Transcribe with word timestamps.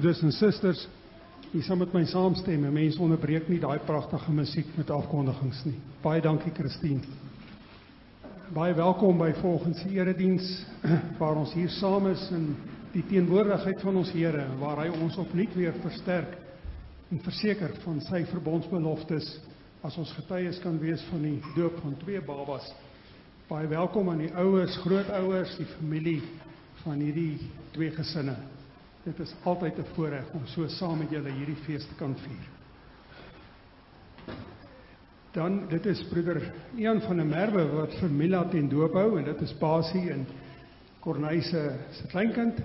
broeders 0.00 0.22
en 0.22 0.32
susters, 0.32 0.88
u 1.52 1.60
sal 1.60 1.76
met 1.76 1.92
my 1.92 2.00
saamstem. 2.08 2.62
Mense 2.72 3.00
onderbreek 3.04 3.50
nie 3.52 3.58
daai 3.60 3.82
pragtige 3.84 4.32
musiek 4.32 4.68
met 4.78 4.88
afkondigings 4.90 5.58
nie. 5.66 5.74
Baie 6.00 6.22
dankie 6.24 6.52
Christine. 6.56 7.04
Baie 8.56 8.72
welkom 8.78 9.18
by 9.20 9.28
volgens 9.42 9.82
die 9.84 9.98
erediens 9.98 10.46
waar 11.20 11.36
ons 11.36 11.52
hier 11.52 11.68
saam 11.74 12.08
is 12.08 12.22
in 12.32 12.46
die 12.94 13.02
teenwoordigheid 13.10 13.82
van 13.84 13.98
ons 14.00 14.12
Here 14.14 14.46
waar 14.62 14.80
hy 14.80 14.86
ons 15.02 15.18
opnuut 15.20 15.52
weer 15.58 15.76
versterk 15.82 16.32
en 17.12 17.20
verseker 17.26 17.74
van 17.84 18.00
sy 18.06 18.22
verbondsbeloftes 18.30 19.28
as 19.84 19.98
ons 20.00 20.14
getuies 20.16 20.62
kan 20.64 20.78
wees 20.80 21.04
van 21.10 21.26
die 21.26 21.34
doop 21.58 21.76
van 21.84 21.98
twee 22.06 22.22
babas. 22.24 22.70
Baie 23.52 23.68
welkom 23.68 24.08
aan 24.14 24.24
die 24.24 24.32
ouers, 24.32 24.80
grootouers, 24.80 25.58
die 25.60 25.68
familie 25.76 26.22
van 26.86 27.04
hierdie 27.04 27.50
twee 27.76 27.92
gesinne. 28.00 28.38
Dit 29.04 29.18
is 29.18 29.34
altyd 29.42 29.78
'n 29.78 29.84
voorreg 29.94 30.30
om 30.32 30.46
so 30.46 30.66
saam 30.68 30.98
met 30.98 31.10
julle 31.10 31.30
hierdie 31.30 31.62
fees 31.64 31.86
te 31.86 31.94
kan 31.94 32.16
vier. 32.16 32.48
Dan 35.32 35.68
dit 35.68 35.86
is 35.86 36.04
broeder 36.08 36.52
Ian 36.76 37.00
van 37.00 37.16
der 37.16 37.26
Merwe 37.26 37.64
wat 37.70 37.94
vir 37.94 38.10
Mila 38.10 38.44
ten 38.48 38.68
doop 38.68 38.92
hou 38.92 39.18
en 39.18 39.24
dit 39.24 39.40
is 39.40 39.58
Basie 39.58 40.10
en 40.10 40.26
Corneille 41.00 41.42
se 41.42 41.76
se 41.90 42.06
kleinkind 42.06 42.60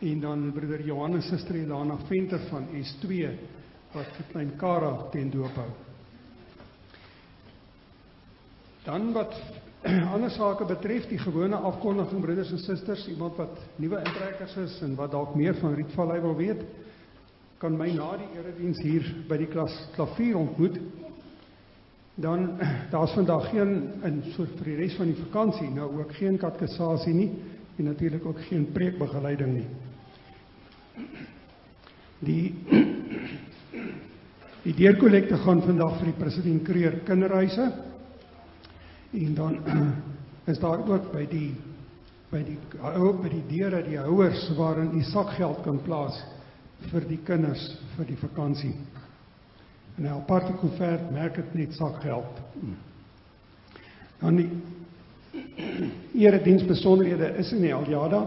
en 0.00 0.20
dan 0.20 0.52
broeder 0.52 0.82
Johannes 0.84 1.28
suster 1.28 1.54
Elana 1.54 1.96
Venter 2.08 2.40
van 2.48 2.66
S2 2.74 3.28
wat 3.92 4.06
vir 4.16 4.26
klein 4.32 4.56
Kara 4.56 5.08
ten 5.12 5.30
doop 5.30 5.54
hou. 5.54 5.70
Dan 8.84 9.12
wat 9.12 9.34
ander 10.14 10.30
sake 10.30 10.66
betref 10.68 11.06
die 11.08 11.18
gewone 11.18 11.56
afkondiging 11.56 12.20
broeders 12.20 12.50
en 12.52 12.60
susters, 12.60 13.06
iemand 13.08 13.38
wat 13.40 13.62
nuwe 13.80 14.02
intrekkers 14.04 14.56
is 14.60 14.76
en 14.84 14.94
wat 14.98 15.14
dalk 15.14 15.34
meer 15.38 15.56
van 15.56 15.74
Rietvallei 15.74 16.20
wil 16.20 16.36
weet, 16.36 16.64
kan 17.60 17.76
my 17.76 17.88
na 17.94 18.10
die 18.20 18.28
erediens 18.36 18.80
hier 18.84 19.08
by 19.28 19.38
die 19.40 19.48
klas 19.48 19.72
klavier 19.96 20.36
ontmoet. 20.40 20.76
Dan 22.20 22.58
daar's 22.92 23.16
vandag 23.16 23.48
geen 23.54 23.76
in 24.04 24.22
so 24.34 24.44
vir 24.58 24.72
die 24.72 24.78
res 24.82 24.98
van 25.00 25.12
die 25.12 25.20
vakansie 25.22 25.70
nou 25.72 25.88
ook 26.02 26.12
geen 26.20 26.36
katkesasie 26.40 27.16
nie 27.16 27.30
en 27.80 27.88
natuurlik 27.88 28.26
ook 28.28 28.40
geen 28.50 28.68
preekbegeleiding 28.74 29.54
nie. 29.62 29.68
Die 32.20 32.44
die 34.66 34.76
deurkollekte 34.76 35.40
gaan 35.40 35.64
vandag 35.64 36.02
vir 36.02 36.10
die 36.10 36.20
president 36.20 36.66
Kreer 36.68 37.00
kinderhuise 37.08 37.70
En 39.10 39.34
dan 39.34 39.58
is 40.50 40.58
daar 40.58 40.88
ook 40.88 41.12
by 41.12 41.26
die 41.28 41.54
by 42.30 42.44
die 42.46 42.58
ook 42.78 43.22
by 43.24 43.28
die 43.32 43.46
deure 43.48 43.82
die 43.82 43.98
houers 43.98 44.44
waarin 44.56 44.92
u 44.94 45.02
sakgeld 45.02 45.64
kan 45.64 45.80
plaas 45.82 46.14
vir 46.92 47.02
die 47.08 47.18
kinders 47.26 47.64
vir 47.96 48.06
die 48.06 48.18
vakansie. 48.20 48.74
En 49.96 50.04
'n 50.04 50.12
aparte 50.14 50.52
koevert 50.52 51.10
merk 51.10 51.34
dit 51.34 51.54
net 51.54 51.74
sakgeld. 51.74 52.38
Dan 54.20 54.36
die 54.36 54.48
erediens 56.24 56.64
besonderhede 56.64 57.34
is 57.36 57.52
in 57.52 57.60
die 57.60 57.74
Aljada. 57.74 58.22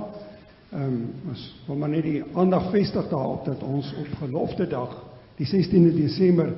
Ehm 0.73 0.83
um, 0.83 1.13
ons 1.29 1.63
wil 1.65 1.75
maar 1.75 1.89
net 1.89 2.03
die 2.03 2.23
aandag 2.33 2.69
vestig 2.71 3.09
daarop 3.09 3.45
dat 3.45 3.63
ons 3.63 3.93
op 3.95 4.07
gelofte 4.19 4.67
dag 4.67 5.03
die 5.35 5.47
16de 5.47 5.95
Desember 5.95 6.53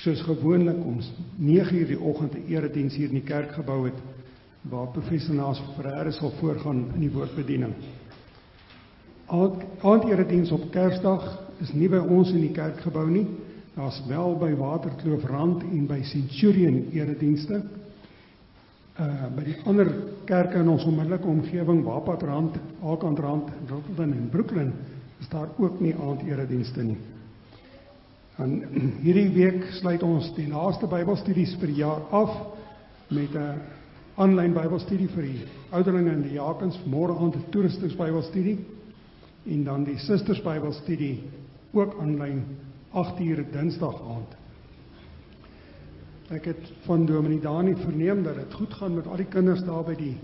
soos 0.00 0.22
gewoonlik 0.24 0.84
ons 0.84 1.12
9:00 1.36 1.86
die 1.86 2.00
oggend 2.00 2.34
'n 2.34 2.44
erediens 2.48 2.94
hier 2.94 3.08
in 3.08 3.20
die 3.20 3.30
kerkgebou 3.32 3.84
het 3.84 3.98
waar 4.60 4.88
professor 4.88 5.34
Naas 5.34 5.62
Ferreira 5.76 6.10
sal 6.10 6.30
voorgaan 6.30 6.84
in 6.94 7.00
die 7.00 7.12
woordbediening. 7.12 7.74
Aand 9.80 10.04
erediens 10.04 10.50
op 10.50 10.70
Kersdag 10.70 11.38
is 11.60 11.72
nie 11.72 11.88
by 11.88 11.96
ons 11.96 12.30
in 12.30 12.40
die 12.40 12.52
kerkgebou 12.52 13.10
nie. 13.10 13.26
Daar's 13.74 14.02
wel 14.08 14.36
by 14.36 14.54
Waterkloof 14.54 15.24
Rand 15.24 15.62
en 15.62 15.86
by 15.86 16.02
Centurion 16.02 16.90
eredienste. 16.92 17.62
Uh 19.00 19.28
by 19.36 19.44
die 19.44 19.56
ander 19.64 19.94
kerke 20.24 20.58
in 20.58 20.68
ons 20.68 20.84
onmiddellike 20.84 21.26
omgewing, 21.26 21.84
Wapad 21.84 22.22
Rand, 22.22 22.58
Alkant 22.82 23.18
Rand, 23.18 23.48
Rotterdam 23.68 24.12
en 24.12 24.28
Brooklyn, 24.30 24.72
is 25.20 25.28
daar 25.28 25.48
ook 25.58 25.80
nie 25.80 25.94
aand 25.94 26.22
eredienste 26.22 26.82
nie. 26.82 26.98
En 28.40 28.62
hierdie 29.04 29.28
week 29.34 29.66
sluit 29.80 30.02
ons 30.02 30.30
die 30.36 30.48
laaste 30.48 30.88
Bybelstudies 30.88 31.56
vir 31.60 31.74
jaar 31.76 32.02
af 32.16 32.32
met 33.12 33.34
'n 33.36 33.60
aanlyn 34.20 34.54
Bybelstudie 34.54 35.08
vir 35.08 35.22
die 35.22 35.44
ouderlinge 35.76 36.12
en 36.12 36.22
die 36.22 36.36
diakens 36.36 36.78
môre 36.86 37.16
aand 37.16 37.36
'n 37.36 37.50
toeristings 37.50 37.96
Bybelstudie 37.96 38.58
en 39.46 39.64
dan 39.64 39.84
die 39.84 39.98
susters 39.98 40.42
Bybelstudie 40.42 41.22
ook 41.72 41.96
aanlyn 42.00 42.44
8uur 42.92 43.44
Dinsdag 43.52 44.00
aand. 44.02 44.36
Ek 46.30 46.44
het 46.44 46.72
van 46.86 47.06
Dominee 47.06 47.40
Dani 47.40 47.74
verneem 47.74 48.22
dat 48.22 48.34
dit 48.34 48.54
goed 48.54 48.74
gaan 48.74 48.94
met 48.94 49.06
al 49.06 49.16
die 49.16 49.28
kinders 49.28 49.64
daar 49.64 49.84
by 49.84 49.94
die 49.94 50.16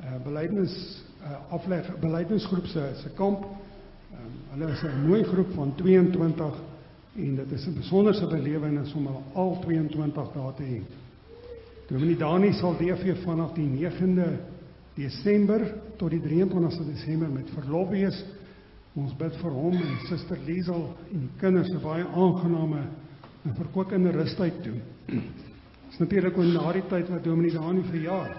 uh, 0.00 0.22
belydenis 0.24 1.04
uh, 1.22 1.52
afleg 1.52 1.88
belydenisgroep 2.00 2.66
se 2.66 2.90
se 2.94 3.10
kamp. 3.16 3.44
Um, 4.12 4.32
hulle 4.50 4.72
is 4.72 4.82
'n 4.82 5.06
mooi 5.08 5.22
groep 5.24 5.52
van 5.54 5.74
22 5.74 6.73
En 7.14 7.34
dit 7.34 7.50
is 7.52 7.66
'n 7.66 7.74
besonderse 7.74 8.26
belewenis 8.26 8.92
om 8.94 9.08
al 9.32 9.58
22 9.60 10.32
dae 10.32 10.54
te 10.54 10.62
hê. 10.62 10.82
Dominee 11.86 12.16
Dani 12.16 12.52
sal 12.52 12.76
DV 12.76 13.22
vanaf 13.22 13.52
die 13.52 13.68
9de 13.68 14.38
Desember 14.94 15.74
tot 15.96 16.10
die 16.10 16.20
23ste 16.20 16.84
Desember 16.84 17.28
met 17.30 17.50
verlof 17.50 17.88
wees. 17.88 18.24
Ons 18.92 19.16
bid 19.16 19.36
vir 19.36 19.50
hom 19.50 19.72
en 19.72 20.06
Suster 20.08 20.38
Liesel 20.46 20.96
en 21.12 21.20
die 21.20 21.30
kinders 21.36 21.70
'n 21.70 21.82
baie 21.82 22.04
aangename 22.06 22.80
en 23.44 23.54
verkwikende 23.54 24.10
rustyd 24.10 24.62
toe. 24.62 24.80
Dis 25.88 25.98
natuurlik 25.98 26.38
ook 26.38 26.44
na 26.44 26.72
die 26.72 26.86
tyd 26.88 27.08
wat 27.08 27.24
Dominee 27.24 27.52
Dani 27.52 27.82
verjaar. 27.82 28.36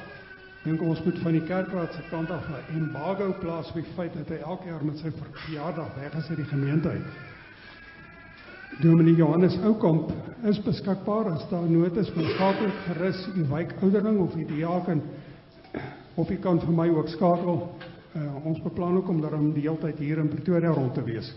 Dink 0.64 0.82
ons 0.82 1.04
moet 1.04 1.20
van 1.20 1.32
die 1.32 1.44
kerkraad 1.44 1.94
se 1.94 2.02
kant 2.10 2.30
af 2.30 2.48
'n 2.50 2.78
embargo 2.78 3.36
plaas 3.40 3.70
op 3.70 3.76
die 3.76 3.94
feit 3.96 4.14
dat 4.14 4.30
hy 4.30 4.36
elke 4.36 4.68
jaar 4.68 4.86
met 4.86 4.98
sy 4.98 5.12
verjaardag 5.12 5.96
weg 5.96 6.14
is 6.14 6.30
uit 6.30 6.38
die 6.38 6.46
gemeente 6.46 6.90
uit. 6.90 7.35
Dominee 8.82 9.16
Johannes 9.16 9.56
Oukamp 9.64 10.10
is 10.44 10.58
beskikbaar 10.60 11.30
as 11.32 11.44
daar 11.48 11.68
nood 11.72 11.96
is 11.98 12.10
vir 12.12 12.26
skakel 12.34 12.74
gerus 12.84 13.22
u 13.32 13.44
wyk 13.48 13.70
ouderling 13.80 14.18
of 14.20 14.34
die 14.36 14.48
diaken 14.50 15.00
of 16.20 16.32
u 16.32 16.36
kan 16.44 16.60
vir 16.60 16.74
my 16.76 16.88
ook 16.92 17.08
skakel. 17.08 17.62
Uh, 18.16 18.24
ons 18.44 18.60
beplan 18.64 18.98
ook 18.98 19.08
om 19.10 19.22
daarom 19.24 19.54
die 19.56 19.64
hele 19.64 19.80
tyd 19.80 20.02
hier 20.04 20.20
in 20.20 20.28
Pretoria 20.28 20.74
rond 20.76 20.94
te 20.94 21.04
wees. 21.08 21.30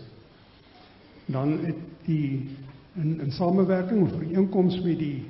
Dan 1.31 1.55
het 1.63 1.79
die 2.05 2.49
in 2.99 3.21
in 3.23 3.31
samewerking 3.31 4.03
of 4.03 4.19
ooreenkoms 4.19 4.81
met 4.83 4.99
die 4.99 5.23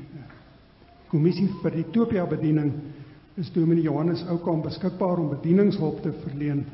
kommissie 1.14 1.50
vir 1.62 1.78
die 1.78 1.86
Ethiopia 1.86 2.26
bediening 2.26 2.74
is 3.38 3.54
Dominee 3.54 3.86
Johannes 3.86 4.26
Oukamp 4.30 4.66
beskikbaar 4.66 5.22
om 5.22 5.30
bedieningshulp 5.36 6.02
te 6.02 6.14
verleen 6.26 6.66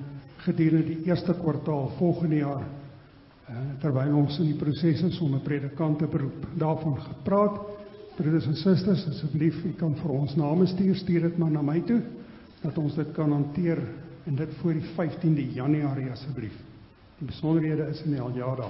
gedurende 0.47 0.95
die 0.95 1.11
eerste 1.11 1.35
kwartaal 1.43 1.91
volgende 1.99 2.39
jaar 2.39 2.63
Eh, 2.63 2.74
terwyl 3.81 4.15
ons 4.23 4.39
in 4.41 4.49
die 4.49 4.57
proses 4.57 5.01
is 5.05 5.19
om 5.21 5.35
'n 5.35 5.43
predikant 5.43 5.99
te 5.99 6.07
beroep. 6.07 6.47
Daarvan 6.57 6.97
gepraat. 7.01 7.59
Broeders 8.15 8.45
en 8.45 8.55
susters, 8.55 9.07
asseblief, 9.07 9.63
u 9.65 9.73
kan 9.73 9.95
vir 9.95 10.11
ons 10.11 10.35
name 10.35 10.65
stuur, 10.65 10.95
stuur 10.95 11.21
dit 11.21 11.37
maar 11.37 11.51
na 11.51 11.61
my 11.61 11.81
toe 11.81 12.01
dat 12.61 12.77
ons 12.77 12.95
dit 12.95 13.11
kan 13.11 13.31
hanteer 13.31 13.77
en 14.25 14.35
dit 14.35 14.53
voor 14.53 14.73
die 14.73 14.87
15de 14.95 15.53
Januarie 15.53 16.11
asseblief. 16.11 16.55
Die 17.19 17.27
besonderhede 17.27 17.87
is 17.89 18.01
in 18.01 18.11
die 18.11 18.21
aljada. 18.21 18.69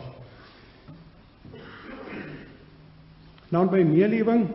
Nou 3.50 3.70
by 3.70 3.84
meelewing 3.84 4.48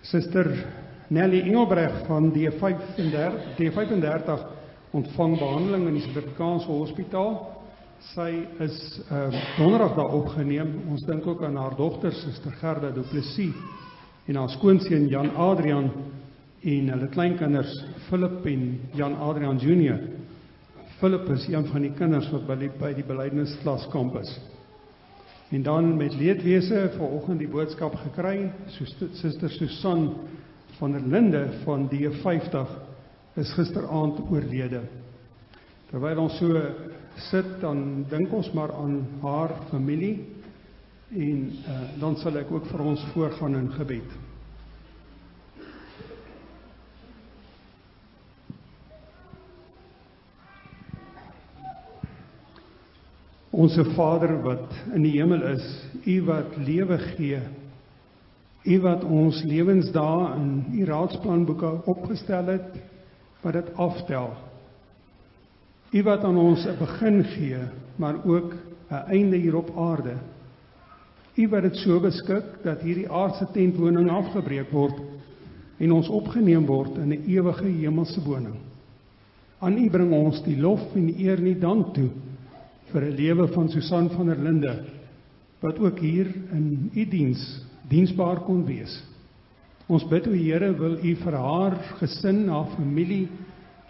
Suster 0.00 0.66
Nelly 1.08 1.40
Engelbreg 1.40 2.06
van 2.06 2.30
die 2.32 2.50
35 2.50 3.56
die 3.56 3.70
35 3.70 4.46
ontvang 4.90 5.38
behandeling 5.38 5.86
in 5.86 5.94
die 5.94 6.02
Suid-Afrikaanse 6.02 6.66
Hospitaal 6.66 7.55
sy 8.12 8.46
is 8.62 8.76
uh, 9.10 9.28
donderdag 9.56 9.94
daar 9.96 10.12
opgeneem. 10.14 10.74
Ons 10.90 11.04
dink 11.08 11.26
ook 11.26 11.42
aan 11.44 11.56
haar 11.56 11.74
dogter 11.76 12.12
Suster 12.14 12.52
Gerda 12.60 12.90
Du 12.94 13.02
Plessis 13.10 13.54
en 14.26 14.38
haar 14.38 14.50
skoonseun 14.50 15.08
Jan 15.08 15.32
Adrian 15.36 15.90
en 16.62 16.90
hulle 16.92 17.08
kleinkinders 17.14 17.72
Philip 18.08 18.46
en 18.46 18.66
Jan 18.94 19.16
Adrian 19.22 19.58
Junior. 19.58 19.98
Philip 21.00 21.28
is 21.34 21.46
een 21.48 21.66
van 21.66 21.82
die 21.84 21.92
kinders 21.98 22.28
wat 22.32 22.46
by 22.48 22.56
die, 22.60 22.70
by 22.80 22.92
die 22.96 23.04
belydensklas 23.06 23.88
kampus. 23.92 24.30
En 25.54 25.62
dan 25.62 25.92
met 25.96 26.14
leedwese 26.18 26.88
vanoggend 26.96 27.42
die 27.42 27.50
boodskap 27.50 27.94
gekry, 28.02 28.50
Suster 28.74 29.50
Susan 29.50 30.08
van 30.78 30.92
der 30.92 31.06
Linde 31.06 31.44
van 31.64 31.86
die 31.88 32.08
50 32.10 32.72
is 33.36 33.52
gisteraand 33.54 34.18
oorlede. 34.30 34.82
Terwyl 35.90 36.24
ons 36.24 36.38
so 36.40 36.64
sit 37.16 37.60
dan 37.60 38.04
dink 38.10 38.32
ons 38.32 38.50
maar 38.52 38.72
aan 38.76 39.00
haar 39.22 39.54
familie 39.70 40.24
en 41.08 41.42
uh, 41.52 41.80
dan 42.00 42.16
sal 42.20 42.36
ek 42.40 42.50
ook 42.52 42.66
vir 42.70 42.82
ons 42.82 43.02
voorgaan 43.12 43.54
in 43.56 43.68
gebed. 43.76 44.14
Onse 53.56 53.84
Vader 53.94 54.34
wat 54.44 54.74
in 54.92 55.06
die 55.06 55.14
hemel 55.16 55.46
is, 55.54 55.64
U 56.04 56.16
wat 56.26 56.58
lewe 56.60 56.98
gee. 57.16 57.38
U 58.66 58.80
wat 58.84 59.04
ons 59.04 59.38
lewensdae 59.46 60.34
in 60.36 60.50
U 60.76 60.84
raadsplanboeke 60.90 61.70
opgestel 61.88 62.52
het 62.52 62.76
wat 63.40 63.56
dit 63.56 63.72
aftel. 63.80 64.34
U 65.92 66.02
wat 66.02 66.24
aan 66.24 66.36
ons 66.36 66.66
'n 66.66 66.78
begin 66.78 67.24
gee, 67.24 67.58
maar 67.96 68.24
ook 68.24 68.54
'n 68.90 69.04
einde 69.08 69.36
hier 69.36 69.56
op 69.56 69.70
aarde. 69.76 70.14
U 71.34 71.48
wat 71.48 71.62
dit 71.62 71.76
so 71.76 72.00
beskik 72.00 72.44
dat 72.62 72.80
hierdie 72.80 73.10
aardse 73.10 73.46
tentwoning 73.52 74.10
afgebreek 74.10 74.70
word 74.70 75.00
en 75.78 75.92
ons 75.92 76.08
opgeneem 76.08 76.66
word 76.66 76.96
in 76.96 77.08
'n 77.12 77.24
ewige 77.26 77.64
hemelse 77.64 78.22
woning. 78.24 78.56
Aan 79.58 79.78
U 79.78 79.90
bring 79.90 80.12
ons 80.12 80.42
die 80.42 80.60
lof 80.60 80.94
en 80.94 81.06
die 81.06 81.24
eer 81.24 81.38
en 81.38 81.44
die 81.44 81.58
dank 81.58 81.94
toe 81.94 82.10
vir 82.92 83.02
'n 83.02 83.16
lewe 83.16 83.48
van 83.48 83.68
Susan 83.68 84.10
van 84.10 84.26
der 84.26 84.38
Linde 84.38 84.84
wat 85.60 85.78
ook 85.78 85.98
hier 85.98 86.26
in 86.52 86.90
u 86.94 87.08
diens 87.08 87.60
diensbaar 87.88 88.40
kon 88.40 88.64
wees. 88.66 89.02
Ons 89.86 90.04
bid 90.08 90.26
o 90.26 90.32
Here 90.34 90.72
wil 90.74 90.98
u 90.98 91.14
vir 91.14 91.32
haar 91.32 91.76
gesin, 92.00 92.48
haar 92.48 92.66
familie, 92.74 93.28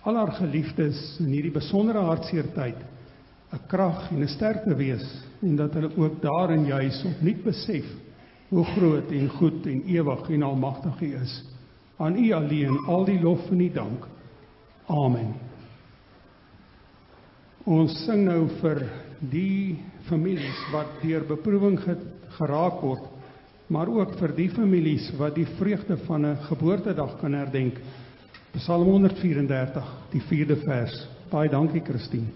al 0.07 0.17
haar 0.21 0.33
geliefdes 0.39 0.99
in 1.21 1.33
hierdie 1.35 1.55
besondere 1.55 2.05
hartseer 2.07 2.53
tyd 2.55 2.79
'n 3.53 3.63
krag 3.69 4.11
en 4.11 4.23
'n 4.23 4.29
sterkte 4.29 4.75
wees 4.75 5.07
en 5.43 5.57
dat 5.57 5.75
hulle 5.75 5.91
ook 5.97 6.21
daarin 6.23 6.65
juis 6.67 7.05
opnuut 7.05 7.43
besef 7.45 7.87
hoe 8.49 8.65
groot 8.65 9.11
en 9.11 9.29
goed 9.29 9.67
en 9.67 9.83
ewig 9.87 10.31
en 10.31 10.43
almagtig 10.43 11.01
u 11.01 11.15
is. 11.23 11.45
Aan 11.97 12.17
u 12.17 12.33
alleen 12.33 12.79
al 12.87 13.05
die 13.05 13.21
lof 13.21 13.51
en 13.51 13.59
die 13.59 13.73
dank. 13.73 14.07
Amen. 14.87 15.35
Ons 17.65 18.05
sing 18.05 18.25
nou 18.25 18.47
vir 18.61 18.85
die 19.31 19.79
families 20.07 20.59
wat 20.73 21.01
deur 21.03 21.25
beproewing 21.27 21.81
geraak 22.39 22.81
word, 22.81 23.09
maar 23.67 23.89
ook 23.89 24.15
vir 24.21 24.35
die 24.37 24.51
families 24.51 25.09
wat 25.19 25.35
die 25.35 25.49
vreugde 25.59 25.97
van 26.07 26.27
'n 26.27 26.37
geboortedag 26.47 27.19
kan 27.19 27.33
herdenk. 27.33 27.81
Psalm 28.57 28.89
134, 28.89 29.85
die 30.11 30.23
4de 30.23 30.57
vers. 30.65 31.09
Baie 31.29 31.49
dankie 31.49 31.83
Christine. 31.83 32.33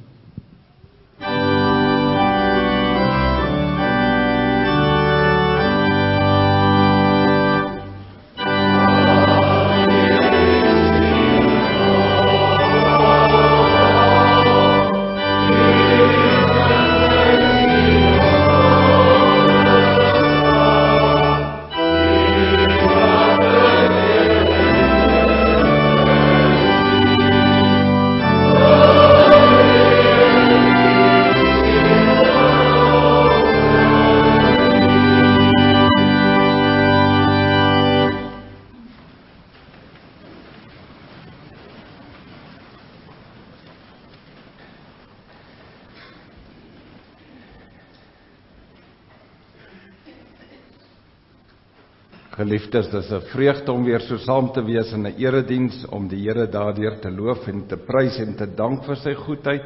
Geliefdes, 52.50 52.88
dis 52.90 53.10
'n 53.14 53.20
vreugde 53.30 53.70
om 53.72 53.84
weer 53.84 54.00
so 54.00 54.16
saam 54.18 54.48
te 54.50 54.62
wees 54.64 54.92
in 54.92 55.06
'n 55.06 55.14
erediens 55.22 55.86
om 55.88 56.08
die 56.08 56.18
Here 56.18 56.48
daardeur 56.50 56.98
te 56.98 57.10
loof 57.10 57.46
en 57.46 57.66
te 57.68 57.76
prys 57.76 58.18
en 58.18 58.34
te 58.34 58.46
dank 58.46 58.84
vir 58.84 58.96
sy 58.96 59.14
goedheid, 59.14 59.62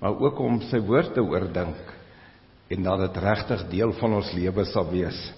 maar 0.00 0.16
ook 0.16 0.40
om 0.40 0.60
sy 0.60 0.78
woord 0.78 1.12
te 1.12 1.20
oordink 1.20 1.76
en 2.70 2.82
dat 2.82 2.98
dit 2.98 3.22
regtig 3.22 3.68
deel 3.68 3.92
van 3.92 4.14
ons 4.14 4.32
lewe 4.32 4.64
sal 4.64 4.90
wees. 4.90 5.34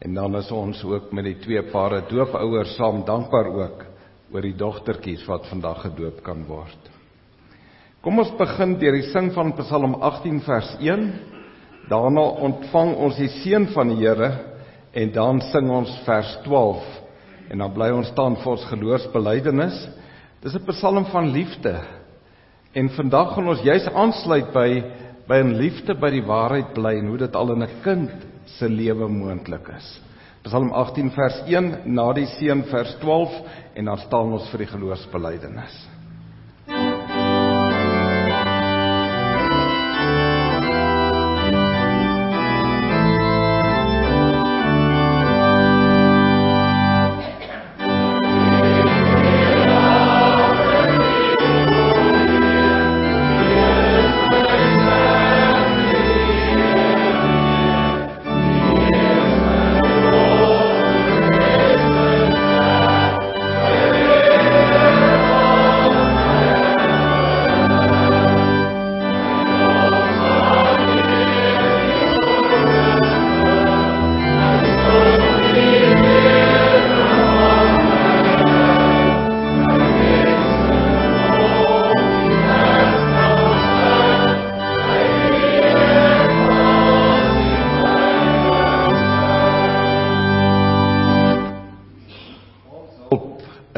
En 0.00 0.14
dan 0.14 0.36
is 0.36 0.50
ons 0.50 0.84
ook 0.84 1.12
met 1.12 1.24
die 1.24 1.38
twee 1.38 1.62
pare 1.62 2.02
doopouers 2.08 2.74
saam 2.74 3.04
dankbaar 3.04 3.46
ook 3.46 3.86
oor 4.32 4.42
die 4.42 4.56
dogtertjies 4.56 5.24
wat 5.26 5.46
vandag 5.46 5.82
gedoop 5.82 6.22
kan 6.22 6.44
word. 6.46 6.90
Kom 8.02 8.18
ons 8.18 8.36
begin 8.36 8.74
deur 8.74 8.92
die 8.92 9.12
sing 9.12 9.32
van 9.32 9.52
Psalm 9.52 9.94
18 9.94 10.40
vers 10.40 10.76
1. 10.80 11.12
Daarna 11.88 12.20
ontvang 12.20 12.96
ons 12.96 13.16
die 13.16 13.28
seën 13.28 13.66
van 13.66 13.88
die 13.88 14.02
Here 14.02 14.51
En 14.92 15.12
dan 15.12 15.40
sing 15.40 15.70
ons 15.70 15.92
vers 16.04 16.38
12 16.44 17.00
en 17.52 17.58
dan 17.58 17.72
bly 17.72 17.90
ons 17.92 18.08
staan 18.12 18.36
vir 18.36 18.52
ons 18.52 18.64
geloofsbelijdenis. 18.70 19.88
Dis 20.42 20.54
'n 20.54 20.66
psalm 20.66 21.04
van 21.04 21.30
liefde. 21.30 21.80
En 22.72 22.88
vandag 22.90 23.34
gaan 23.34 23.48
ons 23.48 23.62
juis 23.62 23.88
aansluit 23.88 24.52
by 24.52 24.84
by 25.28 25.38
'n 25.38 25.54
liefde 25.56 25.94
by 25.94 26.10
die 26.10 26.24
waarheid 26.26 26.72
bly 26.74 26.98
en 26.98 27.06
hoe 27.06 27.18
dit 27.18 27.36
al 27.36 27.52
in 27.52 27.62
'n 27.62 27.80
kind 27.82 28.10
se 28.44 28.68
lewe 28.68 29.08
moontlik 29.08 29.68
is. 29.68 30.00
Psalm 30.42 30.72
18 30.72 31.10
vers 31.10 31.42
1 31.46 31.76
na 31.84 32.12
die 32.12 32.26
seën 32.26 32.64
vers 32.64 32.96
12 32.98 33.30
en 33.74 33.84
dan 33.84 33.98
staan 33.98 34.32
ons 34.32 34.48
vir 34.50 34.58
die 34.58 34.66
geloofsbelijdenis. 34.66 35.91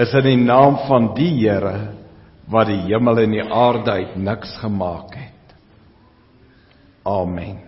Is 0.05 0.15
in 0.21 0.27
die 0.29 0.41
naam 0.41 0.79
van 0.89 1.13
die 1.17 1.33
Here 1.41 1.77
wat 2.53 2.69
die 2.69 2.81
hemel 2.91 3.23
en 3.25 3.37
die 3.39 3.45
aarde 3.45 3.93
uit 4.01 4.17
niks 4.21 4.51
gemaak 4.61 5.15
het. 5.17 5.55
Amen. 7.09 7.63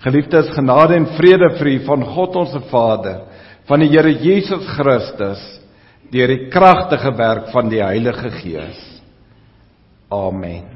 Geliefdes, 0.00 0.52
genade 0.56 0.96
en 0.96 1.08
vrede 1.16 1.50
vir 1.58 1.72
u 1.74 1.76
van 1.86 2.04
God 2.14 2.36
ons 2.40 2.56
Vader, 2.70 3.22
van 3.68 3.84
die 3.84 3.90
Here 3.92 4.12
Jesus 4.12 4.68
Christus, 4.76 5.42
deur 6.12 6.32
die 6.32 6.48
kragtige 6.52 7.12
werk 7.16 7.50
van 7.54 7.70
die 7.72 7.82
Heilige 7.84 8.32
Gees. 8.40 8.80
Amen. 10.10 10.66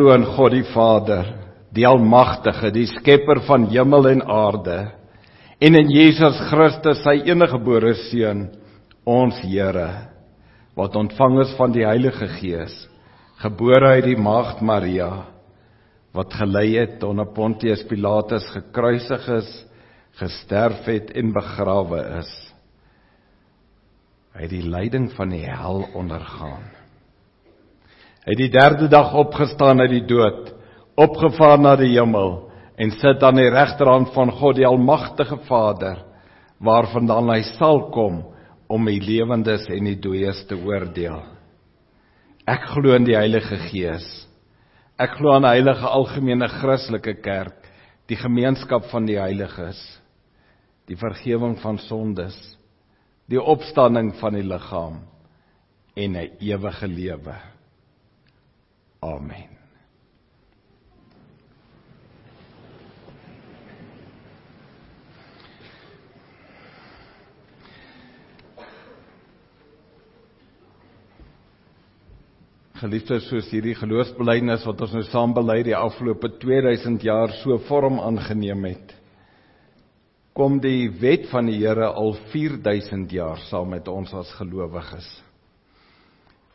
Glo 0.00 0.14
in 0.16 0.24
God 0.32 0.54
die 0.54 0.64
Vader, 0.72 1.26
die 1.76 1.84
almagtige, 1.84 2.70
die 2.72 2.86
skepper 2.88 3.42
van 3.44 3.66
hemel 3.68 4.08
en 4.14 4.22
aarde, 4.24 4.78
en 5.60 5.76
in 5.76 5.90
Jesus 5.92 6.38
Christus, 6.48 7.02
sy 7.04 7.18
eniggebore 7.28 7.92
seun, 8.06 8.46
ons 9.04 9.36
Here, 9.44 10.08
wat 10.78 10.96
ontvang 10.96 11.36
is 11.44 11.52
van 11.58 11.76
die 11.76 11.84
Heilige 11.84 12.30
Gees, 12.38 12.72
gebore 13.42 13.92
uit 13.98 14.08
die 14.08 14.16
maagd 14.16 14.64
Maria, 14.64 15.10
wat 16.16 16.32
gelei 16.40 16.78
het 16.78 17.04
onder 17.04 17.28
Pontius 17.36 17.84
Pilatus 17.90 18.48
gekruisig 18.56 19.28
is, 19.36 19.52
gesterf 20.16 20.88
het 20.88 21.12
en 21.12 21.36
begrawe 21.36 22.02
is. 22.22 22.34
Hy 24.32 24.48
het 24.48 24.56
die 24.56 24.64
lyding 24.64 25.10
van 25.12 25.36
die 25.36 25.44
hel 25.44 25.84
ondergaan 25.92 26.79
Hy 28.20 28.34
het 28.34 28.40
die 28.40 28.52
derde 28.52 28.88
dag 28.92 29.14
opgestaan 29.16 29.80
uit 29.80 29.94
die 29.94 30.04
dood, 30.04 30.50
opgevaar 31.00 31.56
na 31.60 31.72
die 31.80 31.94
hemel 31.94 32.34
en 32.80 32.90
sit 33.00 33.22
aan 33.24 33.38
die 33.40 33.48
regterhand 33.48 34.10
van 34.12 34.32
God 34.36 34.58
die 34.58 34.66
almagtige 34.68 35.38
Vader, 35.48 36.02
waarvandaan 36.60 37.32
hy 37.32 37.40
sal 37.54 37.86
kom 37.94 38.20
om 38.68 38.88
die 38.88 39.00
lewendes 39.00 39.64
en 39.72 39.88
die 39.88 39.96
dooies 39.96 40.42
te 40.48 40.58
oordeel. 40.58 41.22
Ek 42.44 42.68
glo 42.74 42.92
in 42.96 43.06
die 43.08 43.16
Heilige 43.16 43.56
Gees. 43.70 44.04
Ek 45.00 45.16
glo 45.16 45.32
aan 45.32 45.44
'n 45.44 45.54
heilige 45.56 45.88
algemene 45.88 46.48
Christelike 46.48 47.14
kerk, 47.22 47.64
die 48.06 48.16
gemeenskap 48.16 48.84
van 48.90 49.06
die 49.06 49.16
heiliges, 49.16 49.80
die 50.86 50.96
vergifnis 50.96 51.62
van 51.62 51.78
sondes, 51.78 52.36
die 53.28 53.40
opstanding 53.40 54.12
van 54.20 54.34
die 54.34 54.44
liggaam 54.44 55.00
en 55.96 56.16
'n 56.16 56.30
ewige 56.40 56.86
lewe. 56.86 57.49
Amen. 59.00 59.48
Geliefdes, 72.80 73.26
soos 73.28 73.48
hierdie 73.52 73.74
geloofsbelijdenis 73.76 74.62
wat 74.64 74.80
ons 74.86 74.92
nou 74.96 75.02
saam 75.10 75.34
bely 75.36 75.58
die 75.66 75.76
afgelope 75.76 76.30
2000 76.40 77.02
jaar 77.04 77.32
so 77.42 77.58
vorm 77.68 77.98
aangeneem 78.00 78.64
het, 78.70 78.94
kom 80.32 80.56
die 80.64 80.88
wet 81.02 81.26
van 81.28 81.50
die 81.50 81.58
Here 81.60 81.90
al 81.92 82.14
4000 82.32 83.12
jaar 83.12 83.42
saam 83.50 83.74
met 83.74 83.88
ons 83.88 84.14
as 84.16 84.32
gelowiges. 84.38 85.08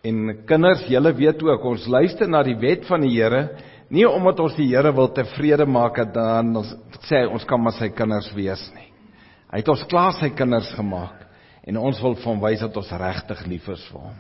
En 0.06 0.44
kinders, 0.46 0.84
julle 0.91 1.13
weet 1.18 1.41
ook, 1.44 1.63
ons 1.65 1.88
luister 1.89 2.30
na 2.30 2.44
die 2.46 2.58
wet 2.62 2.86
van 2.89 3.02
die 3.06 3.15
Here 3.15 3.48
nie 3.94 4.06
omdat 4.10 4.39
ons 4.41 4.56
die 4.58 4.68
Here 4.72 4.91
wil 4.96 5.12
tevrede 5.13 5.65
maak 5.70 5.98
dat 6.02 6.13
dan 6.15 6.56
ons 6.62 6.74
sê 7.10 7.24
ons 7.30 7.46
kan 7.48 7.62
maar 7.62 7.76
sy 7.78 7.91
kinders 7.94 8.32
wees 8.38 8.63
nie. 8.76 8.89
Hy 9.52 9.62
het 9.62 9.72
ons 9.72 9.86
klaar 9.89 10.15
sy 10.18 10.32
kinders 10.36 10.72
gemaak 10.78 11.26
en 11.65 11.82
ons 11.82 12.00
wil 12.04 12.18
van 12.22 12.41
wys 12.44 12.63
dat 12.65 12.78
ons 12.78 12.96
regtig 13.02 13.46
lief 13.50 13.68
is 13.74 13.84
vir 13.91 14.08
hom. 14.08 14.18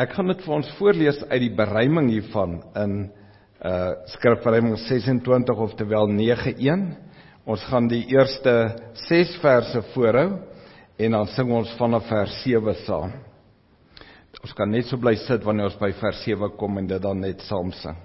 Ek 0.00 0.14
gaan 0.16 0.30
dit 0.30 0.42
vir 0.46 0.54
ons 0.54 0.70
voorlees 0.78 1.18
uit 1.28 1.42
die 1.42 1.54
beruiming 1.54 2.12
hiervan 2.14 2.60
in 2.82 3.00
uh 3.60 3.90
Skrifberuiming 4.14 4.78
26 4.86 5.58
of 5.60 5.74
terwyl 5.76 6.08
91. 6.08 6.86
Ons 7.44 7.64
gaan 7.68 7.90
die 7.90 8.06
eerste 8.14 8.54
6 9.06 9.34
verse 9.42 9.82
voorhou 9.92 10.30
en 11.00 11.16
dan 11.16 11.28
sing 11.32 11.50
ons 11.54 11.70
vanaf 11.78 12.08
vers 12.10 12.32
7 12.44 12.74
saam. 12.84 13.12
Ons 14.40 14.54
kan 14.56 14.70
net 14.72 14.88
so 14.88 14.96
bly 15.00 15.14
sit 15.20 15.44
wanneer 15.44 15.68
ons 15.68 15.80
by 15.80 15.90
vers 16.00 16.20
7 16.24 16.52
kom 16.60 16.78
en 16.80 16.88
dit 16.88 17.02
dan 17.02 17.18
net 17.20 17.42
saam 17.48 17.72
sing. 17.76 17.96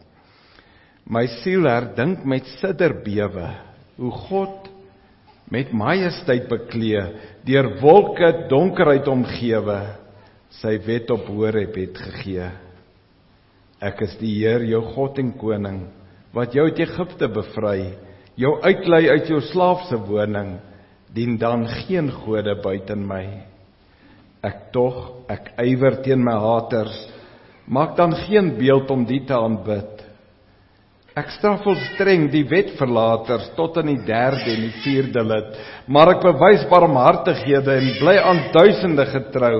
My 1.05 1.25
siel 1.39 1.67
herdink 1.69 2.23
met 2.27 2.47
sidderbewe 2.57 3.49
hoe 3.99 4.11
God 4.25 4.71
met 5.53 5.71
majesteit 5.75 6.47
beklee 6.49 7.03
deur 7.45 7.69
wolke 7.83 8.31
donkerheid 8.49 9.07
omgewe 9.07 9.77
sy 10.59 10.75
wet 10.87 11.11
op 11.13 11.27
Horeb 11.29 11.77
het 11.77 11.99
gegee. 12.07 12.49
Ek 13.83 14.01
is 14.07 14.15
die 14.17 14.33
Heer 14.39 14.65
jou 14.65 14.81
God 14.95 15.19
en 15.21 15.33
koning 15.37 15.83
wat 16.35 16.55
jou 16.55 16.65
uit 16.67 16.81
Egipte 16.83 17.29
bevry, 17.31 17.93
jou 18.35 18.57
uitlei 18.65 19.05
uit 19.13 19.29
jou 19.31 19.39
slaafse 19.53 19.99
woning 20.09 20.57
dien 21.15 21.37
dan 21.39 21.63
geen 21.85 22.11
gode 22.11 22.57
buite 22.63 22.95
my. 22.99 23.23
Ek 24.45 24.69
tog, 24.75 25.25
ek 25.31 25.53
ywer 25.63 26.01
teen 26.03 26.21
my 26.23 26.35
haters, 26.43 26.95
maak 27.65 27.95
dan 27.97 28.13
geen 28.25 28.51
beeld 28.59 28.91
om 28.93 29.05
die 29.07 29.23
te 29.25 29.33
aanbid. 29.37 30.03
Ek 31.15 31.31
straf 31.37 31.63
vol 31.63 31.77
streng 31.93 32.27
die 32.33 32.43
wetverlaters 32.49 33.47
tot 33.55 33.79
in 33.79 33.93
die 33.93 34.01
3de 34.03 34.51
en 34.51 34.65
die 34.65 34.73
4de 34.83 35.23
lid, 35.23 35.55
maar 35.87 36.11
ek 36.17 36.25
bewys 36.25 36.65
barmhartighede 36.67 37.77
en 37.79 37.87
bly 38.01 38.17
aan 38.19 38.41
duisende 38.51 39.07
getrou 39.13 39.59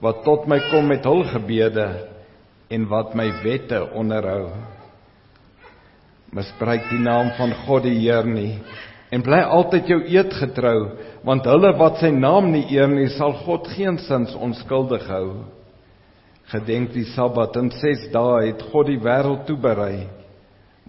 wat 0.00 0.24
tot 0.24 0.48
my 0.48 0.58
kom 0.70 0.88
met 0.88 1.04
hul 1.08 1.22
gebede 1.28 1.86
en 2.72 2.88
wat 2.88 3.14
my 3.16 3.28
wette 3.44 3.82
onderhou. 3.96 4.48
Misbruik 6.36 6.88
die 6.90 7.00
naam 7.04 7.30
van 7.36 7.52
God 7.64 7.84
die 7.86 7.98
Heer 8.00 8.26
nie 8.28 8.56
en 9.14 9.22
bly 9.22 9.40
altyd 9.42 9.90
jou 9.92 10.00
eed 10.10 10.32
getrou 10.40 10.78
want 11.26 11.46
hulle 11.46 11.72
wat 11.78 12.00
sy 12.02 12.10
naam 12.14 12.50
nie 12.52 12.64
eer 12.74 12.90
nie 12.90 13.08
sal 13.14 13.34
God 13.44 13.68
geensins 13.74 14.34
onskuldig 14.34 15.06
hou. 15.10 15.28
Gedenk 16.50 16.92
die 16.94 17.06
sabbat 17.14 17.56
en 17.58 17.72
6 17.74 18.08
dae 18.14 18.46
het 18.48 18.62
God 18.70 18.90
die 18.90 19.00
wêreld 19.02 19.46
toeberei 19.48 20.06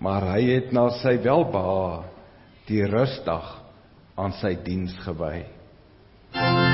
maar 0.01 0.29
hy 0.35 0.43
het 0.51 0.73
na 0.75 0.89
sy 1.01 1.15
welbehae 1.23 2.05
die 2.69 2.83
rusdag 2.85 3.49
aan 4.17 4.35
sy 4.41 4.53
diens 4.65 4.93
gewy. 5.05 5.45
Geliefdes, 6.33 6.66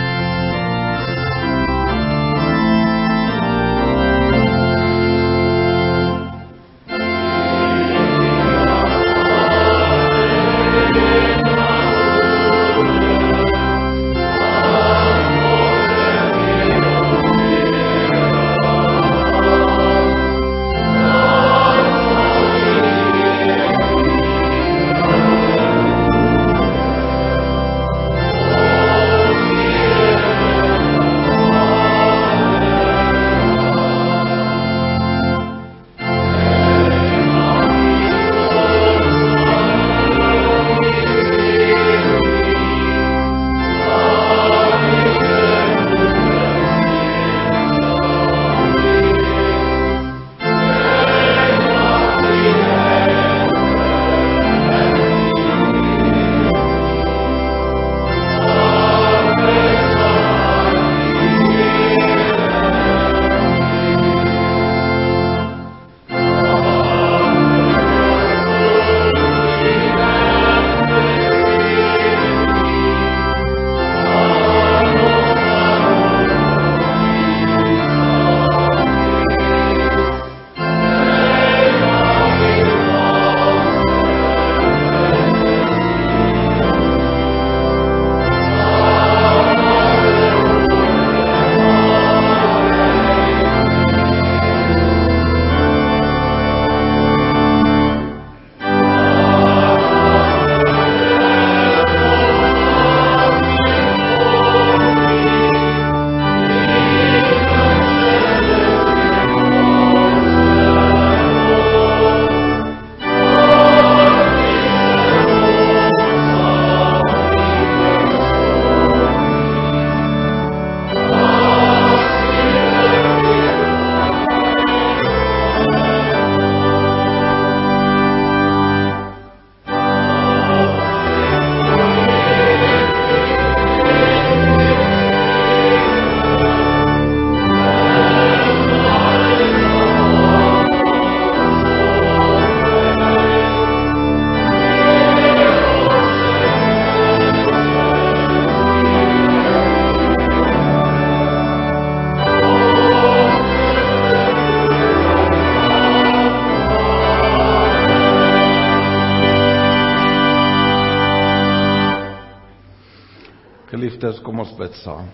bid 164.74 164.82
saam. 164.82 165.10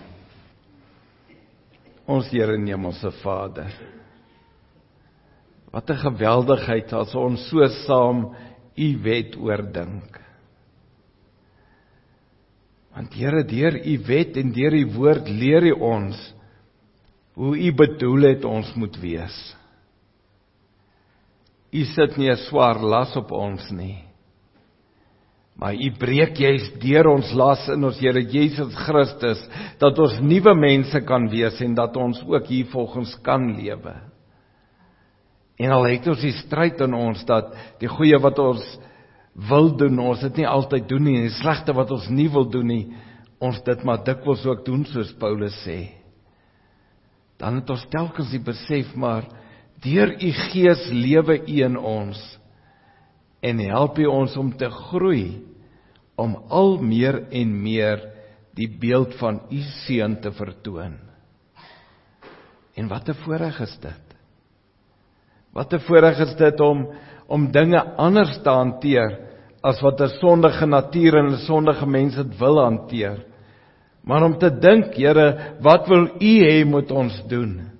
Ons 2.08 2.30
Here 2.32 2.54
en 2.56 2.66
Hemelse 2.66 3.12
Vader. 3.22 3.70
Wat 5.72 5.90
'n 5.90 5.96
geweldigheid 5.96 6.92
as 6.92 7.14
ons 7.14 7.48
so 7.48 7.68
saam 7.86 8.34
U 8.76 9.02
wet 9.02 9.36
oordink. 9.36 10.20
Want 12.94 13.14
Here, 13.14 13.44
deur 13.44 13.76
U 13.76 13.98
wet 14.06 14.36
en 14.36 14.52
deur 14.52 14.74
U 14.74 14.86
woord 14.96 15.28
leer 15.28 15.62
U 15.62 15.72
ons 15.72 16.34
hoe 17.34 17.56
U 17.56 17.72
bedoel 17.72 18.34
het 18.34 18.44
ons 18.44 18.74
moet 18.74 18.96
wees. 19.00 19.56
U 21.72 21.84
sit 21.84 22.16
nie 22.16 22.30
'n 22.30 22.36
swaar 22.36 22.80
las 22.80 23.16
op 23.16 23.30
ons 23.30 23.70
nie. 23.70 24.09
Maar 25.60 25.76
U 25.76 25.90
breek 26.00 26.38
juis 26.40 26.70
deur 26.80 27.10
ons 27.10 27.34
las 27.36 27.66
in 27.68 27.84
ons 27.84 27.98
Here 28.00 28.22
Jesus 28.32 28.72
Christus 28.86 29.42
dat 29.80 29.98
ons 30.00 30.16
nuwe 30.24 30.54
mense 30.56 31.02
kan 31.04 31.26
wees 31.28 31.58
en 31.60 31.74
dat 31.76 31.98
ons 32.00 32.22
ook 32.24 32.48
hier 32.48 32.70
volgens 32.72 33.12
kan 33.26 33.44
lewe. 33.58 33.92
En 35.60 35.74
al 35.76 35.90
het 35.90 36.08
ons 36.08 36.22
die 36.24 36.32
stryd 36.38 36.80
in 36.80 36.96
ons 36.96 37.26
dat 37.28 37.52
die 37.82 37.90
goeie 37.92 38.16
wat 38.24 38.40
ons 38.40 38.64
wil 39.50 39.68
doen, 39.76 40.00
ons 40.00 40.24
dit 40.24 40.40
nie 40.40 40.48
altyd 40.48 40.88
doen 40.88 41.04
nie 41.04 41.18
en 41.18 41.28
die 41.28 41.36
slegte 41.36 41.76
wat 41.76 41.92
ons 41.92 42.08
nie 42.08 42.30
wil 42.32 42.48
doen 42.48 42.66
nie, 42.66 42.84
ons 43.40 43.60
dit 43.66 43.84
maar 43.84 44.00
dikwels 44.04 44.46
ook 44.48 44.64
doen 44.64 44.86
soos 44.88 45.12
Paulus 45.20 45.60
sê. 45.66 45.92
Dan 47.40 47.60
het 47.60 47.68
ons 47.72 47.84
telkens 47.92 48.32
die 48.32 48.40
besef 48.44 48.96
maar 48.96 49.28
deur 49.84 50.16
u 50.16 50.32
gees 50.48 50.88
lewe 50.92 51.36
u 51.44 51.60
in 51.68 51.76
ons 51.76 52.20
en 53.44 53.62
help 53.68 54.00
u 54.00 54.08
ons 54.08 54.40
om 54.40 54.50
te 54.56 54.68
groei 54.88 55.49
om 56.16 56.36
al 56.48 56.78
meer 56.82 57.22
en 57.30 57.62
meer 57.62 58.02
die 58.56 58.68
beeld 58.80 59.14
van 59.20 59.40
u 59.50 59.60
seun 59.84 60.18
te 60.20 60.32
vertoon. 60.32 60.98
En 62.74 62.88
wat 62.88 63.08
'n 63.08 63.14
voorreg 63.24 63.60
is 63.60 63.78
dit. 63.80 64.06
Wat 65.52 65.72
'n 65.72 65.78
voorreg 65.78 66.18
is 66.18 66.34
dit 66.36 66.60
om 66.60 66.88
om 67.26 67.52
dinge 67.52 67.80
anders 67.96 68.42
te 68.42 68.50
hanteer 68.50 69.18
as 69.62 69.80
wat 69.80 70.00
'n 70.00 70.08
sondige 70.20 70.66
natuur 70.66 71.14
en 71.14 71.32
'n 71.32 71.44
sondige 71.46 71.86
mens 71.86 72.14
dit 72.14 72.38
wil 72.38 72.58
hanteer. 72.58 73.24
Maar 74.02 74.22
om 74.22 74.38
te 74.38 74.58
dink, 74.58 74.94
Here, 74.94 75.56
wat 75.60 75.86
wil 75.88 76.08
U 76.20 76.32
hê 76.44 76.64
moet 76.64 76.90
ons 76.90 77.22
doen? 77.28 77.70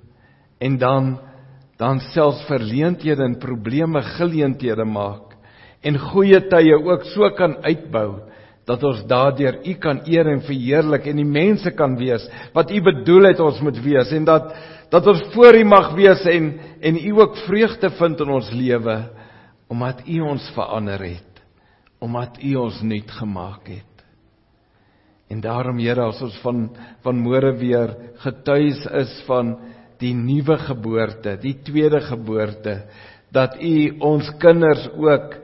En 0.59 0.79
dan 0.79 1.19
dan 1.77 2.01
selfs 2.01 2.45
verleenthede 2.45 3.25
en 3.25 3.39
probleme 3.39 4.03
geleenthede 4.03 4.85
maak 4.85 5.30
en 5.83 5.99
goeie 6.11 6.41
tye 6.51 6.77
ook 6.77 7.07
so 7.15 7.31
kan 7.37 7.57
uitbou 7.65 8.27
dat 8.69 8.83
ons 8.87 9.01
daardeur 9.09 9.61
U 9.67 9.75
kan 9.83 10.03
eer 10.07 10.29
en 10.31 10.43
verheerlik 10.47 11.09
en 11.11 11.23
die 11.23 11.29
mense 11.29 11.73
kan 11.77 11.97
wees 11.99 12.27
wat 12.55 12.71
U 12.71 12.83
bedoel 12.91 13.31
het 13.31 13.41
ons 13.41 13.63
moet 13.65 13.81
wees 13.85 14.13
en 14.17 14.29
dat 14.29 14.53
dat 14.91 15.07
ons 15.07 15.23
voor 15.35 15.57
U 15.57 15.65
mag 15.65 15.93
wees 15.97 16.23
en 16.27 16.53
en 16.81 17.01
U 17.01 17.11
ook 17.23 17.37
vreugde 17.47 17.91
vind 17.99 18.21
in 18.21 18.37
ons 18.37 18.53
lewe 18.53 18.97
omdat 19.71 20.03
U 20.07 20.21
ons 20.21 20.51
verander 20.55 21.01
het 21.01 21.31
omdat 22.01 22.41
U 22.41 22.55
ons 22.57 22.81
nuut 22.83 23.11
gemaak 23.13 23.69
het. 23.69 23.87
En 25.31 25.43
daarom 25.45 25.79
Here 25.79 26.09
as 26.09 26.21
ons 26.25 26.39
van 26.43 26.65
van 27.05 27.21
môre 27.23 27.53
weer 27.61 27.93
getuies 28.25 28.81
is 29.03 29.13
van 29.29 29.55
die 30.01 30.15
nuwe 30.17 30.57
geboorte 30.65 31.37
die 31.43 31.55
tweede 31.65 32.01
geboorte 32.09 32.81
dat 33.31 33.55
U 33.63 33.75
ons 34.01 34.31
kinders 34.43 34.89
ook 34.97 35.37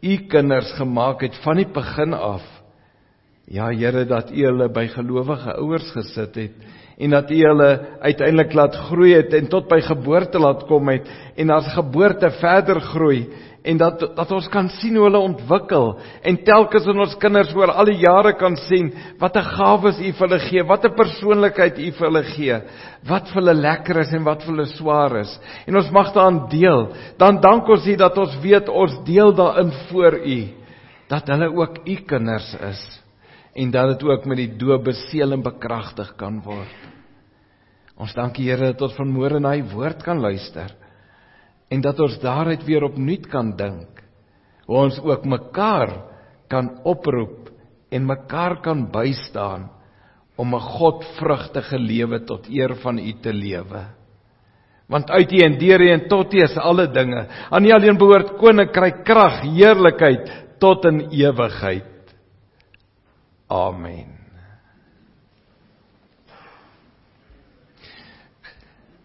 u 0.00 0.16
kinders 0.28 0.72
gemaak 0.78 1.20
het 1.20 1.36
van 1.42 1.56
die 1.56 1.68
begin 1.74 2.14
af. 2.14 2.44
Ja 3.48 3.70
Here 3.72 4.04
dat 4.04 4.30
u 4.30 4.44
hulle 4.44 4.68
by 4.68 4.86
gelowige 4.92 5.54
ouers 5.56 5.90
gesit 5.94 6.34
het 6.34 6.66
en 6.98 7.10
dat 7.14 7.30
u 7.30 7.36
hulle 7.46 7.70
uiteindelik 8.00 8.52
laat 8.52 8.74
groei 8.88 9.12
het 9.14 9.34
en 9.34 9.48
tot 9.48 9.68
by 9.70 9.78
geboorte 9.86 10.38
laat 10.38 10.64
kom 10.66 10.88
het 10.90 11.06
en 11.36 11.50
as 11.54 11.70
geboorte 11.74 12.30
verder 12.40 12.80
groei 12.80 13.28
en 13.62 13.78
dat 13.78 14.00
dat 14.16 14.30
ons 14.32 14.48
kan 14.48 14.68
sien 14.78 14.96
hoe 14.96 15.04
hulle 15.08 15.18
ontwikkel 15.18 15.98
en 16.22 16.36
telkens 16.44 16.86
in 16.86 17.00
ons 17.00 17.16
kinders 17.20 17.50
oor 17.56 17.72
al 17.72 17.90
die 17.90 17.98
jare 18.00 18.32
kan 18.38 18.56
sien 18.68 18.92
wat 19.18 19.36
'n 19.36 19.50
gawes 19.56 19.98
u 19.98 20.12
vir 20.12 20.28
hulle 20.28 20.38
gee, 20.38 20.62
wat 20.62 20.84
'n 20.84 20.94
persoonlikheid 20.94 21.78
u 21.78 21.90
vir 21.90 22.06
hulle 22.06 22.22
gee, 22.22 22.60
wat 23.08 23.28
vir 23.28 23.42
hulle 23.42 23.54
lekker 23.54 24.00
is 24.00 24.12
en 24.12 24.24
wat 24.24 24.42
vir 24.42 24.54
hulle 24.54 24.66
swaar 24.66 25.16
is. 25.20 25.40
En 25.66 25.76
ons 25.76 25.90
mag 25.90 26.12
daaraan 26.12 26.48
deel. 26.48 26.88
Dan 27.18 27.40
dank 27.40 27.68
ons 27.68 27.86
U 27.86 27.96
dat 27.96 28.18
ons 28.18 28.40
weet 28.42 28.68
ons 28.68 29.04
deel 29.04 29.32
daarin 29.34 29.72
voor 29.88 30.14
U 30.14 30.48
dat 31.08 31.28
hulle 31.28 31.48
ook 31.56 31.78
u 31.88 31.94
kinders 32.06 32.54
is 32.54 32.82
en 33.54 33.70
dat 33.70 33.88
dit 33.88 34.02
ook 34.02 34.24
met 34.24 34.36
die 34.36 34.56
doop 34.56 34.84
beseël 34.84 35.32
en 35.32 35.42
bekragtig 35.42 36.12
kan 36.16 36.36
word. 36.44 36.74
Ons 37.98 38.12
dank 38.14 38.36
die 38.36 38.46
Here 38.46 38.72
dat 38.72 38.82
ons 38.82 38.94
van 38.94 39.10
môre 39.10 39.40
na 39.40 39.56
hy 39.56 39.64
woord 39.72 40.04
kan 40.04 40.20
luister 40.22 40.74
en 41.68 41.80
dat 41.84 42.00
ons 42.00 42.18
daaruit 42.20 42.64
weer 42.64 42.86
opnuut 42.86 43.26
kan 43.28 43.52
dink. 43.56 44.02
Hoe 44.68 44.76
ons 44.84 45.00
ook 45.00 45.24
mekaar 45.24 45.92
kan 46.48 46.70
oproep 46.84 47.50
en 47.92 48.06
mekaar 48.06 48.60
kan 48.64 48.88
bystaan 48.92 49.68
om 50.36 50.54
'n 50.54 50.60
Godvrugtige 50.60 51.78
lewe 51.78 52.24
tot 52.24 52.48
eer 52.48 52.74
van 52.82 52.98
U 52.98 53.12
te 53.20 53.32
lewe. 53.32 53.84
Want 54.88 55.10
uit 55.10 55.32
U 55.32 55.38
en 55.44 55.58
deur 55.58 55.80
U 55.80 55.90
en 55.90 56.08
tot 56.08 56.34
U 56.34 56.42
is 56.42 56.56
alle 56.56 56.88
dinge. 56.90 57.26
Aan 57.50 57.64
U 57.64 57.70
alleen 57.70 57.98
behoort 57.98 58.36
koninkryk, 58.36 59.04
krag, 59.04 59.40
heerlikheid 59.40 60.30
tot 60.58 60.84
in 60.84 61.08
ewigheid. 61.10 62.14
Amen. 63.48 64.17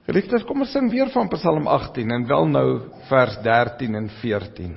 Geliefdes, 0.03 0.43
kom 0.43 0.65
ons 0.65 0.71
sing 0.75 0.89
weer 0.91 1.07
van 1.13 1.29
Psalm 1.31 1.67
18 1.71 2.09
en 2.11 2.25
wel 2.27 2.49
nou 2.51 2.67
vers 3.07 3.37
13 3.45 3.95
en 3.95 4.09
14. 4.19 4.73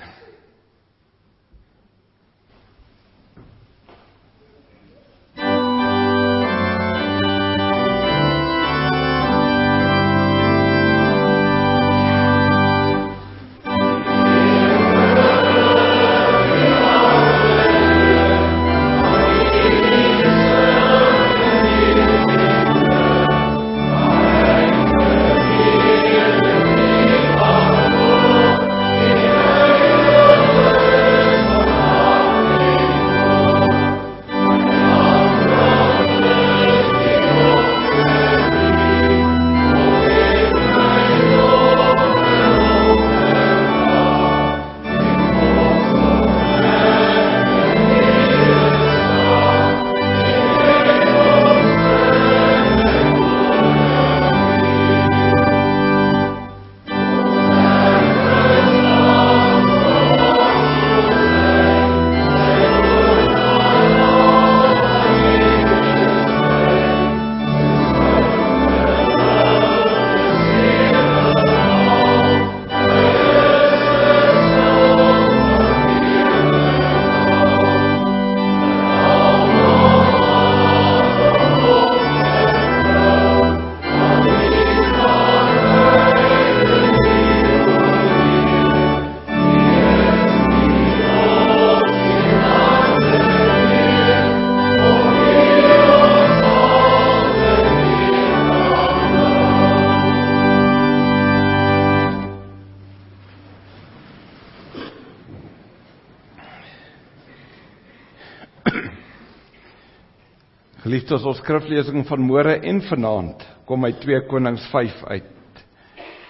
Geliefdes, 111.06 111.26
ons 111.28 111.38
skriflesing 111.38 112.02
van 112.08 112.22
môre 112.26 112.56
en 112.66 112.80
vanaand 112.82 113.42
kom 113.68 113.84
uit 113.86 113.98
2 114.02 114.24
Konings 114.26 114.64
5 114.72 115.04
uit. 115.06 115.60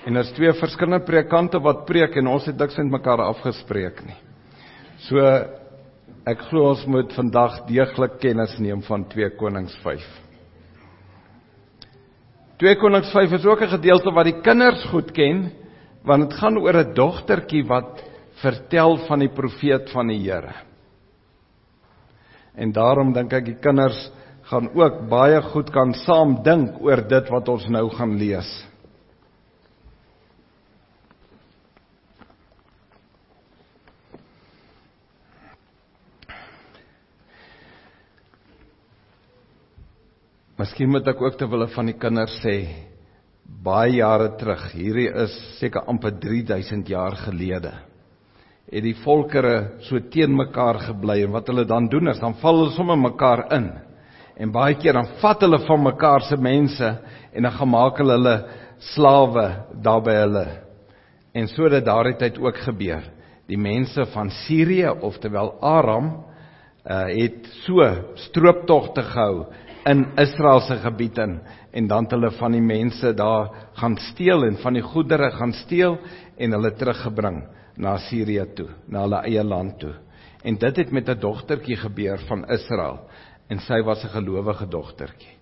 En 0.04 0.18
daar's 0.18 0.34
twee 0.36 0.52
verskillende 0.52 1.06
predikante 1.06 1.56
wat 1.64 1.86
preek 1.88 2.18
en 2.20 2.28
ons 2.28 2.44
het 2.44 2.58
niks 2.60 2.76
met 2.82 2.90
mekaar 2.98 3.22
afgespreek 3.24 4.02
nie. 4.04 4.16
So 5.06 5.22
ek 6.28 6.42
glo 6.50 6.74
ons 6.74 6.82
moet 6.92 7.14
vandag 7.16 7.62
deeglik 7.70 8.18
kennis 8.20 8.58
neem 8.60 8.82
van 8.84 9.06
2 9.08 9.30
Konings 9.40 9.72
5. 9.80 10.04
2 12.60 12.76
Konings 12.76 13.14
5 13.16 13.32
is 13.32 13.46
ook 13.46 13.62
'n 13.62 13.76
gedeelte 13.78 14.12
wat 14.12 14.28
die 14.28 14.40
kinders 14.42 14.84
goed 14.92 15.10
ken 15.12 15.52
want 16.04 16.28
dit 16.28 16.38
gaan 16.38 16.58
oor 16.58 16.76
'n 16.76 16.92
dogtertjie 16.92 17.64
wat 17.64 18.04
vertel 18.42 18.98
van 19.08 19.18
die 19.20 19.32
profeet 19.32 19.88
van 19.90 20.08
die 20.08 20.20
Here. 20.20 20.52
En 22.54 22.72
daarom 22.72 23.12
dink 23.12 23.32
ek 23.32 23.44
die 23.44 23.60
kinders 23.60 24.12
gaan 24.46 24.68
ook 24.78 25.02
baie 25.10 25.40
goed 25.42 25.70
kan 25.74 25.92
saam 26.04 26.36
dink 26.46 26.78
oor 26.84 27.02
dit 27.08 27.30
wat 27.34 27.48
ons 27.50 27.66
nou 27.72 27.88
gaan 27.90 28.14
lees. 28.18 28.50
Miskien 40.56 40.88
moet 40.88 41.08
ek 41.10 41.20
ook 41.20 41.34
te 41.36 41.48
wille 41.50 41.66
van 41.74 41.90
die 41.90 41.98
kinders 42.00 42.38
sê 42.40 42.54
baie 43.66 43.98
jare 43.98 44.30
terug, 44.38 44.62
hierdie 44.72 45.10
is 45.24 45.34
seker 45.58 45.84
amper 45.90 46.14
3000 46.22 46.88
jaar 46.88 47.18
gelede. 47.26 47.74
Het 48.70 48.82
die 48.82 48.96
volkere 49.02 49.82
so 49.86 50.00
teen 50.10 50.32
mekaar 50.34 50.78
gebly 50.86 51.20
en 51.26 51.34
wat 51.34 51.50
hulle 51.50 51.66
dan 51.68 51.90
doen 51.90 52.10
is 52.10 52.22
dan 52.22 52.38
val 52.40 52.62
hulle 52.62 52.74
sommer 52.78 52.98
mekaar 52.98 53.44
in. 53.58 53.68
En 54.36 54.52
baie 54.52 54.76
keer 54.76 54.92
dan 54.98 55.08
vat 55.20 55.40
hulle 55.40 55.58
van 55.64 55.82
mekaar 55.82 56.24
se 56.28 56.36
mense 56.36 56.88
en 57.32 57.42
dan 57.42 57.52
gemaak 57.56 58.00
hulle 58.02 58.16
hulle 58.18 58.36
slawe 58.92 59.46
daar 59.82 60.02
by 60.04 60.16
hulle. 60.20 60.46
En 61.36 61.48
so 61.48 61.68
het 61.68 61.84
daardie 61.84 62.16
tyd 62.20 62.38
ook 62.40 62.58
gebeur. 62.64 63.04
Die 63.48 63.58
mense 63.58 64.04
van 64.12 64.30
Sirië, 64.30 64.90
oftewel 65.00 65.54
Aram, 65.64 66.10
uh, 66.84 67.06
het 67.12 67.46
so 67.64 67.84
strooptogte 68.26 69.02
gehou 69.02 69.46
in 69.86 70.02
Israel 70.18 70.60
se 70.66 70.76
gebied 70.82 71.18
in 71.22 71.38
en 71.76 71.86
dan 71.86 72.04
het 72.04 72.16
hulle 72.16 72.30
van 72.38 72.56
die 72.56 72.64
mense 72.64 73.12
daar 73.14 73.50
gaan 73.78 73.96
steel 74.10 74.44
en 74.44 74.56
van 74.58 74.74
die 74.74 74.82
goedere 74.82 75.30
gaan 75.30 75.52
steel 75.52 75.98
en 76.36 76.56
hulle 76.56 76.72
teruggebring 76.74 77.44
na 77.76 77.96
Sirië 78.08 78.46
toe, 78.56 78.68
na 78.88 79.04
hulle 79.04 79.22
eie 79.28 79.44
land 79.44 79.78
toe. 79.78 79.92
En 80.42 80.56
dit 80.58 80.76
het 80.76 80.90
met 80.90 81.08
'n 81.08 81.20
dogtertjie 81.20 81.76
gebeur 81.76 82.18
van 82.28 82.44
Israel 82.48 83.00
en 83.48 83.58
sy 83.58 83.82
was 83.82 84.04
'n 84.04 84.08
gelowige 84.08 84.66
dogtertjie. 84.66 85.36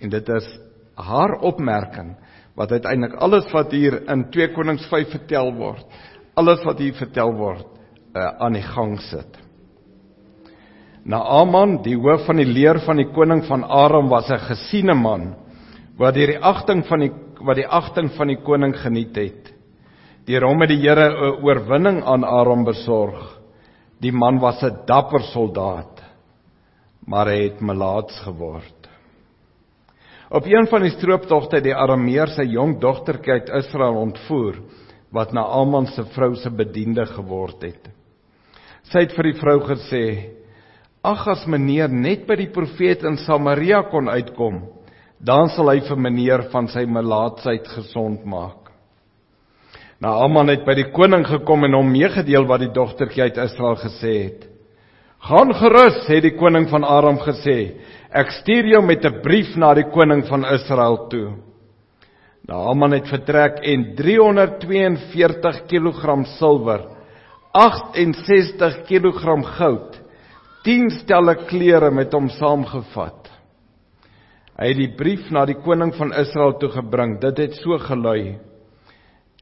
En 0.00 0.10
dit 0.10 0.28
is 0.28 0.58
haar 0.94 1.40
opmerking 1.40 2.16
wat 2.54 2.72
uiteindelik 2.72 3.14
alles 3.14 3.52
wat 3.52 3.70
hier 3.70 4.08
in 4.08 4.30
2 4.30 4.52
Konings 4.52 4.86
5 4.86 5.10
vertel 5.10 5.52
word, 5.54 5.86
alles 6.34 6.64
wat 6.64 6.78
hier 6.78 6.94
vertel 6.94 7.32
word, 7.32 7.66
uh, 8.14 8.38
aan 8.38 8.52
die 8.52 8.62
gang 8.62 9.00
sit. 9.00 9.44
Naaman, 11.04 11.82
die 11.84 11.96
hoof 12.00 12.24
van 12.24 12.40
die 12.40 12.48
leer 12.48 12.78
van 12.86 12.96
die 12.96 13.10
koning 13.12 13.42
van 13.44 13.64
Aram 13.64 14.08
was 14.08 14.30
'n 14.30 14.38
gesiene 14.38 14.94
man 14.94 15.34
wat 15.98 16.14
deur 16.14 16.26
die 16.26 16.42
agting 16.42 16.84
van 16.86 17.00
die 17.00 17.12
wat 17.44 17.56
die 17.56 17.68
agting 17.68 18.08
van 18.16 18.28
die 18.28 18.40
koning 18.40 18.72
geniet 18.74 19.16
het. 19.16 19.52
Deur 20.26 20.46
hom 20.48 20.60
het 20.60 20.70
die 20.70 20.80
Here 20.80 21.10
'n 21.10 21.44
oorwinning 21.44 22.02
aan 22.02 22.24
Aram 22.24 22.64
besorg. 22.64 23.38
Die 24.00 24.12
man 24.12 24.40
was 24.40 24.62
'n 24.62 24.86
dapper 24.86 25.20
soldaat, 25.20 25.93
maar 27.06 27.28
hy 27.32 27.40
het 27.48 27.60
melaats 27.60 28.20
geword. 28.24 28.88
Op 30.34 30.46
een 30.48 30.66
van 30.66 30.82
die 30.82 30.94
strooptogte 30.94 31.60
het 31.60 31.66
die 31.66 31.76
Arameer 31.76 32.32
sy 32.32 32.46
jong 32.48 32.78
dogtertjie 32.82 33.36
uit 33.38 33.52
Israel 33.60 34.00
ontvoer 34.00 34.62
wat 35.14 35.34
Naaman 35.36 35.86
se 35.92 36.02
vrou 36.14 36.32
se 36.36 36.50
bediende 36.50 37.04
geword 37.06 37.62
het. 37.62 37.90
Sy 38.90 39.04
het 39.04 39.14
vir 39.16 39.30
die 39.30 39.38
vrou 39.38 39.60
gesê: 39.68 40.04
Ag 41.04 41.26
as 41.28 41.44
meneer 41.46 41.92
net 41.92 42.24
by 42.26 42.36
die 42.40 42.50
profeet 42.50 43.04
in 43.04 43.18
Samaria 43.22 43.82
kon 43.92 44.08
uitkom, 44.08 44.62
dan 45.20 45.52
sal 45.54 45.70
hy 45.70 45.80
vir 45.86 46.00
meneer 46.00 46.48
van 46.52 46.68
sy 46.72 46.86
melaatsheid 46.88 47.68
gesond 47.76 48.24
maak. 48.24 48.72
Naaman 50.02 50.50
het 50.50 50.64
by 50.66 50.74
die 50.76 50.90
koning 50.92 51.22
gekom 51.28 51.64
en 51.68 51.76
hom 51.78 51.92
meegedeel 51.92 52.48
wat 52.48 52.64
die 52.64 52.72
dogtertjie 52.74 53.28
uit 53.28 53.38
Israel 53.44 53.78
gesê 53.80 54.16
het. 54.24 54.42
"Gaan 55.24 55.54
gerus," 55.56 56.06
het 56.06 56.22
die 56.22 56.36
koning 56.36 56.68
van 56.68 56.84
Aram 56.84 57.18
gesê. 57.18 57.80
"Ek 58.12 58.30
stuur 58.30 58.66
jou 58.66 58.82
met 58.84 59.04
'n 59.04 59.22
brief 59.22 59.56
na 59.56 59.74
die 59.74 59.90
koning 59.90 60.26
van 60.26 60.44
Israel 60.44 61.08
toe." 61.08 61.32
Naaman 62.46 62.92
het 62.92 63.08
vertrek 63.08 63.58
en 63.64 63.94
342 63.96 65.64
kg 65.66 66.26
silwer, 66.38 66.80
68 67.52 68.84
kg 68.84 69.44
goud 69.56 70.04
10 70.64 70.90
stelle 70.90 71.34
klere 71.44 71.90
met 71.90 72.12
hom 72.12 72.28
saamgevat. 72.28 73.28
Hy 74.58 74.68
het 74.70 74.76
die 74.78 74.92
brief 74.96 75.30
na 75.30 75.44
die 75.46 75.58
koning 75.60 75.94
van 75.94 76.12
Israel 76.12 76.54
toe 76.58 76.70
gebring. 76.72 77.18
Dit 77.20 77.38
het 77.38 77.56
so 77.58 77.78
gelui: 77.78 78.38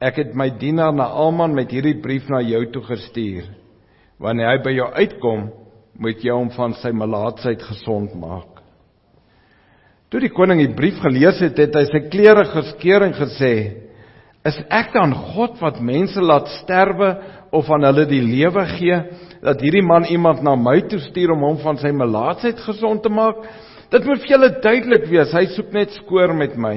Ek 0.01 0.15
het 0.15 0.33
my 0.35 0.49
dienaar 0.49 0.93
Naaman 0.93 1.53
met 1.55 1.71
hierdie 1.71 2.01
brief 2.01 2.27
na 2.29 2.41
jou 2.41 2.65
toe 2.71 2.81
gestuur. 2.83 3.43
Wanneer 4.19 4.49
hy 4.49 4.57
by 4.63 4.71
jou 4.71 4.89
uitkom, 4.93 5.51
moet 5.99 6.23
jy 6.23 6.33
hom 6.33 6.49
van 6.55 6.73
sy 6.81 6.91
melaatsheid 6.95 7.61
gesond 7.63 8.15
maak. 8.17 8.61
Toe 10.09 10.21
die 10.21 10.33
koning 10.33 10.61
die 10.61 10.73
brief 10.75 10.99
gelees 11.01 11.39
het, 11.41 11.57
het 11.57 11.75
hy 11.75 11.85
sy 11.89 12.03
klere 12.13 12.45
geskeur 12.51 13.05
en 13.07 13.15
gesê: 13.17 13.53
Is 14.45 14.57
ek 14.69 14.93
dan 14.93 15.13
God 15.33 15.57
wat 15.61 15.81
mense 15.81 16.21
laat 16.21 16.51
sterwe 16.59 17.15
of 17.53 17.69
aan 17.71 17.85
hulle 17.87 18.05
die 18.09 18.21
lewe 18.21 18.65
gee? 18.77 18.99
dat 19.43 19.59
hierdie 19.59 19.83
man 19.83 20.07
iemand 20.07 20.41
na 20.43 20.55
my 20.55 20.79
toe 20.87 21.01
stuur 21.03 21.33
om 21.35 21.43
hom 21.43 21.59
van 21.63 21.79
sy 21.81 21.91
melaatsheid 21.91 22.61
gesond 22.63 23.03
te 23.03 23.11
maak. 23.11 23.43
Dit 23.91 24.05
moet 24.07 24.21
vir 24.23 24.31
julle 24.31 24.49
duidelik 24.63 25.07
wees, 25.11 25.33
hy 25.35 25.45
soek 25.51 25.73
net 25.75 25.91
skoor 25.99 26.33
met 26.37 26.55
my. 26.57 26.75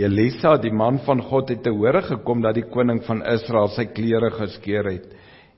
Elisa, 0.00 0.54
die 0.56 0.72
man 0.72 1.02
van 1.04 1.20
God, 1.28 1.52
het 1.52 1.60
te 1.66 1.72
hore 1.74 2.00
gekom 2.06 2.40
dat 2.40 2.56
die 2.56 2.64
koning 2.72 3.02
van 3.04 3.20
Israel 3.28 3.68
sy 3.74 3.84
klere 3.92 4.32
geskeur 4.38 4.88
het 4.88 5.10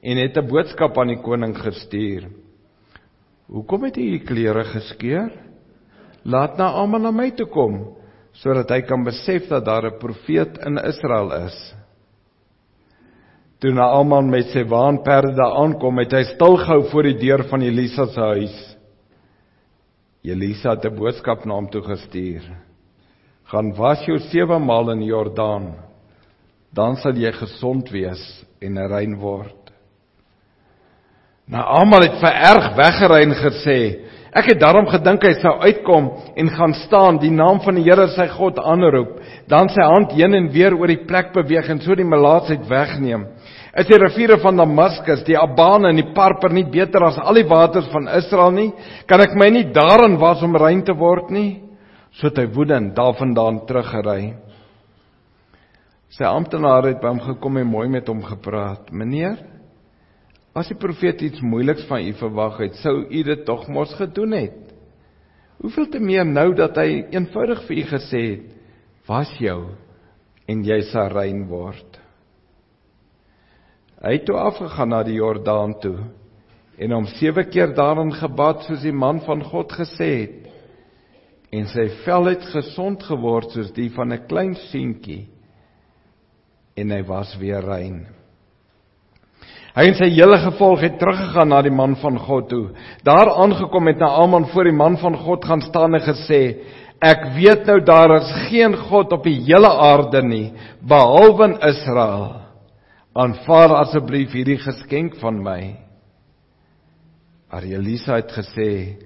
en 0.02 0.18
het 0.18 0.36
'n 0.36 0.48
boodskap 0.48 0.98
aan 0.98 1.08
die 1.14 1.22
koning 1.22 1.56
gestuur. 1.56 2.26
Hoekom 3.46 3.84
het 3.84 3.96
hy 3.96 4.10
die 4.18 4.24
klere 4.26 4.64
geskeur? 4.64 5.30
Laat 6.24 6.58
na 6.58 6.72
almal 6.72 7.00
na 7.00 7.10
my 7.10 7.30
toe 7.30 7.46
kom 7.46 7.96
sodat 8.32 8.70
hy 8.70 8.80
kan 8.80 9.04
besef 9.04 9.48
dat 9.48 9.64
daar 9.64 9.86
'n 9.86 9.98
profeet 9.98 10.58
in 10.66 10.78
Israel 10.78 11.32
is. 11.46 11.74
Toe 13.60 13.70
Naaman 13.70 14.30
met 14.30 14.46
sy 14.46 14.64
waanperde 14.64 15.44
aankom, 15.54 15.98
het 15.98 16.12
hy 16.12 16.22
stilgehou 16.24 16.82
voor 16.90 17.02
die 17.02 17.18
deur 17.18 17.44
van 17.44 17.62
Elisa 17.62 18.06
se 18.06 18.20
huis. 18.20 18.76
Elisa 20.24 20.70
het 20.70 20.84
'n 20.84 20.96
boodskap 20.96 21.44
na 21.44 21.54
hom 21.54 21.68
toe 21.70 21.82
gestuur. 21.82 22.42
Gaan 23.44 23.74
was 23.76 24.04
jou 24.06 24.18
7 24.18 24.64
maal 24.64 24.90
in 24.90 24.98
die 24.98 25.08
Jordaan, 25.08 25.74
dan 26.72 26.96
sal 26.96 27.12
jy 27.12 27.32
gesond 27.32 27.90
wees 27.90 28.44
en 28.60 28.88
rein 28.88 29.16
word. 29.16 29.61
Naaman 31.50 32.06
het 32.06 32.20
vererg 32.22 32.72
weggery 32.78 33.22
en 33.26 33.34
gesê: 33.34 33.78
Ek 34.32 34.46
het 34.48 34.60
daarom 34.62 34.86
gedink 34.88 35.24
hy 35.26 35.34
sou 35.42 35.52
uitkom 35.60 36.06
en 36.40 36.50
gaan 36.54 36.72
staan, 36.86 37.18
die 37.20 37.32
naam 37.32 37.58
van 37.60 37.76
die 37.76 37.84
Here 37.84 38.06
sy 38.14 38.28
God 38.32 38.60
aanroep, 38.62 39.18
dan 39.50 39.68
sy 39.68 39.84
hand 39.84 40.14
heen 40.16 40.38
en 40.38 40.48
weer 40.54 40.72
oor 40.72 40.88
die 40.88 41.02
plek 41.04 41.34
beweeg 41.34 41.68
en 41.68 41.82
so 41.84 41.96
die 41.98 42.06
melaatsheid 42.08 42.64
wegneem. 42.70 43.26
Is 43.76 43.88
die 43.88 43.98
riviere 44.00 44.38
van 44.40 44.56
Damaskus, 44.60 45.24
die 45.24 45.36
Abana 45.36 45.90
en 45.92 46.00
die 46.00 46.14
Parper 46.16 46.52
nie 46.52 46.64
beter 46.64 47.04
as 47.04 47.18
al 47.20 47.36
die 47.40 47.48
waters 47.48 47.88
van 47.92 48.08
Israel 48.16 48.52
nie? 48.56 48.70
Kan 49.08 49.20
ek 49.24 49.36
my 49.36 49.50
nie 49.52 49.66
daarin 49.72 50.18
was 50.20 50.42
om 50.44 50.56
rein 50.56 50.80
te 50.84 50.96
word 50.96 51.32
nie? 51.32 51.62
So 52.16 52.28
het 52.28 52.40
hy 52.40 52.48
woedend 52.52 52.92
daarvandaan 52.96 53.62
teruggery. 53.68 54.34
Sy 56.12 56.28
amptenaar 56.28 56.90
het 56.90 57.00
by 57.00 57.08
hom 57.08 57.22
gekom 57.24 57.56
en 57.60 57.70
mooi 57.72 57.86
met 57.88 58.08
hom 58.12 58.20
gepraat. 58.24 58.92
Meneer, 58.92 59.38
as 60.52 60.68
die 60.68 60.76
profeet 60.76 61.22
iets 61.24 61.40
moeiliks 61.40 61.86
van 61.88 62.04
u 62.04 62.12
verwag 62.18 62.58
het, 62.60 62.76
sou 62.82 63.06
u 63.08 63.22
dit 63.24 63.44
tog 63.48 63.64
mos 63.72 63.94
gedoen 63.96 64.36
het. 64.36 64.58
Hoeveel 65.62 65.88
te 65.88 66.00
meer 66.02 66.26
nou 66.26 66.50
dat 66.58 66.76
hy 66.76 67.04
eenvoudig 67.14 67.62
vir 67.68 67.78
u 67.78 67.84
gesê 67.92 68.22
het: 68.26 68.46
"Was 69.06 69.30
jou 69.38 69.72
en 70.48 70.64
jy 70.64 70.80
sal 70.90 71.08
rein 71.14 71.46
word." 71.48 71.98
Hy 74.02 74.16
het 74.16 74.24
toe 74.26 74.36
afgegaan 74.36 74.90
na 74.90 75.02
die 75.06 75.20
Jordaan 75.20 75.76
toe 75.80 75.98
en 76.78 76.90
hom 76.90 77.06
sewe 77.06 77.44
keer 77.46 77.74
daarin 77.76 78.10
gebad 78.12 78.64
soos 78.66 78.82
die 78.82 78.92
man 78.92 79.20
van 79.22 79.44
God 79.44 79.72
gesê 79.72 80.08
het. 80.22 80.48
En 81.52 81.68
sy 81.70 81.84
vel 82.04 82.32
het 82.32 82.44
gesond 82.50 83.04
geword 83.06 83.52
soos 83.54 83.70
die 83.76 83.90
van 83.94 84.12
'n 84.12 84.26
klein 84.26 84.54
seentjie 84.54 85.28
en 86.76 86.90
hy 86.90 87.02
was 87.04 87.36
weer 87.38 87.60
rein. 87.60 88.06
Hy 89.72 89.86
en 89.88 89.94
sy 89.96 90.10
hele 90.12 90.36
gevolg 90.42 90.82
het 90.84 90.98
teruggegaan 91.00 91.48
na 91.48 91.62
die 91.64 91.72
man 91.72 91.94
van 92.02 92.18
God 92.20 92.50
toe. 92.50 92.64
Daar 93.06 93.30
aangekom 93.40 93.88
het 93.88 94.02
Naaman 94.02 94.50
voor 94.52 94.68
die 94.68 94.76
man 94.76 94.98
van 95.00 95.16
God 95.16 95.46
gaan 95.48 95.62
staan 95.64 95.96
en 95.96 96.04
gesê: 96.04 96.60
"Ek 97.00 97.32
weet 97.36 97.64
nou 97.66 97.80
daar 97.80 98.16
is 98.20 98.32
geen 98.50 98.76
God 98.76 99.12
op 99.12 99.24
die 99.24 99.40
hele 99.48 99.68
aarde 99.68 100.22
nie 100.22 100.52
behalwe 100.80 101.44
in 101.44 101.56
Israel. 101.68 102.42
Aanvaar 103.14 103.76
asseblief 103.80 104.32
hierdie 104.32 104.58
geskenk 104.58 105.16
van 105.20 105.42
my." 105.42 105.76
Maar 107.50 107.62
Elisa 107.64 108.16
het 108.16 108.32
gesê: 108.32 109.00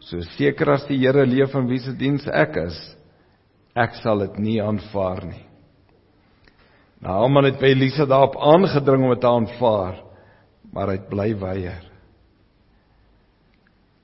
"So 0.00 0.20
seker 0.20 0.72
as 0.72 0.86
die 0.86 0.98
Here 0.98 1.26
leef 1.26 1.54
en 1.54 1.68
wie 1.68 1.78
se 1.78 1.92
diens 1.92 2.26
ek 2.26 2.56
is, 2.56 2.96
ek 3.76 3.94
sal 4.02 4.18
dit 4.18 4.38
nie 4.38 4.62
aanvaar 4.62 5.26
nie." 5.26 5.46
Naaman 7.00 7.44
het 7.44 7.60
by 7.60 7.66
Elisa 7.66 8.04
daarop 8.04 8.34
aangedring 8.36 9.04
om 9.04 9.10
dit 9.10 9.20
te 9.20 9.26
aanvaar 9.26 10.07
maar 10.72 10.92
hy 10.92 10.98
bly 11.10 11.32
weier. 11.40 11.84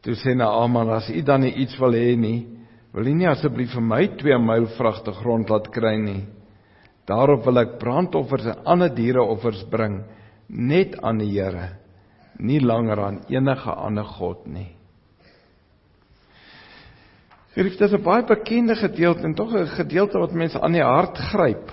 Toe 0.05 0.15
sê 0.21 0.35
Naaman 0.37 0.91
as 0.93 1.09
u 1.09 1.23
dan 1.25 1.47
iets 1.49 1.79
wil 1.81 1.97
hê 1.97 2.12
nie, 2.17 2.45
wil 2.93 3.09
u 3.09 3.15
nie 3.17 3.29
asseblief 3.29 3.73
vir 3.75 3.85
my 3.85 4.03
2 4.21 4.39
myl 4.39 4.69
vragte 4.77 5.15
grond 5.17 5.49
laat 5.51 5.71
kry 5.73 5.97
nie. 5.99 6.25
Daarop 7.09 7.45
wil 7.45 7.61
ek 7.65 7.79
brandoffers 7.81 8.47
en 8.53 8.69
ander 8.69 8.93
diereoffers 8.93 9.65
bring 9.73 10.03
net 10.49 10.97
aan 11.03 11.21
die 11.21 11.33
Here, 11.33 11.75
nie 12.39 12.61
langer 12.61 13.01
aan 13.01 13.21
enige 13.33 13.73
ander 13.73 14.05
god 14.05 14.47
nie. 14.47 14.71
Hierdie 17.55 17.85
is 17.85 17.93
'n 17.93 18.03
baie 18.03 18.25
bekende 18.27 18.75
gedeelte 18.75 19.25
en 19.25 19.35
tog 19.35 19.55
'n 19.55 19.67
gedeelte 19.67 20.19
wat 20.19 20.33
mense 20.33 20.61
aan 20.61 20.73
die 20.73 20.83
hart 20.83 21.19
gryp. 21.31 21.71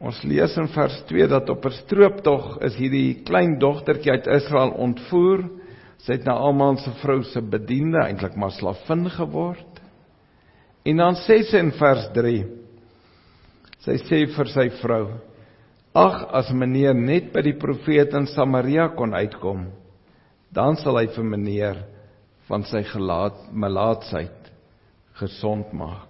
Ons 0.00 0.22
lees 0.24 0.54
in 0.56 0.68
vers 0.72 0.94
2 1.10 1.26
dat 1.28 1.50
op 1.52 1.66
'n 1.66 1.76
strooptog 1.82 2.58
is 2.64 2.76
hierdie 2.80 3.20
klein 3.22 3.58
dogtertjie 3.60 4.12
uit 4.12 4.26
Israel 4.26 4.72
ontvoer. 4.80 5.44
Sy 5.98 6.12
het 6.12 6.24
na 6.24 6.32
Alman 6.32 6.78
se 6.78 6.90
vrou 7.02 7.22
se 7.22 7.42
bediende, 7.42 8.00
eintlik 8.00 8.36
maar 8.36 8.50
slavin 8.50 9.10
geword. 9.10 9.80
En 10.84 10.96
dan 10.96 11.14
sê 11.14 11.42
sy 11.44 11.58
in 11.58 11.72
vers 11.72 12.08
3. 12.14 12.46
Sy 13.84 13.96
sê 14.08 14.26
vir 14.36 14.48
sy 14.48 14.68
vrou: 14.80 15.06
"Ag, 15.94 16.28
as 16.32 16.52
meneer 16.52 16.94
net 16.94 17.32
by 17.32 17.42
die 17.42 17.58
profeet 17.58 18.14
in 18.14 18.26
Samaria 18.26 18.88
kon 18.88 19.14
uitkom, 19.14 19.66
dan 20.52 20.76
sal 20.76 20.96
hy 20.96 21.06
vir 21.06 21.24
meneer 21.24 21.84
van 22.48 22.64
sy 22.64 22.82
gelaat 22.82 23.52
melaatsheid 23.52 24.52
gesond 25.12 25.72
maak." 25.72 26.09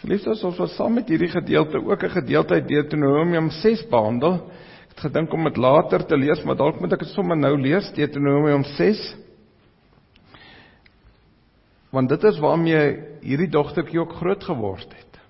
Geliefdes, 0.00 0.40
ons 0.48 0.56
was 0.56 0.72
saam 0.78 0.94
met 0.96 1.10
hierdie 1.12 1.28
gedeelte 1.28 1.76
ook 1.76 2.02
'n 2.04 2.16
gedeelte 2.16 2.54
uit 2.54 2.68
Deuteronomium 2.68 3.50
6 3.50 3.84
behandel. 3.90 4.34
Ek 4.88 4.96
het 4.96 5.00
gedink 5.00 5.32
om 5.32 5.44
dit 5.44 5.56
later 5.56 6.06
te 6.06 6.16
lees, 6.16 6.42
maar 6.44 6.56
dalk 6.56 6.80
moet 6.80 6.92
ek 6.92 7.04
dit 7.04 7.08
sommer 7.08 7.36
nou 7.36 7.56
lees, 7.60 7.92
Deuteronomium 7.92 8.64
6. 8.64 9.16
Want 11.92 12.08
dit 12.08 12.24
is 12.24 12.38
waarmee 12.38 13.02
hierdie 13.20 13.50
dogtertjie 13.50 14.00
ook 14.00 14.12
groot 14.12 14.44
geword 14.44 14.88
het. 14.88 15.20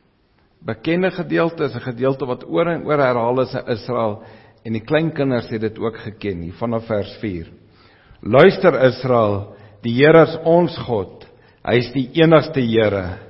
Bekende 0.63 1.11
gedeelte 1.11 1.65
is 1.65 1.75
'n 1.75 1.81
gedeelte 1.81 2.27
wat 2.27 2.47
oor 2.47 2.67
en 2.67 2.85
oor 2.85 2.99
herhaal 2.99 3.41
is 3.41 3.55
in 3.55 3.67
Israel 3.67 4.23
en 4.65 4.73
die 4.73 4.85
kleinkinders 4.85 5.49
het 5.51 5.61
dit 5.61 5.79
ook 5.79 5.97
geken 5.97 6.43
hier 6.43 6.53
vanaf 6.53 6.87
vers 6.87 7.17
4. 7.21 7.47
Luister 8.23 8.85
Israel, 8.85 9.57
die 9.83 9.95
Here 9.95 10.23
is 10.23 10.39
ons 10.45 10.79
God. 10.79 11.27
Hy 11.65 11.75
is 11.75 11.93
die 11.93 12.11
enigste 12.13 12.61
Here. 12.61 13.30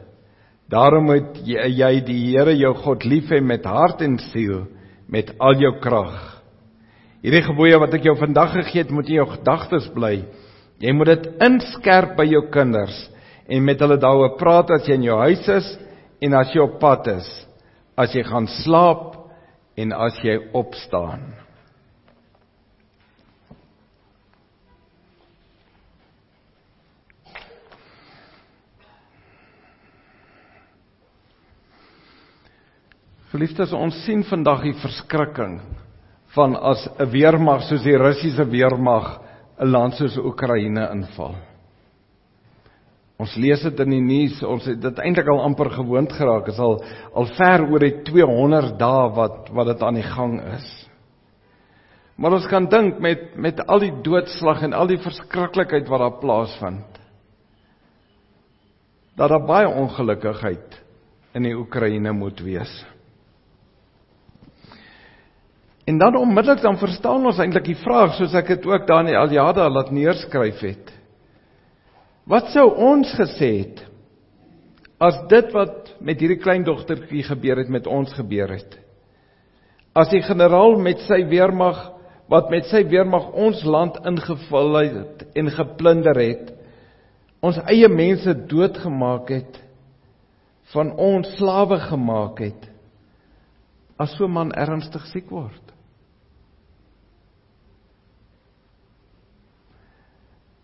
Daarom 0.70 1.08
moet 1.10 1.40
jy 1.46 1.92
die 2.06 2.20
Here 2.30 2.54
jou 2.54 2.74
God 2.84 3.04
lief 3.08 3.30
hê 3.32 3.40
met 3.42 3.64
hart 3.66 4.04
en 4.06 4.18
siel, 4.30 4.68
met 5.10 5.32
al 5.42 5.58
jou 5.58 5.72
krag. 5.82 6.14
Hierdie 7.24 7.42
gebooie 7.44 7.80
wat 7.82 7.96
ek 7.98 8.06
jou 8.06 8.14
vandag 8.16 8.54
gegee 8.54 8.84
het, 8.84 8.92
moet 8.94 9.10
in 9.10 9.18
jou 9.18 9.26
gedagtes 9.34 9.90
bly. 9.92 10.20
Jy 10.80 10.94
moet 10.96 11.10
dit 11.10 11.26
inskerp 11.44 12.14
by 12.16 12.24
jou 12.30 12.46
kinders 12.54 12.96
en 13.50 13.66
met 13.66 13.82
hulle 13.82 13.98
daaroor 14.00 14.36
praat 14.38 14.70
as 14.76 14.86
jy 14.86 14.96
in 15.00 15.08
jou 15.10 15.18
huis 15.26 15.50
is 15.58 15.74
en 16.22 16.38
as 16.38 16.54
jy 16.54 16.62
op 16.62 16.78
pad 16.80 17.10
is, 17.16 17.28
as 17.98 18.14
jy 18.14 18.22
gaan 18.24 18.46
slaap 18.62 19.18
en 19.80 19.92
as 19.96 20.22
jy 20.24 20.38
opstaan. 20.56 21.26
Geliefdes, 33.30 33.70
ons 33.70 33.94
sien 34.02 34.24
vandag 34.26 34.64
die 34.66 34.74
verskrikking 34.82 35.60
van 36.34 36.56
as 36.56 36.82
'n 36.98 37.06
weermag 37.12 37.62
soos 37.62 37.84
die 37.86 37.94
Russiese 37.96 38.44
weermag 38.50 39.20
'n 39.60 39.70
land 39.70 39.94
soos 39.94 40.16
Oekraïne 40.18 40.88
inval. 40.90 41.36
Ons 43.20 43.36
lees 43.36 43.62
dit 43.62 43.80
in 43.80 43.90
die 43.90 44.00
nuus, 44.00 44.42
ons 44.42 44.64
het 44.64 44.80
dit 44.80 44.98
eintlik 44.98 45.28
al 45.28 45.44
amper 45.44 45.70
gewoond 45.70 46.12
geraak. 46.12 46.44
Dit 46.46 46.54
is 46.54 46.60
al 46.60 46.82
al 47.14 47.26
ver 47.26 47.70
oor 47.70 47.78
die 47.78 48.02
200 48.02 48.78
dae 48.78 49.10
wat 49.14 49.50
wat 49.52 49.66
dit 49.66 49.82
aan 49.82 49.94
die 49.94 50.10
gang 50.16 50.40
is. 50.54 50.88
Maar 52.16 52.32
ons 52.32 52.46
kan 52.48 52.66
dink 52.66 52.98
met 52.98 53.36
met 53.36 53.66
al 53.66 53.78
die 53.78 54.02
doodslag 54.02 54.62
en 54.62 54.72
al 54.72 54.86
die 54.86 54.98
verskriklikheid 54.98 55.88
wat 55.88 56.00
daar 56.00 56.20
plaasvind. 56.20 56.98
Dat 59.16 59.30
daar 59.30 59.46
baie 59.46 59.68
ongelukkigheid 59.68 60.82
in 61.34 61.42
die 61.42 61.54
Oekraïne 61.54 62.12
moet 62.12 62.40
wees. 62.40 62.89
En 65.90 65.98
dan 65.98 66.16
onmiddellik 66.16 66.62
dan 66.62 66.78
verstaan 66.78 67.24
ons 67.26 67.38
eintlik 67.42 67.64
die 67.66 67.78
vraag 67.82 68.12
soos 68.14 68.34
ek 68.38 68.52
dit 68.52 68.66
ook 68.68 68.84
daar 68.86 69.02
in 69.02 69.10
die 69.10 69.18
Aljada 69.18 69.64
laat 69.66 69.88
neerskryf 69.90 70.60
het. 70.62 70.90
Wat 72.30 72.52
sou 72.54 72.68
ons 72.78 73.10
gesê 73.18 73.48
het 73.64 73.80
as 75.02 75.16
dit 75.32 75.48
wat 75.56 75.88
met 76.04 76.20
hierdie 76.20 76.38
kleindogtertjie 76.38 77.24
gebeur 77.26 77.58
het 77.58 77.72
met 77.74 77.88
ons 77.90 78.12
gebeur 78.14 78.52
het? 78.54 78.76
As 79.98 80.12
die 80.12 80.22
generaal 80.22 80.76
met 80.78 81.02
sy 81.08 81.24
weermag 81.26 81.80
wat 82.30 82.52
met 82.52 82.68
sy 82.70 82.84
weermag 82.86 83.32
ons 83.34 83.64
land 83.66 83.98
ingeval 84.06 84.76
het 84.78 85.24
en 85.34 85.50
geplunder 85.50 86.20
het, 86.22 86.52
ons 87.42 87.58
eie 87.72 87.88
mense 87.90 88.36
doodgemaak 88.46 89.32
het, 89.34 89.58
van 90.70 90.92
ons 90.94 91.26
slawe 91.40 91.80
gemaak 91.88 92.44
het, 92.44 92.70
as 93.98 94.14
so 94.14 94.28
'n 94.28 94.36
man 94.36 94.52
ernstig 94.52 95.02
siek 95.10 95.26
word. 95.30 95.69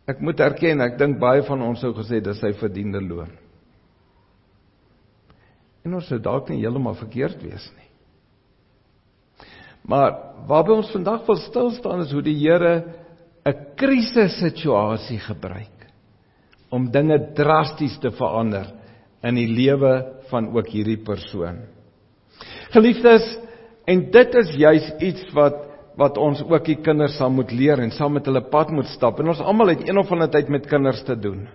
Ek 0.06 0.20
moet 0.22 0.40
erken, 0.40 0.82
ek 0.84 0.98
dink 1.00 1.18
baie 1.18 1.42
van 1.46 1.62
ons 1.66 1.80
sou 1.82 1.90
gesê 1.96 2.20
dis 2.22 2.38
sy 2.38 2.52
verdiende 2.60 3.02
loon. 3.02 3.32
En 5.86 5.98
ons 5.98 6.06
sou 6.06 6.18
dalk 6.22 6.50
nie 6.50 6.60
heeltemal 6.62 6.96
verkeerd 6.98 7.42
wees 7.42 7.66
nie. 7.74 7.90
Maar 9.86 10.14
waarby 10.50 10.74
ons 10.74 10.90
vandag 10.94 11.26
wil 11.28 11.38
stil 11.44 11.70
staan 11.76 12.02
is 12.02 12.14
hoe 12.14 12.22
die 12.26 12.38
Here 12.38 12.84
'n 13.46 13.76
krisissituasie 13.78 15.20
gebruik 15.22 15.86
om 16.70 16.90
dinge 16.90 17.18
drasties 17.34 17.98
te 18.02 18.10
verander 18.10 18.66
in 19.22 19.38
die 19.38 19.46
lewe 19.46 20.22
van 20.30 20.50
ook 20.50 20.66
hierdie 20.66 20.98
persoon. 21.04 21.62
Geliefdes, 22.74 23.38
en 23.86 24.10
dit 24.10 24.34
is 24.34 24.50
juis 24.58 24.92
iets 25.00 25.30
wat 25.34 25.62
wat 25.96 26.18
ons 26.20 26.42
ook 26.44 26.66
die 26.68 26.78
kinders 26.84 27.16
sal 27.16 27.32
moet 27.32 27.52
leer 27.56 27.80
en 27.80 27.92
saam 27.94 28.16
met 28.18 28.26
hulle 28.28 28.44
pad 28.52 28.72
moet 28.74 28.88
stap. 28.92 29.20
En 29.20 29.32
ons 29.32 29.40
almal 29.40 29.72
het 29.72 29.86
een 29.88 29.98
of 29.98 30.10
ander 30.12 30.30
tyd 30.32 30.50
met 30.52 30.68
kinders 30.68 31.02
te 31.08 31.16
doen. 31.16 31.46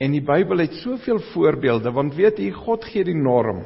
En 0.00 0.14
die 0.14 0.22
Bybel 0.24 0.62
het 0.62 0.78
soveel 0.80 1.20
voorbeelde 1.32 1.92
want 1.92 2.16
weet 2.16 2.40
jy 2.40 2.52
God 2.54 2.86
gee 2.88 3.04
die 3.04 3.18
norm. 3.18 3.64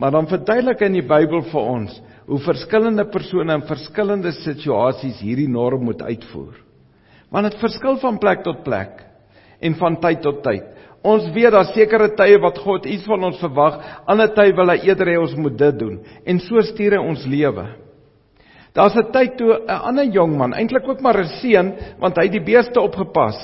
Maar 0.00 0.14
dan 0.14 0.30
verduidelik 0.30 0.80
hy 0.80 0.90
in 0.90 1.00
die 1.00 1.06
Bybel 1.06 1.44
vir 1.52 1.70
ons 1.76 1.98
hoe 2.24 2.40
verskillende 2.40 3.04
persone 3.12 3.58
in 3.58 3.66
verskillende 3.68 4.32
situasies 4.40 5.20
hierdie 5.20 5.50
norm 5.50 5.84
moet 5.84 6.00
uitvoer. 6.02 6.56
Want 7.30 7.50
dit 7.50 7.60
verskil 7.60 7.98
van 8.00 8.18
plek 8.22 8.44
tot 8.46 8.64
plek 8.64 9.02
en 9.60 9.76
van 9.76 10.00
tyd 10.00 10.22
tot 10.24 10.40
tyd. 10.44 10.64
Ons 11.04 11.26
weet 11.34 11.52
daar 11.52 11.68
sekere 11.74 12.08
tye 12.16 12.38
wat 12.40 12.58
God 12.64 12.86
iets 12.88 13.04
van 13.04 13.26
ons 13.28 13.40
verwag, 13.42 13.76
ander 14.08 14.30
tye 14.32 14.54
wil 14.56 14.72
hy 14.72 14.78
eerder 14.88 15.10
hê 15.12 15.18
ons 15.20 15.34
moet 15.36 15.56
dit 15.60 15.80
doen. 15.82 15.98
En 16.24 16.40
so 16.40 16.62
stuur 16.64 16.96
hy 16.96 17.02
ons 17.04 17.26
lewe. 17.28 17.66
Daar's 18.74 18.96
'n 18.96 19.12
tyd 19.12 19.36
toe 19.36 19.54
'n 19.54 19.70
ander 19.70 20.04
jong 20.04 20.36
man, 20.36 20.52
eintlik 20.52 20.88
ook 20.88 21.00
maar 21.00 21.18
'n 21.18 21.28
seun, 21.40 21.74
want 21.98 22.16
hy 22.16 22.22
het 22.22 22.32
die 22.32 22.44
beeste 22.44 22.80
opgepas. 22.80 23.38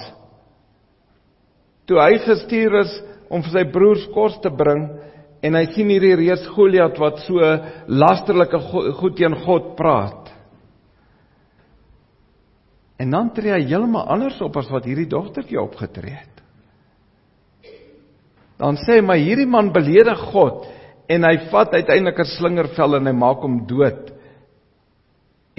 Toe 1.86 1.98
hy 1.98 2.18
gestuur 2.18 2.80
is 2.80 3.02
om 3.30 3.42
vir 3.42 3.50
sy 3.50 3.64
broers 3.70 4.06
kos 4.14 4.40
te 4.40 4.50
bring 4.50 4.90
en 5.42 5.54
hy 5.54 5.64
sien 5.72 5.88
hierdie 5.88 6.16
reus 6.16 6.46
Goliat 6.46 6.98
wat 6.98 7.18
so 7.18 7.38
lasterlike 7.86 8.58
goed 8.98 9.16
teen 9.16 9.34
God 9.34 9.76
praat. 9.76 10.30
En 12.98 13.10
dan 13.10 13.30
tree 13.32 13.52
hy 13.52 13.62
heeltemal 13.64 14.08
anders 14.12 14.40
op 14.40 14.56
as 14.56 14.68
wat 14.70 14.84
hierdie 14.84 15.08
dogtertjie 15.08 15.60
opgetree 15.60 16.18
het. 16.18 16.40
dan 18.60 18.76
sê 18.76 18.98
hy 18.98 19.00
maar 19.00 19.16
hierdie 19.16 19.48
man 19.48 19.72
beledig 19.72 20.18
God 20.34 20.66
en 21.08 21.24
hy 21.24 21.36
vat 21.50 21.72
uiteindelik 21.72 22.18
'n 22.18 22.32
slingervel 22.36 22.96
en 22.96 23.06
hy 23.06 23.12
maak 23.12 23.40
hom 23.40 23.66
dood. 23.66 24.12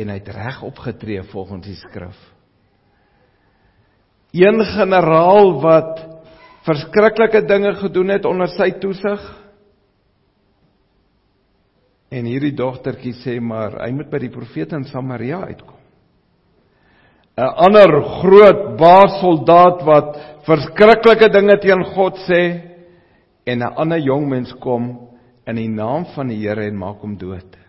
En 0.02 0.10
hy 0.10 0.18
het 0.18 0.32
reg 0.34 0.62
opgetree 0.66 1.24
volgens 1.30 1.66
die 1.68 1.78
skrif. 1.78 2.18
Een 4.34 4.64
generaal 4.66 5.54
wat 5.62 6.00
verskriklike 6.66 7.44
dinge 7.46 7.76
gedoen 7.82 8.14
het 8.16 8.26
onder 8.26 8.50
sy 8.56 8.72
toesig. 8.82 9.22
En 12.12 12.28
hierdie 12.28 12.56
dogtertjie 12.56 13.14
sê 13.22 13.38
maar 13.40 13.78
hy 13.84 13.92
moet 13.96 14.10
by 14.12 14.20
die 14.24 14.34
profete 14.34 14.76
in 14.80 14.88
Samaria 14.90 15.44
uitkom. 15.52 15.78
'n 17.38 17.54
Ander 17.66 18.02
groot 18.22 18.64
baas 18.78 19.20
soldaat 19.22 19.84
wat 19.88 20.18
verskriklike 20.46 21.30
dinge 21.32 21.58
teen 21.64 21.84
God 21.96 22.20
sê 22.28 22.42
en 23.46 23.64
'n 23.64 23.74
ander 23.76 24.00
jong 24.00 24.28
mens 24.30 24.54
kom 24.60 25.10
in 25.48 25.56
die 25.56 25.70
naam 25.70 26.06
van 26.16 26.28
die 26.28 26.38
Here 26.38 26.68
en 26.68 26.78
maak 26.78 27.02
hom 27.02 27.18
dood. 27.18 27.61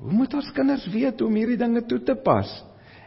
Hoe 0.00 0.12
moet 0.12 0.32
ons 0.34 0.52
kinders 0.54 0.86
weet 0.90 1.20
om 1.22 1.34
hierdie 1.38 1.60
dinge 1.60 1.84
toe 1.86 2.00
te 2.02 2.16
pas? 2.18 2.50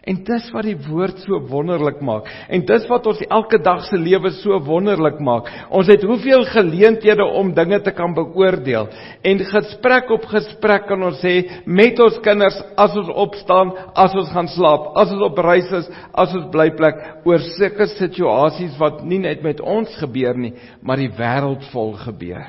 En 0.08 0.22
dis 0.24 0.46
wat 0.56 0.64
die 0.64 0.78
woord 0.86 1.18
so 1.26 1.36
wonderlik 1.50 1.98
maak. 2.00 2.30
En 2.48 2.62
dis 2.64 2.86
wat 2.88 3.10
ons 3.12 3.20
elke 3.28 3.58
dag 3.60 3.82
se 3.90 3.98
lewe 4.00 4.30
so 4.38 4.56
wonderlik 4.64 5.18
maak. 5.20 5.50
Ons 5.68 5.90
het 5.92 6.06
hoeveel 6.08 6.46
geleenthede 6.54 7.26
om 7.28 7.50
dinge 7.58 7.82
te 7.84 7.92
kan 7.92 8.14
beoordeel. 8.16 8.88
En 9.28 9.44
gesprek 9.50 10.14
op 10.16 10.30
gesprek 10.32 10.88
kan 10.88 11.04
ons 11.10 11.20
sê 11.20 11.34
met 11.68 12.00
ons 12.00 12.22
kinders 12.24 12.56
as 12.80 12.96
ons 13.02 13.12
opstaan, 13.26 13.74
as 14.00 14.16
ons 14.16 14.32
gaan 14.32 14.48
slaap, 14.54 14.94
as 14.96 15.12
ons 15.12 15.26
op 15.28 15.42
reis 15.44 15.68
is, 15.82 15.90
as 16.16 16.38
ons 16.40 16.48
blyplek 16.56 17.04
oor 17.28 17.44
sulke 17.58 17.90
situasies 17.98 18.80
wat 18.80 19.04
nie 19.04 19.20
net 19.26 19.44
met 19.44 19.60
ons 19.60 19.92
gebeur 20.00 20.40
nie, 20.40 20.54
maar 20.80 21.04
die 21.04 21.12
wêreld 21.20 21.68
vol 21.74 21.92
gebeur. 22.06 22.48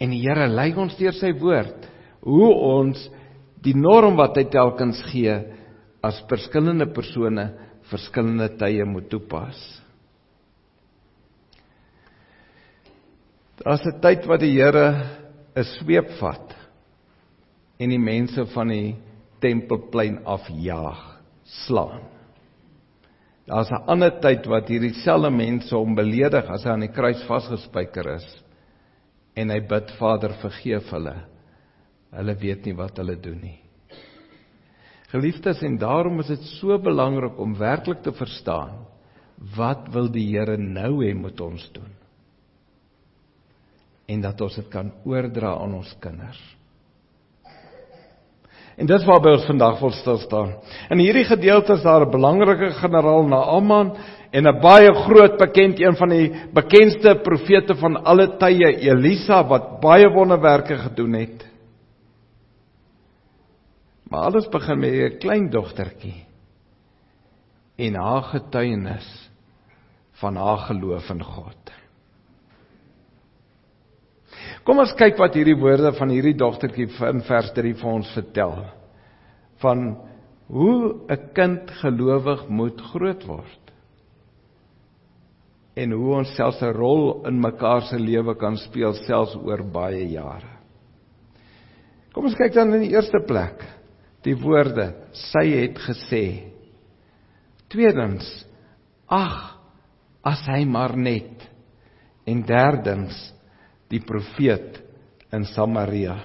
En 0.00 0.08
die 0.16 0.24
Here 0.24 0.48
lei 0.48 0.70
ons 0.72 0.96
deur 0.96 1.20
sy 1.20 1.34
woord 1.36 1.92
hoe 2.26 2.48
ons 2.72 3.04
die 3.66 3.74
norm 3.74 4.16
wat 4.18 4.38
hy 4.38 4.46
telkens 4.52 5.00
gee 5.10 5.34
as 6.06 6.22
verskillende 6.30 6.86
persone 6.94 7.50
verskillende 7.90 8.48
tye 8.58 8.84
moet 8.86 9.08
toepas. 9.10 9.58
Daar's 13.62 13.86
'n 13.86 14.00
tyd 14.00 14.26
wat 14.26 14.40
die 14.40 14.54
Here 14.54 14.88
'n 15.56 15.64
sweep 15.64 16.10
vat 16.20 16.54
en 17.78 17.90
die 17.90 17.98
mense 17.98 18.44
van 18.54 18.68
die 18.68 18.96
tempelplein 19.40 20.20
afjaag, 20.24 21.20
slaan. 21.44 22.02
Daar's 23.46 23.70
'n 23.70 23.86
ander 23.86 24.10
tyd 24.20 24.46
wat 24.46 24.68
hierdie 24.68 24.94
selfde 25.02 25.30
mense 25.30 25.74
hom 25.74 25.94
beledig 25.94 26.50
as 26.50 26.64
hy 26.64 26.70
aan 26.70 26.80
die 26.86 26.92
kruis 26.92 27.22
vasgespijker 27.26 28.14
is 28.16 28.26
en 29.36 29.50
hy 29.50 29.60
bid 29.60 29.90
Vader 29.98 30.32
vergeef 30.42 30.90
hulle. 30.90 31.16
Hulle 32.16 32.34
weet 32.40 32.66
nie 32.66 32.74
wat 32.76 32.96
hulle 33.00 33.16
doen 33.20 33.38
nie. 33.42 33.58
Geliefdes 35.12 35.62
en 35.62 35.78
daarom 35.78 36.18
is 36.24 36.32
dit 36.32 36.48
so 36.56 36.78
belangrik 36.82 37.38
om 37.38 37.54
werklik 37.58 38.02
te 38.02 38.12
verstaan 38.16 38.84
wat 39.56 39.90
wil 39.92 40.08
die 40.08 40.24
Here 40.32 40.56
nou 40.56 41.04
hê 41.04 41.12
moet 41.14 41.40
ons 41.44 41.62
doen? 41.74 41.92
En 44.08 44.22
dat 44.22 44.40
ons 44.40 44.56
dit 44.56 44.68
kan 44.72 44.90
oordra 45.04 45.52
aan 45.60 45.74
ons 45.76 45.92
kinders. 46.00 46.40
En 48.76 48.88
dis 48.88 49.06
waarby 49.08 49.32
ons 49.32 49.46
vandag 49.48 49.78
wil 49.80 49.92
stil 49.96 50.18
staan. 50.20 50.50
In 50.92 51.00
hierdie 51.00 51.24
gedeelte 51.24 51.76
is 51.78 51.84
daar 51.84 52.04
'n 52.04 52.12
belangrike 52.12 52.70
generaal 52.80 53.24
Naaman 53.24 53.96
en 54.30 54.46
'n 54.46 54.60
baie 54.60 54.92
groot 54.94 55.38
bekend 55.38 55.80
een 55.80 55.96
van 55.96 56.08
die 56.08 56.32
bekendste 56.52 57.20
profete 57.24 57.74
van 57.74 58.04
alle 58.04 58.36
tye, 58.36 58.76
Elisa 58.80 59.44
wat 59.48 59.80
baie 59.80 60.08
wonderwerke 60.08 60.76
gedoen 60.76 61.12
het. 61.12 61.46
Maar 64.10 64.20
alles 64.30 64.48
begin 64.48 64.78
met 64.78 64.92
'n 64.92 65.18
klein 65.18 65.50
dogtertjie 65.50 66.24
en 67.76 67.94
haar 67.94 68.22
getuienis 68.22 69.30
van 70.12 70.36
haar 70.36 70.58
geloof 70.58 71.10
in 71.10 71.22
God. 71.22 71.72
Kom 74.64 74.78
ons 74.78 74.94
kyk 74.94 75.18
wat 75.18 75.34
hierdie 75.34 75.58
woorde 75.58 75.92
van 75.92 76.08
hierdie 76.08 76.36
dogtertjie 76.38 76.88
in 77.08 77.22
vers 77.22 77.52
3 77.52 77.74
vir 77.74 77.90
ons 77.90 78.12
vertel 78.14 78.64
van 79.62 79.84
hoe 80.46 80.94
'n 81.08 81.32
kind 81.34 81.70
gelowig 81.70 82.48
moet 82.48 82.80
groot 82.80 83.24
word 83.26 83.72
en 85.76 85.92
hoe 85.92 86.14
ons 86.16 86.34
selfs 86.34 86.62
'n 86.62 86.72
rol 86.72 87.26
in 87.26 87.40
mekaar 87.40 87.82
se 87.82 87.98
lewe 87.98 88.34
kan 88.34 88.56
speel 88.56 88.92
selfs 88.92 89.36
oor 89.36 89.62
baie 89.62 90.08
jare. 90.08 90.56
Kom 92.12 92.24
ons 92.24 92.34
kyk 92.34 92.54
dan 92.54 92.74
in 92.74 92.80
die 92.80 92.94
eerste 92.96 93.20
plek 93.26 93.75
die 94.26 94.34
woorde 94.34 94.90
sy 95.30 95.46
het 95.54 95.78
gesê. 95.86 96.24
Tweedens, 97.70 98.26
ag, 99.06 99.54
as 100.26 100.42
hy 100.50 100.64
maar 100.66 100.96
net. 100.98 101.44
En 102.26 102.42
derdens, 102.42 103.14
die 103.86 104.02
profeet 104.02 104.80
in 105.34 105.46
Samaria. 105.52 106.16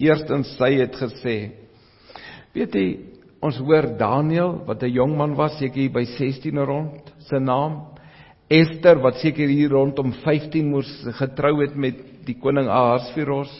Eerstens 0.00 0.54
sy 0.56 0.72
het 0.80 0.96
gesê. 0.96 1.36
Weet 2.56 2.76
jy, 2.76 2.86
ons 3.44 3.58
hoor 3.60 3.90
Daniël 4.00 4.62
wat 4.66 4.82
'n 4.82 4.96
jong 4.96 5.16
man 5.16 5.36
was, 5.36 5.58
seker 5.58 5.80
hier 5.80 5.92
by 5.92 6.04
16 6.04 6.58
rond, 6.64 7.12
se 7.18 7.38
naam 7.38 7.96
Esther 8.48 9.00
wat 9.02 9.18
seker 9.18 9.48
hier 9.48 9.70
rondom 9.70 10.12
15 10.22 10.68
moes 10.70 10.90
getrou 11.18 11.60
het 11.62 11.74
met 11.74 11.98
die 12.26 12.36
koning 12.38 12.68
Ahasveros. 12.70 13.50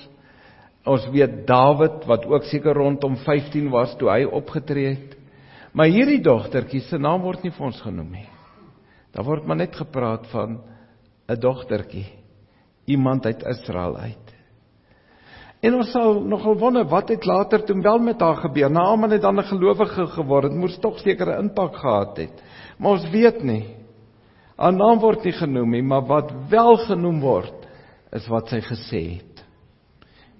Ons 0.86 1.08
weet 1.10 1.42
Dawid 1.48 2.04
wat 2.06 2.26
ook 2.30 2.46
seker 2.46 2.76
rondom 2.78 3.16
15 3.24 3.70
was 3.72 3.96
toe 3.98 4.10
hy 4.12 4.22
opgetree 4.24 4.92
het. 4.94 5.16
Maar 5.76 5.90
hierdie 5.92 6.22
dogtertjie 6.22 6.84
se 6.86 6.98
naam 6.98 7.24
word 7.26 7.42
nie 7.44 7.52
vir 7.52 7.66
ons 7.68 7.80
genoem 7.82 8.14
nie. 8.20 8.28
Daar 9.12 9.26
word 9.26 9.48
maar 9.48 9.58
net 9.58 9.74
gepraat 9.76 10.26
van 10.30 10.60
'n 11.28 11.40
dogtertjie, 11.40 12.06
iemand 12.86 13.26
uit 13.26 13.42
Israel 13.42 13.96
uit. 13.96 14.34
En 15.60 15.74
ons 15.74 15.90
sal 15.90 16.20
nogal 16.20 16.58
wonder 16.58 16.84
wat 16.84 17.08
het 17.08 17.24
later 17.26 17.64
toe 17.64 17.82
wel 17.82 17.98
met 17.98 18.20
haar 18.20 18.36
gebeur. 18.36 18.70
Naaman 18.70 19.10
het 19.10 19.22
dan 19.22 19.38
'n 19.38 19.44
gelowige 19.44 20.06
geword. 20.06 20.42
Dit 20.42 20.58
moes 20.60 20.78
tog 20.78 20.98
sekere 20.98 21.38
impak 21.38 21.76
gehad 21.76 22.16
het. 22.16 22.42
Maar 22.78 22.90
ons 22.90 23.10
weet 23.10 23.42
nie. 23.42 23.64
Haar 24.56 24.72
naam 24.72 24.98
word 24.98 25.24
nie 25.24 25.32
genoem 25.32 25.70
nie, 25.70 25.82
maar 25.82 26.06
wat 26.06 26.32
wel 26.48 26.76
genoem 26.76 27.20
word 27.20 27.66
is 28.12 28.26
wat 28.28 28.48
sy 28.48 28.60
gesê 28.60 29.02
het 29.16 29.35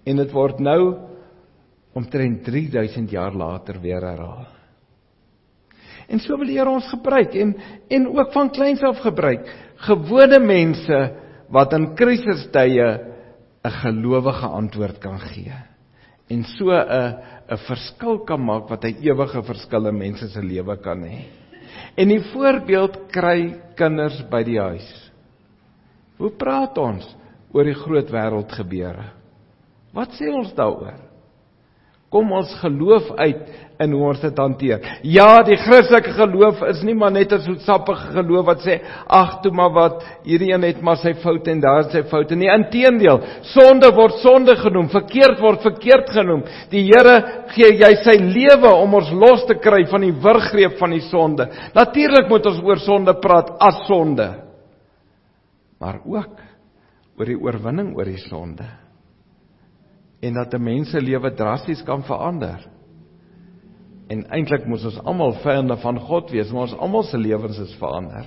en 0.07 0.23
dit 0.23 0.33
word 0.33 0.61
nou 0.63 0.81
omtrent 1.97 2.45
3000 2.45 3.11
jaar 3.11 3.35
later 3.35 3.81
weer 3.81 4.05
herhaal. 4.05 4.47
En 6.07 6.21
so 6.23 6.37
wil 6.39 6.47
die 6.47 6.59
Here 6.59 6.71
ons 6.71 6.87
gebruik 6.93 7.35
en 7.35 7.55
en 7.91 8.07
ook 8.15 8.33
van 8.33 8.51
kleins 8.55 8.83
af 8.87 9.01
gebruik 9.03 9.49
gewone 9.89 10.39
mense 10.39 10.99
wat 11.51 11.73
in 11.73 11.95
krisistye 11.99 12.89
'n 13.65 13.71
gelowige 13.83 14.47
antwoord 14.47 14.99
kan 14.99 15.19
gee 15.19 15.53
en 16.31 16.45
so 16.45 16.71
'n 16.71 17.17
'n 17.49 17.59
verskil 17.67 18.25
kan 18.25 18.41
maak 18.41 18.69
wat 18.69 18.85
'n 18.85 18.97
ewige 19.03 19.43
verskil 19.43 19.87
in 19.87 19.99
mense 19.99 20.29
se 20.29 20.43
lewe 20.43 20.77
kan 20.77 21.03
hê. 21.03 21.25
En 21.97 22.09
die 22.09 22.23
voorbeeld 22.33 23.09
kry 23.11 23.55
kinders 23.75 24.23
by 24.31 24.43
die 24.43 24.61
huis. 24.61 25.11
Hoe 26.19 26.31
praat 26.31 26.79
ons 26.79 27.17
oor 27.53 27.65
die 27.65 27.75
groot 27.75 28.11
wêreld 28.11 28.53
gebeure? 28.53 29.13
Wat 29.97 30.13
sê 30.19 30.29
ons 30.29 30.53
daaroor? 30.57 30.99
Kom 32.13 32.31
ons 32.37 32.53
geloof 32.61 33.09
uit 33.19 33.49
in 33.83 33.93
hoe 33.93 34.03
ons 34.09 34.21
dit 34.23 34.39
hanteer. 34.39 34.85
Ja, 35.05 35.41
die 35.45 35.57
Christelike 35.59 36.13
geloof 36.15 36.63
is 36.71 36.85
nie 36.87 36.95
maar 36.95 37.11
net 37.13 37.33
'n 37.33 37.43
soetsappige 37.43 38.13
geloof 38.15 38.47
wat 38.47 38.61
sê 38.63 38.79
ag 39.09 39.41
toe 39.43 39.53
maar 39.53 39.73
wat 39.75 40.05
hierdie 40.25 40.53
een 40.53 40.63
het 40.63 40.81
maar 40.83 40.97
sy 40.97 41.15
foute 41.15 41.51
en 41.51 41.61
daar 41.61 41.81
is 41.81 41.93
sy 41.93 42.03
foute 42.03 42.37
nie. 42.37 42.49
Inteendeel, 42.49 43.21
sonde 43.43 43.91
word 43.93 44.15
sonde 44.23 44.57
genoem, 44.57 44.89
verkeerd 44.89 45.41
word 45.41 45.63
verkeerd 45.63 46.11
genoem. 46.11 46.45
Die 46.71 46.85
Here 46.85 47.45
gee 47.49 47.75
jy 47.75 47.95
sy 48.05 48.17
lewe 48.23 48.75
om 48.75 48.95
ons 48.95 49.11
los 49.11 49.45
te 49.47 49.55
kry 49.55 49.85
van 49.87 50.01
die 50.01 50.13
wurggreep 50.13 50.79
van 50.79 50.91
die 50.91 51.09
sonde. 51.11 51.49
Natuurlik 51.75 52.29
moet 52.29 52.47
ons 52.47 52.63
oor 52.63 52.79
sonde 52.79 53.15
praat 53.15 53.51
as 53.61 53.87
sonde. 53.87 54.35
Maar 55.81 56.01
ook 56.07 56.41
oor 57.19 57.27
die 57.27 57.41
oorwinning 57.41 57.97
oor 57.97 58.05
die 58.05 58.29
sonde 58.29 58.86
en 60.21 60.35
dat 60.35 60.55
'n 60.55 60.63
mens 60.63 60.91
se 60.91 61.01
lewe 61.01 61.35
drasties 61.35 61.83
kan 61.83 62.03
verander. 62.03 62.67
En 64.09 64.27
eintlik 64.31 64.67
moes 64.67 64.85
ons 64.85 65.01
almal 65.05 65.33
vyande 65.33 65.77
van 65.77 65.99
God 66.01 66.31
wees, 66.31 66.51
maar 66.53 66.63
ons 66.63 66.79
almal 66.79 67.03
se 67.03 67.19
lewens 67.19 67.59
is 67.59 67.75
verander. 67.75 68.27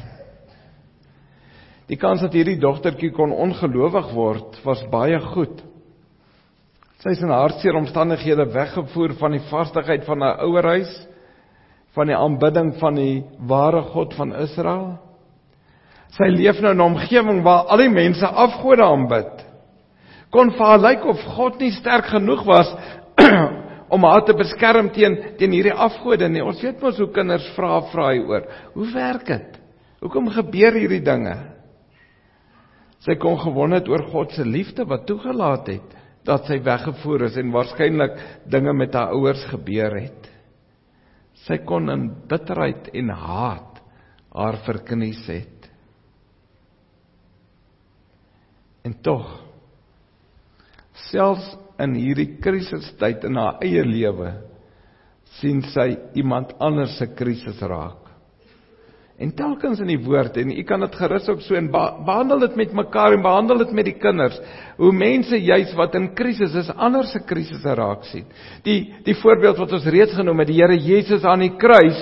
Die 1.87 1.97
kans 1.97 2.21
dat 2.21 2.33
hierdie 2.33 2.59
dogtertjie 2.59 3.11
kon 3.11 3.31
ongelowig 3.31 4.11
word, 4.13 4.59
was 4.63 4.83
baie 4.91 5.19
goed. 5.19 5.63
Sy 6.99 7.09
is 7.15 7.21
in 7.23 7.31
hartseer 7.31 7.77
omstandighede 7.79 8.45
weggevoer 8.53 9.15
van 9.21 9.31
die 9.31 9.45
vastigheid 9.49 10.03
van 10.05 10.21
haar 10.21 10.41
ouerhuis, 10.43 10.91
van 11.95 12.11
die 12.11 12.17
aanbidding 12.17 12.73
van 12.77 12.95
die 12.99 13.23
ware 13.47 13.81
God 13.81 14.13
van 14.13 14.35
Israel. 14.35 14.99
Sy 16.17 16.27
leef 16.33 16.59
nou 16.61 16.71
in 16.71 16.77
'n 16.77 16.91
omgewing 16.91 17.43
waar 17.43 17.65
al 17.71 17.77
die 17.77 17.89
mense 17.89 18.27
afgode 18.27 18.83
aanbid. 18.83 19.45
Kon 20.33 20.51
vir 20.53 20.65
haar 20.65 20.81
lyk 20.83 21.05
of 21.09 21.21
God 21.35 21.57
nie 21.61 21.71
sterk 21.73 22.11
genoeg 22.13 22.43
was 22.45 22.69
om 23.93 24.05
haar 24.05 24.25
te 24.27 24.35
beskerm 24.37 24.91
teen 24.93 25.17
teen 25.39 25.55
hierdie 25.57 25.73
afgode 25.73 26.29
nie. 26.29 26.43
Ons 26.45 26.61
weet 26.63 26.81
mos 26.83 26.99
hoe 27.01 27.09
kinders 27.13 27.47
vra 27.55 27.79
vra 27.89 28.11
hieroor. 28.13 28.45
Hoe 28.75 28.89
werk 28.93 29.25
dit? 29.29 29.57
Hoekom 30.03 30.29
gebeur 30.31 30.77
hierdie 30.77 31.01
dinge? 31.03 31.33
Sy 33.03 33.15
kon 33.19 33.39
gewonder 33.39 33.79
het 33.79 33.89
oor 33.89 34.05
God 34.11 34.35
se 34.35 34.45
liefde 34.45 34.85
wat 34.87 35.07
toegelaat 35.07 35.71
het 35.71 35.97
dat 36.27 36.45
sy 36.45 36.59
weggevoer 36.61 37.29
is 37.29 37.37
en 37.39 37.53
waarskynlik 37.53 38.17
dinge 38.51 38.73
met 38.75 38.93
haar 38.93 39.15
ouers 39.15 39.41
gebeur 39.49 39.95
het. 39.97 40.27
Sy 41.47 41.61
kon 41.65 41.89
in 41.89 42.09
bitterheid 42.29 42.91
en 42.93 43.13
haat 43.15 43.79
haar 44.35 44.59
verknies 44.67 45.23
het. 45.31 45.69
En 48.85 48.93
tog 49.03 49.25
selfs 51.07 51.55
in 51.79 51.95
hierdie 51.95 52.35
krisistyd 52.43 53.23
in 53.27 53.39
haar 53.39 53.63
eie 53.63 53.85
lewe 53.87 54.33
sien 55.39 55.61
sy 55.73 55.93
iemand 56.19 56.55
anders 56.59 56.97
se 56.99 57.07
krisis 57.15 57.61
raak. 57.61 58.09
En 59.19 59.33
telkens 59.35 59.81
in 59.83 59.89
die 59.91 59.99
woord 59.99 60.37
en 60.39 60.51
u 60.55 60.61
kan 60.63 60.79
dit 60.85 60.93
gerus 60.95 61.25
ook 61.27 61.41
so 61.43 61.57
en 61.59 61.67
behandel 61.71 62.39
dit 62.45 62.53
met 62.61 62.75
mekaar 62.77 63.17
en 63.17 63.23
behandel 63.25 63.59
dit 63.65 63.73
met 63.75 63.89
die 63.89 63.97
kinders. 63.99 64.37
Hoe 64.77 64.93
mense 64.95 65.35
juis 65.43 65.73
wat 65.75 65.97
in 65.99 66.13
krisis 66.15 66.55
is, 66.55 66.69
ander 66.71 67.03
se 67.03 67.19
krisisse 67.27 67.73
raak 67.75 68.07
sien. 68.07 68.29
Die 68.63 68.93
die 69.03 69.17
voorbeeld 69.19 69.59
wat 69.59 69.75
ons 69.75 69.89
reeds 69.91 70.15
genoem 70.15 70.39
het, 70.39 70.51
die 70.53 70.61
Here 70.61 70.77
Jesus 70.79 71.27
aan 71.27 71.43
die 71.43 71.51
kruis. 71.59 71.99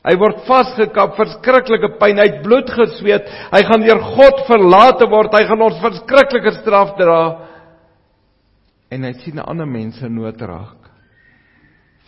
Hy 0.00 0.16
word 0.18 0.42
vasgekap, 0.48 1.14
verskriklike 1.18 1.92
pyn, 2.00 2.18
hy 2.18 2.26
het 2.32 2.42
bloed 2.42 2.70
gesweet. 2.72 3.30
Hy 3.52 3.60
gaan 3.68 3.84
deur 3.84 4.02
God 4.16 4.42
verlate 4.48 5.06
word. 5.12 5.36
Hy 5.36 5.44
gaan 5.46 5.64
ons 5.68 5.82
verskriklike 5.84 6.56
straf 6.62 6.96
dra. 6.98 7.20
En 8.90 9.06
hy 9.06 9.12
sien 9.22 9.38
ander 9.42 9.68
mense 9.70 10.08
nood 10.10 10.40
raak. 10.42 10.88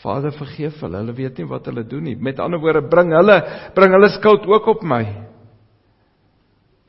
Vader 0.02 0.34
vergeef 0.34 0.80
hulle, 0.82 0.98
hulle 0.98 1.14
weet 1.14 1.38
nie 1.38 1.46
wat 1.46 1.68
hulle 1.70 1.84
doen 1.86 2.08
nie. 2.08 2.16
Met 2.18 2.40
ander 2.42 2.60
woorde, 2.62 2.82
bring 2.90 3.12
hulle, 3.14 3.36
bring 3.76 3.94
hulle 3.94 4.10
skuld 4.16 4.48
ook 4.50 4.66
op 4.74 4.82
my. 4.82 5.04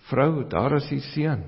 Vrou, 0.10 0.44
daar 0.50 0.80
is 0.80 0.90
die 0.90 1.02
seun. 1.12 1.46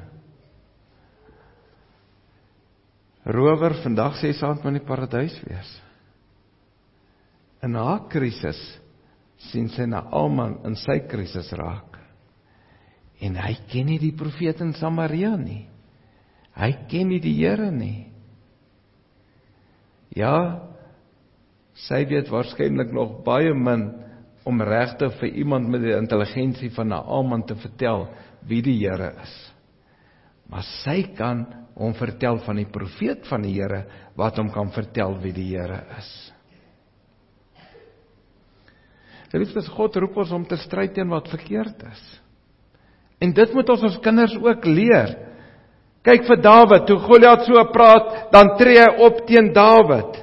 Rower, 3.26 3.74
vandag 3.82 4.20
sê 4.22 4.30
saand 4.38 4.62
met 4.66 4.78
die 4.78 4.86
paradys 4.86 5.36
wees. 5.48 5.72
In 7.66 7.74
haar 7.80 8.06
krisis 8.12 8.60
sien 9.50 9.72
sy 9.74 9.88
na 9.90 10.04
Alman 10.14 10.60
in 10.70 10.78
sy 10.78 11.00
krisis 11.10 11.50
raak. 11.58 11.98
En 13.26 13.40
hy 13.42 13.56
ken 13.72 13.90
nie 13.90 13.98
die 14.02 14.14
profeet 14.16 14.62
in 14.62 14.76
Samaria 14.78 15.34
nie. 15.40 15.64
Hy 16.56 16.72
ken 16.92 17.10
nie 17.10 17.22
die 17.24 17.34
Here 17.40 17.72
nie. 17.74 18.12
Ja, 20.16 20.36
Sy 21.76 22.06
weet 22.08 22.32
waarskynlik 22.32 22.94
nog 22.96 23.20
baie 23.26 23.52
min 23.54 23.90
om 24.48 24.62
regtig 24.64 25.18
vir 25.20 25.34
iemand 25.44 25.68
met 25.68 25.84
die 25.84 25.96
intelligensie 25.98 26.70
van 26.72 26.94
Naaman 26.94 27.44
te 27.48 27.58
vertel 27.60 28.08
wie 28.48 28.62
die 28.64 28.78
Here 28.80 29.12
is. 29.24 29.34
Maar 30.48 30.64
sy 30.86 31.02
kan 31.18 31.44
hom 31.76 31.96
vertel 31.98 32.40
van 32.46 32.62
die 32.62 32.70
profeet 32.72 33.28
van 33.28 33.44
die 33.44 33.58
Here 33.58 33.84
wat 34.16 34.40
hom 34.40 34.54
kan 34.54 34.72
vertel 34.72 35.18
wie 35.24 35.34
die 35.36 35.50
Here 35.52 35.82
is. 35.98 36.14
Liefdes 39.36 39.68
God 39.76 39.98
roep 40.00 40.16
ons 40.22 40.32
om 40.32 40.46
te 40.48 40.56
stry 40.62 40.86
teen 40.96 41.10
wat 41.12 41.28
verkeerd 41.28 41.82
is. 41.90 42.04
En 43.20 43.34
dit 43.36 43.56
moet 43.58 43.68
ons 43.74 43.82
ons 43.84 43.98
kinders 44.00 44.38
ook 44.40 44.64
leer. 44.70 45.12
Kyk 46.06 46.28
vir 46.28 46.38
Dawid, 46.38 46.86
toe 46.86 47.00
Goliat 47.02 47.48
so 47.48 47.64
praat, 47.74 48.30
dan 48.34 48.54
tree 48.60 48.78
hy 48.78 49.06
op 49.08 49.24
teen 49.26 49.50
Dawid. 49.56 50.22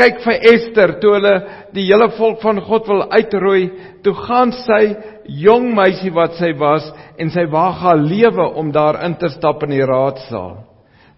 Kyk 0.00 0.22
vir 0.24 0.46
Ester 0.48 0.94
toe 1.02 1.12
hulle 1.18 1.34
die 1.76 1.84
hele 1.90 2.08
volk 2.16 2.40
van 2.40 2.62
God 2.64 2.88
wil 2.88 3.02
uitroei, 3.12 3.66
toe 4.00 4.14
gaan 4.16 4.54
sy 4.62 4.94
jong 5.42 5.68
meisie 5.76 6.12
wat 6.14 6.38
sy 6.40 6.54
was 6.56 6.86
en 7.20 7.28
sy 7.34 7.44
waag 7.52 7.82
haar 7.82 8.00
lewe 8.00 8.48
om 8.56 8.72
daar 8.72 9.02
in 9.04 9.18
te 9.20 9.28
stap 9.34 9.66
in 9.66 9.76
die 9.76 9.84
raadsaal. 9.84 10.56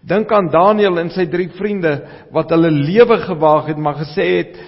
Dink 0.03 0.33
aan 0.35 0.51
Daniël 0.51 0.99
en 0.99 1.13
sy 1.15 1.29
drie 1.31 1.49
vriende 1.55 1.95
wat 2.35 2.51
hulle 2.51 2.73
lewe 2.75 3.21
gewaag 3.23 3.71
het 3.71 3.79
maar 3.79 4.01
gesê 4.01 4.27
het 4.41 4.59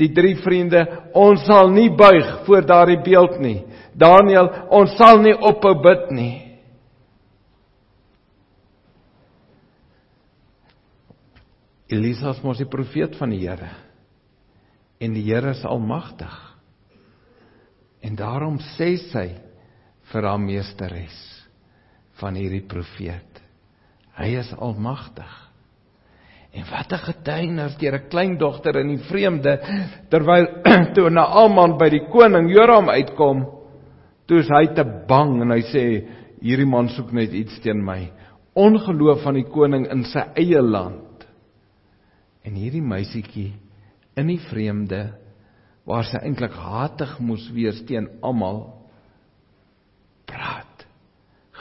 die 0.00 0.10
drie 0.14 0.34
vriende 0.42 0.82
ons 1.14 1.44
sal 1.46 1.70
nie 1.70 1.92
buig 1.94 2.40
voor 2.46 2.66
daardie 2.66 2.98
beeld 3.04 3.38
nie. 3.38 3.60
Daniël, 3.94 4.50
ons 4.70 4.96
sal 4.98 5.22
nie 5.22 5.36
ophou 5.36 5.76
bid 5.82 6.10
nie. 6.10 6.49
Elisa 11.90 12.30
is 12.30 12.42
mos 12.46 12.60
die 12.60 12.70
profeet 12.70 13.16
van 13.18 13.32
die 13.34 13.42
Here. 13.42 13.72
En 15.02 15.14
die 15.16 15.24
Here 15.26 15.50
is 15.56 15.64
almagtig. 15.66 16.34
En 18.06 18.14
daarom 18.16 18.60
sê 18.76 18.94
sy 19.10 19.26
vir 20.12 20.26
haar 20.26 20.40
meesteres 20.40 21.18
van 22.20 22.38
hierdie 22.38 22.64
profeet: 22.68 23.42
Hy 24.16 24.30
is 24.38 24.52
almagtig. 24.56 25.30
En 26.54 26.66
wat 26.70 26.92
'n 26.92 27.04
getuienis 27.10 27.76
deur 27.78 27.98
'n 27.98 28.08
kleindogter 28.08 28.76
in 28.80 28.88
die 28.96 29.04
vreemde 29.10 29.58
terwyl 30.10 30.46
toe 30.94 31.10
na 31.10 31.22
Alman 31.22 31.78
by 31.78 31.88
die 31.90 32.06
koning 32.10 32.50
Joram 32.50 32.88
uitkom, 32.88 33.46
toe 34.26 34.38
is 34.38 34.48
hy 34.48 34.66
te 34.74 34.84
bang 34.84 35.42
en 35.42 35.50
hy 35.50 35.62
sê 35.62 35.84
hierdie 36.40 36.66
man 36.66 36.88
soek 36.88 37.12
net 37.12 37.32
iets 37.32 37.60
teen 37.60 37.84
my. 37.84 38.10
Ongeloof 38.54 39.22
van 39.22 39.34
die 39.34 39.46
koning 39.46 39.86
in 39.90 40.04
sy 40.04 40.22
eie 40.34 40.62
land. 40.62 41.09
En 42.50 42.58
hierdie 42.58 42.82
meisietjie 42.82 43.52
in 44.18 44.26
die 44.26 44.40
vreemde 44.48 45.04
waar 45.86 46.02
sy 46.08 46.18
eintlik 46.18 46.56
hatig 46.58 47.12
moes 47.22 47.46
wees 47.54 47.78
teen 47.86 48.08
almal 48.26 48.64
praat 50.26 50.86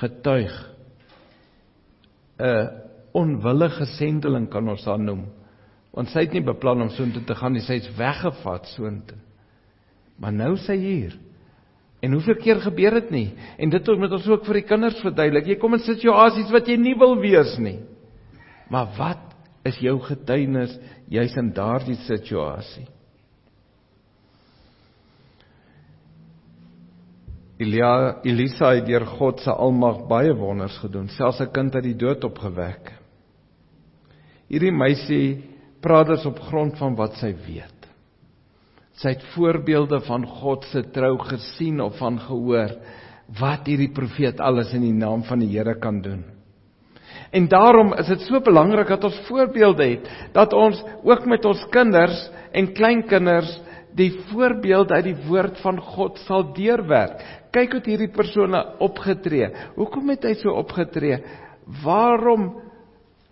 getuig 0.01 0.55
'n 2.39 2.69
onwillige 3.13 3.85
sendeling 3.85 4.49
kan 4.49 4.69
ons 4.69 4.85
haar 4.85 4.99
noem 4.99 5.27
want 5.93 6.09
sy 6.09 6.25
het 6.25 6.33
nie 6.33 6.45
beplan 6.45 6.81
om 6.81 6.91
soontoe 6.93 7.23
te 7.25 7.35
gaan 7.35 7.53
nie 7.53 7.65
sy's 7.65 7.89
weggevat 7.97 8.67
soontoe. 8.75 9.17
Maar 10.21 10.33
nou 10.33 10.51
sy 10.57 10.75
hier. 10.77 11.15
En 11.99 12.13
hoeveel 12.15 12.37
keer 12.39 12.61
gebeur 12.63 12.99
dit 13.01 13.09
nie? 13.11 13.27
En 13.57 13.69
dit 13.69 13.87
moet 13.97 14.11
ons 14.11 14.27
ook 14.27 14.45
vir 14.45 14.61
die 14.61 14.67
kinders 14.69 15.01
verduidelik. 15.01 15.47
Jy 15.47 15.57
kom 15.59 15.73
in 15.75 15.83
situasies 15.83 16.51
wat 16.53 16.69
jy 16.69 16.77
nie 16.79 16.95
wil 16.99 17.17
wees 17.19 17.57
nie. 17.59 17.79
Maar 18.69 18.93
wat 18.97 19.28
is 19.69 19.79
jou 19.83 19.97
getuienis 20.03 20.75
juis 21.09 21.35
in 21.39 21.51
daardie 21.55 21.97
situasie. 22.05 22.87
Elia 27.59 28.21
Elisa 28.23 28.71
het 28.77 28.85
deur 28.87 29.03
God 29.17 29.41
se 29.43 29.51
almag 29.51 30.05
baie 30.07 30.31
wonders 30.37 30.77
gedoen, 30.79 31.09
selfs 31.11 31.41
'n 31.41 31.51
kind 31.51 31.75
uit 31.75 31.83
die 31.83 31.97
dood 31.97 32.23
opgewek. 32.23 32.93
Hierdie 34.47 34.71
meisie 34.71 35.43
praat 35.81 36.07
dus 36.07 36.25
op 36.25 36.39
grond 36.39 36.77
van 36.77 36.95
wat 36.95 37.13
sy 37.19 37.33
weet. 37.45 37.75
Sy 38.99 39.09
het 39.09 39.23
voorbeelde 39.35 39.99
van 40.07 40.25
God 40.25 40.65
se 40.71 40.83
trou 40.91 41.17
gesien 41.19 41.81
of 41.81 41.97
van 41.97 42.19
gehoor 42.19 42.73
wat 43.39 43.67
hierdie 43.67 43.93
profeet 43.93 44.39
alles 44.39 44.73
in 44.73 44.81
die 44.81 44.93
naam 44.93 45.23
van 45.23 45.39
die 45.39 45.51
Here 45.57 45.75
kan 45.79 46.01
doen. 46.01 46.38
En 47.31 47.47
daarom 47.47 47.93
is 47.93 48.07
dit 48.09 48.21
so 48.25 48.41
belangrik 48.41 48.87
dat 48.87 49.03
ons 49.03 49.19
voorbeelde 49.27 49.85
het, 49.85 50.07
dat 50.33 50.53
ons 50.53 50.83
ook 51.03 51.25
met 51.29 51.45
ons 51.45 51.65
kinders 51.69 52.29
en 52.51 52.71
kleinkinders 52.73 53.51
die 53.95 54.11
voorbeeld 54.31 54.91
uit 54.91 55.09
die 55.11 55.17
woord 55.27 55.59
van 55.61 55.77
God 55.81 56.17
sal 56.25 56.47
deurwerk. 56.53 57.21
Kyk 57.53 57.75
hoe 57.77 57.83
hierdie 57.85 58.11
persone 58.13 58.61
opgetree. 58.85 59.49
Hoekom 59.77 60.09
het 60.13 60.25
hy 60.29 60.35
so 60.41 60.53
opgetree? 60.57 61.21
Waarom 61.83 62.51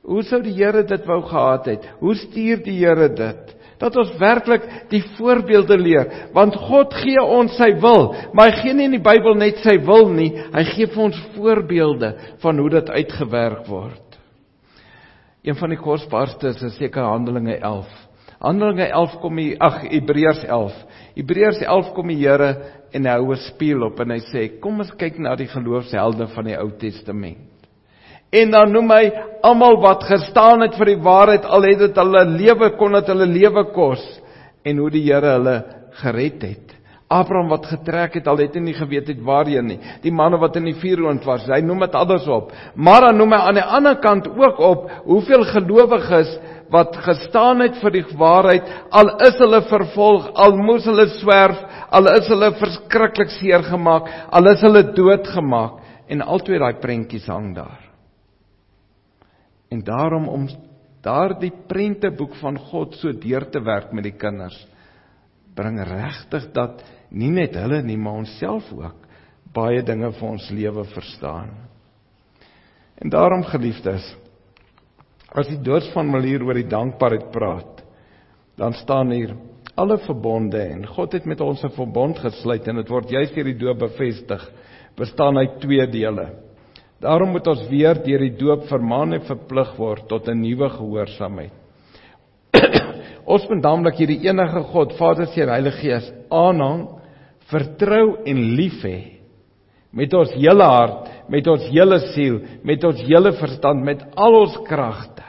hoe 0.08 0.24
sou 0.24 0.40
die 0.42 0.56
Here 0.56 0.86
dit 0.88 1.06
wou 1.06 1.20
gehad 1.28 1.66
het? 1.68 1.86
Hoe 2.00 2.16
stuur 2.16 2.62
die 2.64 2.78
Here 2.80 3.10
dit? 3.12 3.57
Dat 3.80 3.96
ons 3.98 4.16
werklik 4.20 4.66
die 4.90 5.04
voorbeelde 5.18 5.78
leer. 5.78 6.10
Want 6.34 6.56
God 6.68 6.94
gee 7.04 7.22
ons 7.22 7.56
sy 7.58 7.74
wil 7.82 8.14
maar 8.34 8.52
hy 8.52 8.64
gee 8.64 8.74
nie 8.74 8.90
in 8.90 8.98
die 8.98 9.04
Bybel 9.04 9.38
net 9.38 9.62
sy 9.66 9.78
wil 9.86 10.10
nie. 10.14 10.32
Hy 10.54 10.64
gee 10.74 10.90
vir 10.92 11.04
ons 11.10 11.24
voorbeelde 11.36 12.14
van 12.44 12.60
hoe 12.60 12.70
dit 12.70 12.90
uitgewerk 12.90 13.66
word. 13.68 14.08
Een 15.48 15.56
van 15.56 15.72
die 15.72 15.80
kosbaarste 15.80 16.52
is 16.52 16.76
seker 16.76 17.06
Handelinge 17.08 17.56
11 17.62 17.92
Handelinge 18.38 18.90
11 18.92 19.14
kom 19.22 19.40
hy 19.40 19.48
ag 19.64 19.80
Hebreërs 19.88 20.44
11 20.44 20.82
Hebreërs 21.16 21.62
11 21.64 21.94
kom 21.96 22.12
die 22.12 22.20
Here 22.20 22.50
en 22.94 23.08
hy 23.08 23.14
hou 23.16 23.32
'n 23.32 23.46
spieël 23.46 23.86
op 23.88 24.00
en 24.04 24.12
hy 24.12 24.20
sê 24.28 24.60
kom 24.60 24.80
ons 24.80 24.92
kyk 24.92 25.20
na 25.20 25.36
die 25.36 25.48
geloofshelde 25.48 26.28
van 26.36 26.46
die 26.46 26.58
Ou 26.58 26.70
Testament 26.78 27.47
En 28.38 28.54
dan 28.54 28.72
noem 28.76 28.94
hy 28.94 29.04
almal 29.48 29.80
wat 29.84 30.06
gestaan 30.10 30.66
het 30.66 30.78
vir 30.78 30.94
die 30.94 31.02
waarheid 31.04 31.46
al 31.46 31.68
het 31.70 31.84
dit 31.86 32.00
hulle 32.02 32.24
lewe 32.38 32.72
kon 32.80 32.98
dit 32.98 33.12
hulle 33.14 33.28
lewe 33.30 33.68
kos 33.76 34.04
en 34.68 34.82
hoe 34.82 34.90
die 34.94 35.06
Here 35.08 35.38
hulle 35.38 35.60
gered 36.02 36.44
het. 36.44 36.74
Abraham 37.08 37.48
wat 37.54 37.70
getrek 37.70 38.18
het 38.20 38.26
al 38.28 38.42
het 38.44 38.58
hy 38.58 38.62
nie 38.66 38.76
geweet 38.76 39.08
het 39.08 39.20
waarheen 39.24 39.70
nie. 39.72 39.78
Die 40.04 40.12
manne 40.12 40.40
wat 40.42 40.58
in 40.60 40.68
die 40.68 40.76
vuuroond 40.76 41.24
was, 41.24 41.46
hy 41.48 41.62
noem 41.64 41.86
dit 41.86 41.96
alles 41.96 42.28
op. 42.28 42.52
Maar 42.76 43.08
dan 43.08 43.22
noem 43.22 43.32
hy 43.32 43.40
aan 43.48 43.60
die 43.62 43.64
ander 43.80 43.96
kant 44.04 44.28
ook 44.28 44.60
op 44.60 44.90
hoeveel 45.06 45.48
gelowiges 45.54 46.36
wat 46.74 47.00
gestaan 47.06 47.64
het 47.64 47.80
vir 47.80 47.96
die 47.96 48.04
waarheid 48.20 48.68
al 48.92 49.14
is 49.24 49.40
hulle 49.40 49.64
vervolg, 49.70 50.28
al 50.36 50.60
moes 50.60 50.84
hulle 50.90 51.08
swerf, 51.16 51.64
al 51.96 52.12
is 52.18 52.28
hulle 52.28 52.52
verskriklik 52.60 53.32
seer 53.40 53.64
gemaak, 53.72 54.12
al 54.28 54.52
is 54.52 54.68
hulle 54.68 54.84
doodgemaak 54.92 55.80
en 56.12 56.28
altyd 56.28 56.60
daai 56.60 56.82
prentjies 56.84 57.32
hang 57.32 57.54
daar. 57.56 57.87
En 59.70 59.84
daarom 59.84 60.28
om 60.28 60.48
daardie 61.02 61.54
prenteboek 61.68 62.36
van 62.42 62.58
God 62.70 62.96
so 63.00 63.12
deur 63.14 63.50
te 63.52 63.62
werk 63.64 63.92
met 63.92 64.08
die 64.08 64.18
kinders 64.18 64.58
bring 65.58 65.80
regtig 65.82 66.52
dat 66.54 66.84
nie 67.10 67.32
net 67.34 67.56
hulle 67.58 67.82
nie, 67.82 67.98
maar 67.98 68.22
onsself 68.22 68.68
ook 68.76 69.08
baie 69.56 69.82
dinge 69.82 70.12
vir 70.20 70.28
ons 70.28 70.50
lewe 70.54 70.84
verstaan. 70.92 71.50
En 73.02 73.10
daarom 73.14 73.46
geliefdes, 73.48 74.06
as 75.34 75.50
die 75.50 75.60
doodsformulier 75.62 76.44
oor 76.46 76.58
die 76.58 76.70
dankbaarheid 76.70 77.30
praat, 77.34 77.84
dan 78.58 78.74
staan 78.78 79.14
hier 79.14 79.36
alle 79.78 80.00
verbonde 80.06 80.62
en 80.74 80.86
God 80.90 81.14
het 81.14 81.26
met 81.26 81.42
ons 81.42 81.64
'n 81.64 81.74
verbond 81.76 82.18
gesluit 82.20 82.68
en 82.68 82.76
dit 82.76 82.90
word 82.90 83.10
juis 83.10 83.32
deur 83.32 83.44
die 83.44 83.58
doop 83.58 83.80
bevestig, 83.80 84.52
bestaan 84.96 85.38
uit 85.38 85.60
twee 85.62 85.88
dele. 85.88 86.34
Daarom 87.00 87.36
moet 87.36 87.48
ons 87.48 87.68
weer 87.70 88.00
deur 88.02 88.24
die 88.26 88.36
doop 88.40 88.66
vermaan 88.72 89.14
en 89.14 89.26
verplig 89.28 89.76
word 89.78 90.08
tot 90.10 90.28
'n 90.28 90.42
nuwe 90.42 90.70
gehoorsaamheid. 90.70 91.54
ons 93.34 93.50
moet 93.50 93.62
naamlik 93.62 94.00
hierdie 94.02 94.24
enige 94.26 94.64
God, 94.72 94.94
Vader, 94.98 95.28
Seun, 95.28 95.50
Heilige 95.50 95.82
Gees 95.82 96.12
aanhang 96.32 96.88
vertrou 97.52 98.18
en 98.26 98.42
lief 98.58 98.82
hê 98.84 99.18
met 99.92 100.14
ons 100.14 100.34
hele 100.36 100.64
hart, 100.64 101.08
met 101.30 101.48
ons 101.48 101.64
hele 101.72 102.00
siel, 102.14 102.42
met 102.64 102.84
ons 102.84 103.00
hele 103.08 103.32
verstand, 103.40 103.84
met 103.84 104.04
al 104.16 104.36
ons 104.44 104.58
kragte. 104.68 105.24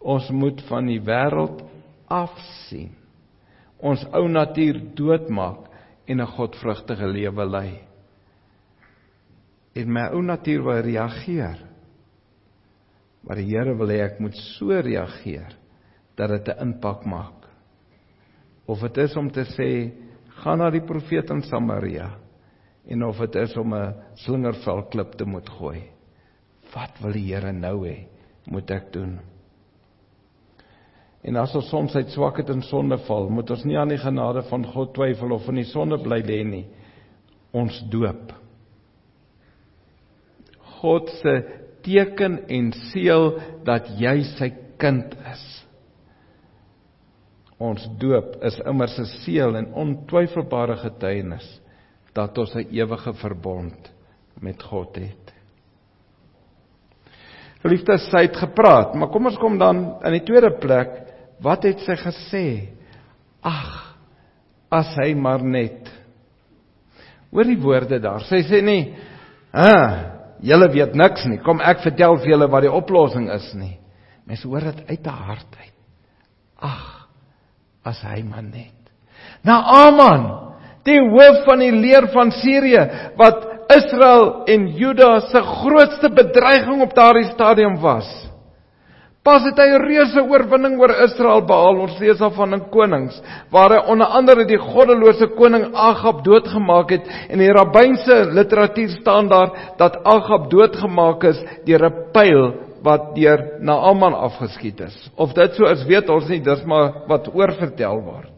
Ons 0.00 0.30
moet 0.30 0.60
van 0.68 0.86
die 0.86 1.00
wêreld 1.00 1.62
afsien. 2.08 2.90
Ons 3.82 4.04
ou 4.14 4.28
natuur 4.28 4.80
doodmaak 4.96 5.68
en 6.06 6.20
'n 6.20 6.26
godvrugtige 6.36 7.06
lewe 7.06 7.44
lei. 7.44 7.91
En 9.74 9.92
my 9.92 10.08
ou 10.12 10.22
natuur 10.22 10.64
wil 10.66 10.82
reageer. 10.84 11.60
Maar 13.22 13.38
die 13.40 13.48
Here 13.50 13.74
wil 13.78 13.92
hê 13.94 14.00
ek 14.04 14.20
moet 14.20 14.36
so 14.56 14.74
reageer 14.74 15.54
dat 16.16 16.30
dit 16.30 16.48
'n 16.48 16.60
impak 16.68 17.06
maak. 17.06 17.48
Of 18.66 18.80
dit 18.80 18.98
is 18.98 19.16
om 19.16 19.30
te 19.30 19.44
sê 19.44 19.92
gaan 20.42 20.58
na 20.58 20.70
die 20.70 20.84
profeet 20.84 21.30
in 21.30 21.42
Samaria 21.42 22.10
en 22.86 23.02
of 23.02 23.18
dit 23.18 23.34
is 23.36 23.56
om 23.56 23.74
'n 23.74 23.94
slingervel 24.14 24.82
klip 24.90 25.12
te 25.14 25.24
moet 25.24 25.48
gooi. 25.48 25.82
Wat 26.74 26.98
wil 27.02 27.12
die 27.12 27.34
Here 27.34 27.52
nou 27.52 27.86
hê 27.86 28.06
moet 28.46 28.70
ek 28.70 28.92
doen? 28.92 29.20
En 31.22 31.36
as 31.36 31.54
ons 31.54 31.68
soms 31.68 31.94
uit 31.94 32.10
swakheid 32.10 32.50
en 32.50 32.62
sonde 32.62 32.98
val, 33.06 33.28
moet 33.30 33.50
ons 33.50 33.64
nie 33.64 33.78
aan 33.78 33.88
die 33.88 34.00
genade 34.00 34.42
van 34.42 34.64
God 34.66 34.94
twyfel 34.94 35.32
of 35.32 35.48
in 35.48 35.60
die 35.60 35.70
sonde 35.70 35.98
bly 36.02 36.18
lê 36.20 36.42
nie. 36.44 36.64
Ons 37.52 37.78
doop. 37.92 38.41
God 40.82 41.10
se 41.22 41.34
teken 41.86 42.42
en 42.50 42.70
seël 42.90 43.36
dat 43.66 43.88
jy 43.98 44.16
sy 44.36 44.50
kind 44.82 45.14
is. 45.32 45.44
Ons 47.62 47.84
doop 48.02 48.40
is 48.42 48.58
immers 48.66 48.98
'n 48.98 49.06
seël 49.22 49.56
en 49.56 49.72
ontwyfelbare 49.74 50.76
getuienis 50.82 51.46
dat 52.14 52.38
ons 52.38 52.54
'n 52.56 52.66
ewige 52.70 53.12
verbond 53.14 53.92
met 54.40 54.62
God 54.62 54.96
het. 54.96 55.32
Geliefdes, 57.62 58.10
sy 58.10 58.26
het 58.26 58.36
gepraat, 58.36 58.94
maar 58.94 59.08
kom 59.08 59.26
ons 59.26 59.38
kom 59.38 59.58
dan 59.58 60.02
in 60.04 60.12
die 60.12 60.24
tweede 60.26 60.50
plek, 60.58 60.90
wat 61.40 61.62
het 61.62 61.78
sy 61.80 61.94
gesê? 61.94 62.68
Ag, 63.40 63.96
as 64.70 64.96
hy 64.96 65.14
maar 65.14 65.44
net. 65.44 65.90
Hoor 67.30 67.44
die 67.44 67.60
woorde 67.60 68.00
daar. 68.00 68.20
Sy 68.20 68.42
sê 68.42 68.62
nie, 68.62 68.94
"Hæ, 69.52 70.11
julle 70.42 70.68
weet 70.72 70.96
niks 70.98 71.24
nie. 71.30 71.38
Kom 71.44 71.60
ek 71.60 71.82
vertel 71.84 72.18
vir 72.22 72.34
julle 72.34 72.50
wat 72.50 72.66
die 72.66 72.72
oplossing 72.72 73.30
is 73.32 73.52
nie." 73.54 73.78
Mense 74.26 74.46
hoor 74.48 74.60
dit 74.70 74.84
uit 74.88 75.06
haar 75.06 75.24
hart 75.32 75.56
uit. 75.58 75.74
Ag, 76.62 77.08
as 77.84 78.02
hy 78.06 78.22
maar 78.22 78.44
net. 78.44 78.78
Naaman, 79.42 80.26
die 80.86 81.00
hoof 81.00 81.42
van 81.46 81.62
die 81.62 81.72
leer 81.74 82.06
van 82.14 82.30
Sirië 82.30 82.84
wat 83.18 83.48
Israel 83.72 84.44
en 84.50 84.68
Juda 84.78 85.20
se 85.30 85.42
grootste 85.42 86.10
bedreiging 86.14 86.82
op 86.82 86.94
daardie 86.94 87.30
stadium 87.32 87.80
was. 87.82 88.08
Pas 89.22 89.44
het 89.46 89.58
hy 89.58 89.68
'n 89.70 89.84
reuse 89.86 90.22
oorwinning 90.22 90.80
oor 90.80 90.90
Israel 91.04 91.44
behaal. 91.46 91.80
Ons 91.86 91.98
lees 91.98 92.20
af 92.20 92.34
van 92.34 92.54
'n 92.54 92.70
konings 92.70 93.22
waar 93.50 93.70
hy 93.70 93.80
onder 93.86 94.06
andere 94.06 94.44
die 94.44 94.58
goddelose 94.58 95.26
koning 95.36 95.74
Agab 95.74 96.24
doodgemaak 96.24 96.90
het 96.90 97.06
en 97.06 97.38
in 97.38 97.38
die 97.38 97.52
rabbynse 97.52 98.30
literatuur 98.34 98.88
staan 98.88 99.28
daar 99.28 99.74
dat 99.78 100.04
Agab 100.04 100.50
doodgemaak 100.50 101.24
is 101.24 101.38
deur 101.64 101.84
'n 101.86 102.10
pyl 102.12 102.54
wat 102.82 103.14
deur 103.14 103.58
Naaman 103.60 104.14
afgeskiet 104.14 104.80
is. 104.80 105.10
Of 105.16 105.32
dit 105.32 105.54
so 105.54 105.64
is, 105.64 105.84
weet 105.86 106.08
ons 106.08 106.28
nie, 106.28 106.40
dis 106.40 106.64
maar 106.64 107.06
wat 107.06 107.30
oorvertel 107.34 108.02
word. 108.02 108.32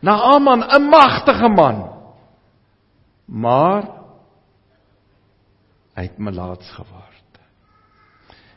Naaman, 0.00 0.64
'n 0.66 0.88
magtige 0.90 1.48
man. 1.48 1.90
Maar 3.26 3.82
hy 5.94 6.02
het 6.02 6.18
melaats 6.18 6.70
geword. 6.70 7.13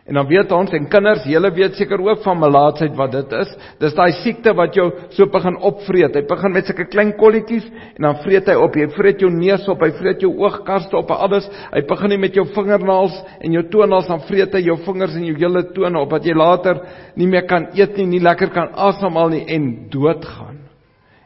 En 0.08 0.16
dan 0.16 0.28
weet 0.30 0.52
ons 0.56 0.72
en 0.72 0.86
kinders, 0.88 1.26
julle 1.28 1.50
weet 1.52 1.76
seker 1.76 2.00
ook 2.00 2.22
van 2.24 2.40
melaatsheid 2.40 2.94
wat 2.96 3.12
dit 3.12 3.34
is. 3.42 3.50
Dis 3.82 3.96
daai 3.96 4.14
siekte 4.22 4.54
wat 4.56 4.76
jou 4.78 4.86
so 5.12 5.28
begin 5.34 5.58
opvreet. 5.68 6.16
Hy 6.16 6.22
begin 6.30 6.54
met 6.56 6.70
sulke 6.70 6.86
klein 6.88 7.12
kolletjies 7.20 7.66
en 7.98 8.08
dan 8.08 8.22
vreet 8.24 8.48
hy 8.48 8.56
op. 8.56 8.78
Hy 8.80 8.88
vreet 8.96 9.26
jou 9.26 9.32
neus 9.34 9.66
op, 9.68 9.84
hy 9.84 9.90
vreet 9.98 10.24
jou 10.24 10.30
oogkaste 10.40 10.96
op, 10.96 11.12
alles. 11.12 11.50
Hy 11.74 11.84
begin 11.90 12.14
nie 12.16 12.20
met 12.24 12.40
jou 12.40 12.46
vingernaels 12.56 13.18
en 13.42 13.58
jou 13.60 13.66
toenaels 13.74 14.08
dan 14.08 14.24
vreet 14.30 14.56
hy 14.56 14.64
jou 14.70 14.78
vingers 14.86 15.20
en 15.20 15.28
jou 15.28 15.36
hele 15.42 15.66
tone 15.76 16.00
op 16.00 16.16
wat 16.16 16.32
jy 16.32 16.38
later 16.40 16.80
nie 17.20 17.28
meer 17.28 17.44
kan 17.50 17.68
eet 17.76 18.00
nie, 18.00 18.08
nie 18.16 18.24
lekker 18.24 18.54
kan 18.56 18.72
asemhaal 18.88 19.36
nie 19.36 19.44
en 19.58 19.68
doodgaan. 19.92 20.64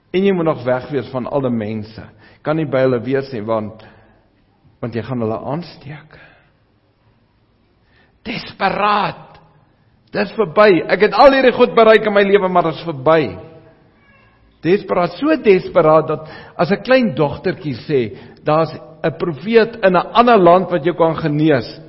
En 0.10 0.26
jy 0.26 0.34
moet 0.34 0.50
nog 0.50 0.66
weg 0.66 0.90
wees 0.90 1.14
van 1.14 1.30
alle 1.30 1.54
mense. 1.54 2.10
Kan 2.42 2.58
nie 2.58 2.66
by 2.66 2.88
hulle 2.88 3.04
wees 3.06 3.30
nie 3.36 3.46
want 3.46 3.86
want 4.82 4.96
jy 4.98 5.06
gaan 5.06 5.22
hulle 5.22 5.38
aansteek 5.46 6.31
desperaat. 8.28 9.40
Dis 10.12 10.34
verby. 10.36 10.82
Ek 10.92 11.08
het 11.08 11.16
al 11.16 11.34
hierdie 11.38 11.56
goed 11.56 11.76
bereik 11.76 12.06
in 12.06 12.14
my 12.14 12.24
lewe, 12.28 12.50
maar 12.52 12.70
dit 12.70 12.80
is 12.80 12.88
verby. 12.88 13.22
Desperaat, 14.62 15.16
so 15.18 15.36
desperaat 15.42 16.08
dat 16.08 16.28
as 16.56 16.72
'n 16.72 16.84
klein 16.84 17.16
dogtertjie 17.16 17.78
sê, 17.88 18.02
daar's 18.44 18.74
'n 19.04 19.18
profeet 19.18 19.80
in 19.84 19.96
'n 19.96 20.08
ander 20.14 20.38
land 20.38 20.70
wat 20.70 20.84
jou 20.84 20.96
kan 20.96 21.16
genees. 21.16 21.80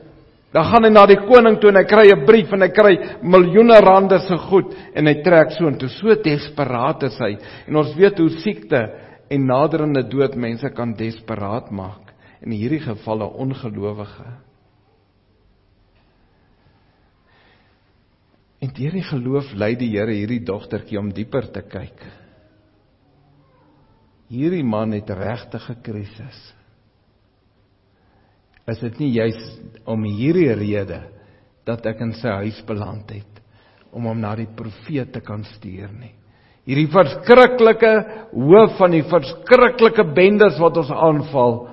Dan 0.52 0.64
gaan 0.64 0.84
hy 0.84 0.90
na 0.90 1.06
die 1.06 1.16
koning 1.16 1.60
toe 1.60 1.70
en 1.70 1.76
hy 1.76 1.84
kry 1.84 2.06
'n 2.12 2.26
brief 2.26 2.52
en 2.52 2.62
hy 2.62 2.68
kry 2.68 2.98
miljoene 3.22 3.80
rande 3.80 4.18
se 4.18 4.36
goed 4.36 4.74
en 4.94 5.06
hy 5.06 5.22
trek 5.22 5.52
so 5.52 5.66
intoe. 5.66 5.88
So 5.88 6.14
desperaat 6.14 7.02
is 7.02 7.18
hy. 7.18 7.36
En 7.68 7.76
ons 7.76 7.94
weet 7.96 8.18
hoe 8.18 8.28
siekte 8.28 8.90
en 9.30 9.46
naderende 9.46 10.02
dood 10.02 10.34
mense 10.36 10.68
kan 10.70 10.94
desperaat 10.94 11.70
maak. 11.70 12.12
In 12.42 12.52
hierdie 12.52 12.80
gevalle 12.80 13.24
ongelowige. 13.24 14.51
En 18.62 18.70
deur 18.70 18.94
die 18.94 19.06
geloof 19.08 19.50
lei 19.58 19.74
die 19.78 19.90
Here 19.96 20.14
hierdie 20.14 20.44
dogtertjie 20.46 21.00
om 21.00 21.10
dieper 21.14 21.48
te 21.50 21.64
kyk. 21.66 22.04
Hierdie 24.32 24.64
man 24.64 24.94
het 24.94 25.10
regtig 25.10 25.68
'n 25.70 25.82
krisis. 25.82 26.38
Is 28.66 28.78
dit 28.78 28.98
nie 29.00 29.10
juis 29.18 29.40
om 29.84 30.04
hierdie 30.04 30.54
rede 30.54 31.02
dat 31.66 31.86
ek 31.86 32.00
in 32.00 32.12
sy 32.12 32.28
huis 32.28 32.62
beland 32.66 33.10
het 33.10 33.40
om 33.90 34.06
hom 34.06 34.20
na 34.20 34.34
die 34.36 34.46
profeet 34.46 35.12
te 35.12 35.20
kan 35.20 35.42
stuur 35.44 35.90
nie? 35.92 36.14
Hierdie 36.64 36.86
verskriklike 36.86 37.92
hoof 38.30 38.78
van 38.78 38.90
die 38.94 39.02
verskriklike 39.02 40.04
bendes 40.14 40.58
wat 40.60 40.76
ons 40.76 40.90
aanval 40.90 41.68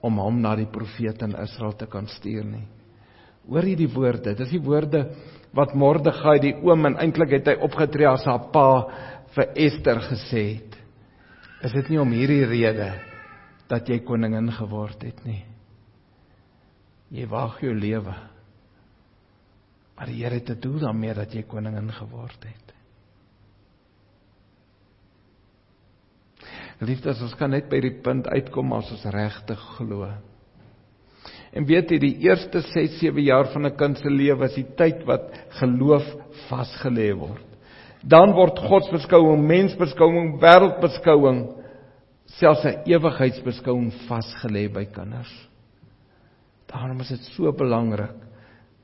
om 0.00 0.18
hom 0.18 0.40
na 0.40 0.54
die 0.54 0.70
profeet 0.70 1.22
in 1.22 1.34
Israel 1.42 1.72
te 1.72 1.86
kan 1.86 2.06
stuur 2.06 2.44
nie. 2.44 2.66
Hoor 3.48 3.62
hierdie 3.62 3.90
woorde, 3.90 4.34
dis 4.34 4.50
die 4.50 4.62
woorde 4.62 5.08
wat 5.56 5.74
Mordegai 5.74 6.38
die 6.42 6.54
oom 6.62 6.86
en 6.86 6.98
eintlik 7.00 7.32
het 7.38 7.50
hy 7.52 7.56
opgetree 7.64 8.08
as 8.10 8.26
haar 8.28 8.50
pa 8.52 8.68
vir 9.34 9.52
Ester 9.66 10.00
gesê 10.04 10.44
het. 10.54 10.78
Is 11.64 11.74
dit 11.74 11.90
nie 11.92 12.00
om 12.00 12.12
hierdie 12.14 12.44
rede 12.46 12.92
dat 13.68 13.88
jy 13.88 14.00
koningin 14.06 14.50
geword 14.54 15.02
het 15.02 15.24
nie? 15.26 15.42
Jy 17.10 17.26
waag 17.30 17.58
jou 17.64 17.72
lewe. 17.74 18.14
Maar 19.96 20.06
die 20.06 20.22
Here 20.22 20.34
het 20.34 20.50
'n 20.50 20.60
doel 20.60 20.78
daarmee 20.78 21.14
dat 21.14 21.34
jy 21.34 21.42
koningin 21.42 21.90
geword 21.92 22.44
het. 22.44 22.74
Liefdes, 26.78 27.20
ons 27.20 27.34
kan 27.34 27.50
net 27.50 27.68
by 27.68 27.80
die 27.80 27.96
punt 28.02 28.28
uitkom 28.28 28.72
as 28.72 28.90
ons 28.90 29.04
regtig 29.04 29.58
glo. 29.76 30.12
En 31.58 31.66
weet 31.66 31.90
jy, 31.90 31.98
die 31.98 32.14
eerste 32.22 32.60
6, 32.62 33.00
7 33.00 33.24
jaar 33.26 33.48
van 33.50 33.66
'n 33.66 33.76
kind 33.76 33.98
se 33.98 34.10
lewe 34.10 34.46
is 34.46 34.54
die 34.54 34.68
tyd 34.78 35.02
wat 35.04 35.26
geloof 35.58 36.06
vasgelê 36.46 37.10
word. 37.18 37.46
Dan 38.02 38.32
word 38.32 38.58
godsbeskouing, 38.58 39.42
mensbeskouing, 39.42 40.38
wêreldbeskouing, 40.38 41.40
selfs 42.38 42.64
'n 42.64 42.86
ewigheidsbeskouing 42.86 43.90
vasgelê 44.06 44.68
by 44.72 44.84
kinders. 44.84 45.48
Daarom 46.66 47.00
is 47.00 47.08
dit 47.08 47.24
so 47.34 47.52
belangrik 47.52 48.14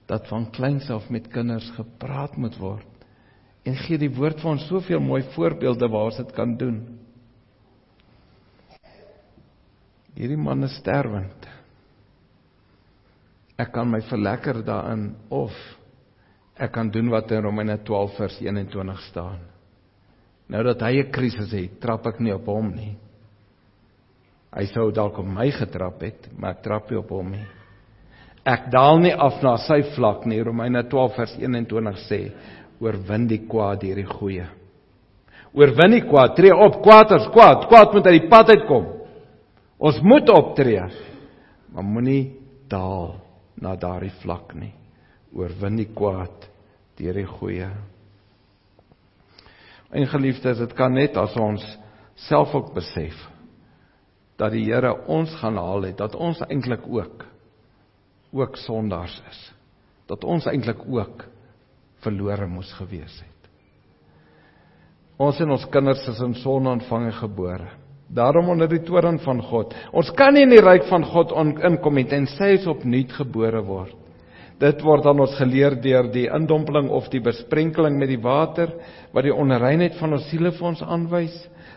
dat 0.06 0.26
van 0.28 0.50
kleins 0.50 0.90
af 0.90 1.10
met 1.10 1.28
kinders 1.28 1.70
gepraat 1.76 2.36
moet 2.36 2.56
word. 2.58 2.86
En 3.64 3.76
gee 3.76 3.98
die 3.98 4.10
woord 4.10 4.40
vir 4.40 4.50
ons 4.50 4.66
soveel 4.66 5.00
mooi 5.00 5.22
voorbeelde 5.22 5.88
waar 5.88 6.04
ons 6.04 6.16
dit 6.16 6.32
kan 6.32 6.56
doen. 6.56 6.98
Hierdie 10.14 10.36
man 10.36 10.64
is 10.64 10.76
sterwend. 10.76 11.53
Ek 13.58 13.70
kan 13.74 13.86
my 13.90 14.00
verlekker 14.08 14.64
daarin 14.66 15.12
of 15.30 15.54
ek 16.58 16.72
kan 16.74 16.90
doen 16.90 17.10
wat 17.12 17.30
in 17.34 17.42
Romeine 17.42 17.78
12 17.86 18.16
vers 18.18 18.38
21 18.42 19.02
staan. 19.10 19.38
Nou 20.50 20.62
dat 20.62 20.82
hy 20.82 21.02
'n 21.02 21.10
krisis 21.10 21.52
het, 21.52 21.80
trap 21.80 22.06
ek 22.06 22.20
nie 22.20 22.34
op 22.34 22.46
hom 22.46 22.74
nie. 22.74 22.96
Hy 24.54 24.66
sou 24.66 24.90
dalk 24.92 25.18
op 25.18 25.26
my 25.26 25.50
getrap 25.50 26.02
het, 26.02 26.28
maar 26.36 26.50
ek 26.50 26.62
trap 26.62 26.90
nie 26.90 26.98
op 26.98 27.10
hom 27.10 27.30
nie. 27.30 27.46
Ek 28.44 28.70
daal 28.70 28.98
nie 28.98 29.14
af 29.14 29.42
na 29.42 29.56
sy 29.56 29.82
vlak 29.96 30.26
nie. 30.26 30.42
Romeine 30.42 30.82
12 30.82 31.14
vers 31.16 31.36
21 31.38 31.96
sê: 32.08 32.32
"Oorwin 32.80 33.26
die 33.26 33.46
kwaad 33.48 33.80
deur 33.80 33.96
die 33.96 34.06
goeie." 34.06 34.46
Oorwin 35.54 35.90
die 35.90 36.02
kwaad, 36.02 36.34
tree 36.36 36.54
op, 36.54 36.82
kwaad 36.82 37.12
is 37.12 37.28
kwaad, 37.30 37.68
kwaad 37.68 37.92
moet 37.92 38.06
uit 38.06 38.20
die 38.20 38.28
pad 38.28 38.48
uitkom. 38.48 38.86
Ons 39.78 40.00
moet 40.02 40.28
optree. 40.28 40.82
Maar 41.72 41.84
moenie 41.84 42.32
daal 42.68 43.23
na 43.60 43.74
daardie 43.76 44.12
vlak 44.22 44.54
nie. 44.58 44.72
Oorwin 45.34 45.78
die 45.80 45.90
kwaad 45.90 46.48
deur 46.98 47.18
die 47.18 47.26
goeie. 47.26 47.70
En 49.94 50.06
geliefdes, 50.10 50.58
dit 50.58 50.74
kan 50.78 50.94
net 50.94 51.16
as 51.18 51.34
ons 51.38 51.62
self 52.26 52.54
ook 52.54 52.72
besef 52.74 53.14
dat 54.38 54.54
die 54.54 54.64
Here 54.66 54.90
ons 55.10 55.30
gaan 55.38 55.58
haal 55.58 55.86
het, 55.86 55.98
dat 55.98 56.16
ons 56.18 56.40
eintlik 56.48 56.86
ook 56.90 57.24
ook 58.34 58.56
sondaars 58.58 59.14
is. 59.30 59.40
Dat 60.10 60.24
ons 60.26 60.46
eintlik 60.50 60.80
ook 60.90 61.22
verlore 62.02 62.48
moes 62.50 62.72
gewees 62.74 63.14
het. 63.22 63.50
Ons 65.22 65.38
en 65.40 65.54
ons 65.54 65.66
kinders 65.70 66.02
is 66.10 66.20
in 66.24 66.34
sonde 66.42 66.72
ontvang 66.74 67.06
en 67.12 67.18
gebore. 67.20 67.70
Daarom 68.14 68.48
onder 68.48 68.68
die 68.70 68.82
toorn 68.86 69.18
van 69.18 69.42
God. 69.42 69.74
Ons 69.92 70.12
kan 70.14 70.36
nie 70.36 70.44
in 70.46 70.54
die 70.54 70.62
ryk 70.62 70.86
van 70.86 71.02
God 71.10 71.34
inkom 71.34 71.98
nie 71.98 72.06
tensy 72.06 72.54
ons 72.60 72.70
opnuut 72.70 73.12
gebore 73.16 73.62
word. 73.66 73.96
Dit 74.62 74.84
word 74.86 75.06
aan 75.10 75.18
ons 75.24 75.34
geleer 75.34 75.74
deur 75.82 76.06
die 76.14 76.28
indompeling 76.30 76.86
of 76.94 77.08
die 77.10 77.22
besprenkeling 77.22 77.98
met 77.98 78.12
die 78.12 78.20
water 78.22 78.70
wat 79.12 79.26
die 79.26 79.34
onreinheid 79.34 79.98
van 79.98 80.14
ons 80.14 80.28
siele 80.30 80.54
vir 80.54 80.68
ons 80.70 80.84
aanwys 80.86 81.34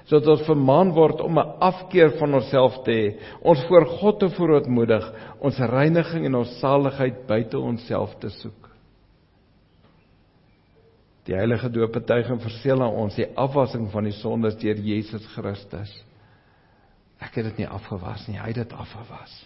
sodat 0.07 0.29
ons 0.37 0.45
vermaan 0.47 0.93
word 0.95 1.19
om 1.19 1.39
'n 1.39 1.57
afkeer 1.59 2.13
van 2.19 2.33
onsself 2.33 2.77
te 2.85 2.91
hê, 2.91 3.15
ons 3.41 3.59
voor 3.67 3.85
God 3.85 4.19
te 4.19 4.29
verootmoedig, 4.29 5.03
ons 5.41 5.59
reiniging 5.59 6.25
en 6.25 6.35
ons 6.35 6.59
saligheid 6.59 7.27
buite 7.27 7.59
onsself 7.59 8.15
te 8.19 8.29
soek. 8.29 8.69
Die 11.25 11.35
heilige 11.35 11.69
doopbetuiging 11.69 12.39
verseël 12.39 12.81
aan 12.81 12.95
ons 12.95 13.15
die 13.15 13.27
afwassing 13.35 13.91
van 13.91 14.03
die 14.03 14.15
sondes 14.15 14.55
deur 14.55 14.75
Jesus 14.75 15.25
Christus. 15.35 16.06
Ek 17.23 17.37
het 17.39 17.51
dit 17.51 17.63
nie 17.63 17.69
afgewas 17.69 18.27
nie, 18.27 18.39
hy 18.39 18.51
het 18.51 18.63
dit 18.63 18.73
afgewas. 18.73 19.37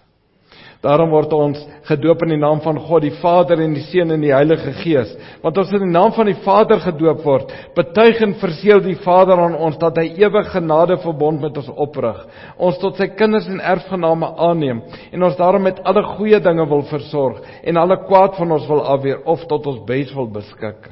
Daarom 0.82 1.11
word 1.13 1.32
ons 1.38 1.59
gedoop 1.86 2.24
in 2.26 2.34
die 2.34 2.39
naam 2.41 2.59
van 2.63 2.80
God 2.82 3.03
die 3.05 3.13
Vader 3.22 3.59
en 3.61 3.76
die 3.78 3.84
Seun 3.86 4.11
en 4.15 4.24
die 4.24 4.34
Heilige 4.34 4.74
Gees. 4.82 5.11
Want 5.43 5.59
ons 5.61 5.74
in 5.78 5.86
die 5.86 5.91
naam 5.93 6.11
van 6.15 6.28
die 6.28 6.38
Vader 6.41 6.82
gedoop 6.82 7.22
word, 7.24 7.53
betuig 7.78 8.22
en 8.26 8.34
verseël 8.41 8.82
die 8.84 8.97
Vader 9.03 9.39
aan 9.39 9.55
ons 9.55 9.78
dat 9.82 9.99
hy 10.01 10.07
ewige 10.24 10.55
genade 10.55 10.97
verbond 11.03 11.43
met 11.45 11.59
ons 11.61 11.69
oprig. 11.86 12.24
Ons 12.57 12.82
tot 12.82 12.97
sy 12.99 13.11
kinders 13.13 13.47
en 13.51 13.61
erfgename 13.61 14.32
aanneem 14.49 14.82
en 15.11 15.28
ons 15.30 15.38
daarom 15.38 15.69
met 15.69 15.84
alle 15.86 16.03
goeie 16.15 16.41
dinge 16.41 16.65
wil 16.74 16.84
versorg 16.89 17.45
en 17.61 17.80
alle 17.80 18.01
kwaad 18.07 18.41
van 18.41 18.57
ons 18.57 18.67
wil 18.72 18.82
afweer 18.95 19.22
of 19.30 19.45
tot 19.51 19.69
ons 19.69 19.86
bes 19.86 20.11
wil 20.17 20.34
beskik. 20.34 20.89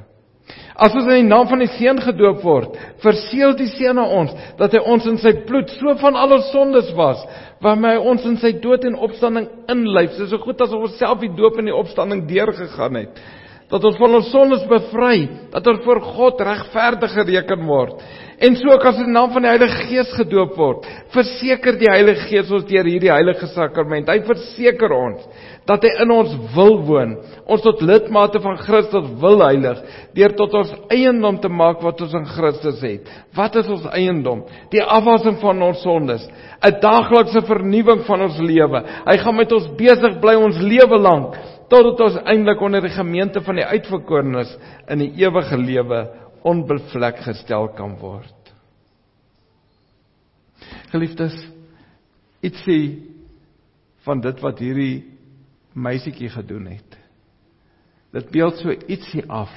As 0.79 0.93
ons 0.95 1.09
in 1.11 1.25
die 1.25 1.27
naam 1.27 1.49
van 1.49 1.59
die 1.59 1.71
Seun 1.75 1.97
gedoop 1.99 2.43
word, 2.45 2.77
verseël 3.03 3.51
die 3.59 3.67
Seun 3.73 3.99
aan 3.99 4.13
ons 4.21 4.35
dat 4.59 4.71
hy 4.75 4.79
ons 4.87 5.07
in 5.11 5.17
sy 5.19 5.33
bloed 5.47 5.73
so 5.75 5.95
van 5.99 6.15
alle 6.15 6.39
sondes 6.53 6.93
was, 6.95 7.19
waarmee 7.63 7.97
hy 7.97 8.05
ons 8.13 8.27
in 8.29 8.37
sy 8.39 8.53
dood 8.63 8.87
en 8.87 8.95
opstanding 8.95 9.49
inlyf. 9.71 10.15
Dis 10.15 10.31
so 10.31 10.39
goed 10.39 10.61
asof 10.63 10.87
ons 10.87 10.95
self 11.01 11.19
die 11.19 11.33
doop 11.35 11.59
en 11.59 11.67
die 11.67 11.75
opstanding 11.75 12.23
deurgegaan 12.29 13.01
het. 13.01 13.19
Dat 13.69 13.83
ons 13.85 13.99
van 14.01 14.15
ons 14.17 14.31
sondes 14.31 14.63
bevry, 14.71 15.27
dat 15.51 15.67
ons 15.69 15.83
voor 15.83 15.99
God 16.15 16.39
regverdig 16.47 17.11
gereken 17.13 17.67
word. 17.67 17.99
En 18.39 18.55
so 18.55 18.71
ook 18.71 18.87
as 18.87 18.95
ons 18.95 19.03
in 19.03 19.11
die 19.11 19.17
naam 19.17 19.33
van 19.35 19.43
die 19.45 19.51
Heilige 19.51 19.83
Gees 19.89 20.15
gedoop 20.15 20.55
word, 20.57 20.87
verseker 21.13 21.75
die 21.77 21.91
Heilige 21.91 22.29
Gees 22.31 22.49
ons 22.55 22.65
deur 22.69 22.87
hierdie 22.87 23.11
heilige 23.11 23.51
sakrament. 23.51 24.09
Hy 24.09 24.23
verseker 24.25 24.95
ons 24.95 25.27
dat 25.69 25.83
hy 25.85 25.91
in 26.01 26.11
ons 26.13 26.31
wil 26.55 26.79
woon, 26.87 27.11
ons 27.45 27.61
tot 27.61 27.81
lidmate 27.85 28.41
van 28.41 28.57
Christus 28.63 29.11
wil 29.21 29.43
heilig, 29.43 29.83
deur 30.17 30.33
tot 30.39 30.55
ons 30.63 30.71
eiendom 30.95 31.37
te 31.43 31.51
maak 31.51 31.83
wat 31.85 32.01
ons 32.01 32.15
in 32.17 32.25
Christus 32.31 32.81
het. 32.81 33.11
Wat 33.37 33.59
is 33.61 33.69
ons 33.69 33.85
eiendom? 33.93 34.41
Die 34.73 34.81
afwassing 34.81 35.37
van 35.43 35.61
ons 35.61 35.83
sondes, 35.85 36.25
'n 36.65 36.79
daaglikse 36.81 37.45
vernuwing 37.45 38.01
van 38.07 38.21
ons 38.21 38.39
lewe. 38.39 38.83
Hy 39.05 39.17
gaan 39.17 39.35
met 39.35 39.51
ons 39.51 39.69
besig 39.77 40.19
bly 40.19 40.35
ons 40.35 40.57
lewe 40.57 40.97
lank 40.97 41.37
totdat 41.69 42.01
ons 42.01 42.17
eintlik 42.25 42.61
onder 42.61 42.81
die 42.81 42.95
gemeente 42.95 43.41
van 43.41 43.55
die 43.55 43.65
uitverkorenes 43.65 44.57
in 44.89 44.99
die 44.99 45.11
ewige 45.21 45.57
lewe 45.57 46.07
onbevlek 46.43 47.21
gestel 47.21 47.69
kan 47.77 47.95
word. 48.01 48.33
Geliefdes, 50.89 51.35
ietsie 52.41 53.05
van 54.07 54.21
dit 54.21 54.41
wat 54.41 54.59
hierdie 54.59 55.08
meisietjie 55.73 56.29
gedoen 56.33 56.65
het. 56.73 56.97
Dit 58.15 58.31
beeld 58.33 58.57
so 58.57 58.73
ietsie 58.73 59.23
af 59.29 59.51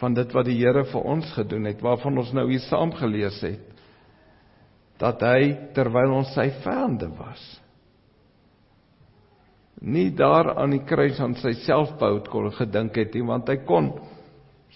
van 0.00 0.14
dit 0.14 0.32
wat 0.34 0.48
die 0.48 0.58
Here 0.58 0.84
vir 0.90 1.04
ons 1.06 1.28
gedoen 1.36 1.68
het, 1.70 1.82
waarvan 1.84 2.18
ons 2.18 2.32
nou 2.34 2.48
hier 2.50 2.62
saam 2.66 2.94
gelees 2.98 3.38
het. 3.44 3.68
Dat 4.98 5.22
hy 5.22 5.52
terwyl 5.76 6.16
ons 6.18 6.32
sy 6.34 6.48
vyande 6.62 7.08
was, 7.18 7.42
nie 9.82 10.12
daar 10.14 10.52
aan 10.62 10.76
die 10.76 10.84
kruis 10.86 11.18
aan 11.20 11.34
sy 11.40 11.56
selfbehoud 11.64 12.28
kon 12.30 12.52
gedink 12.54 12.96
het 13.00 13.16
nie, 13.16 13.24
want 13.26 13.48
hy 13.50 13.56
kon 13.66 13.90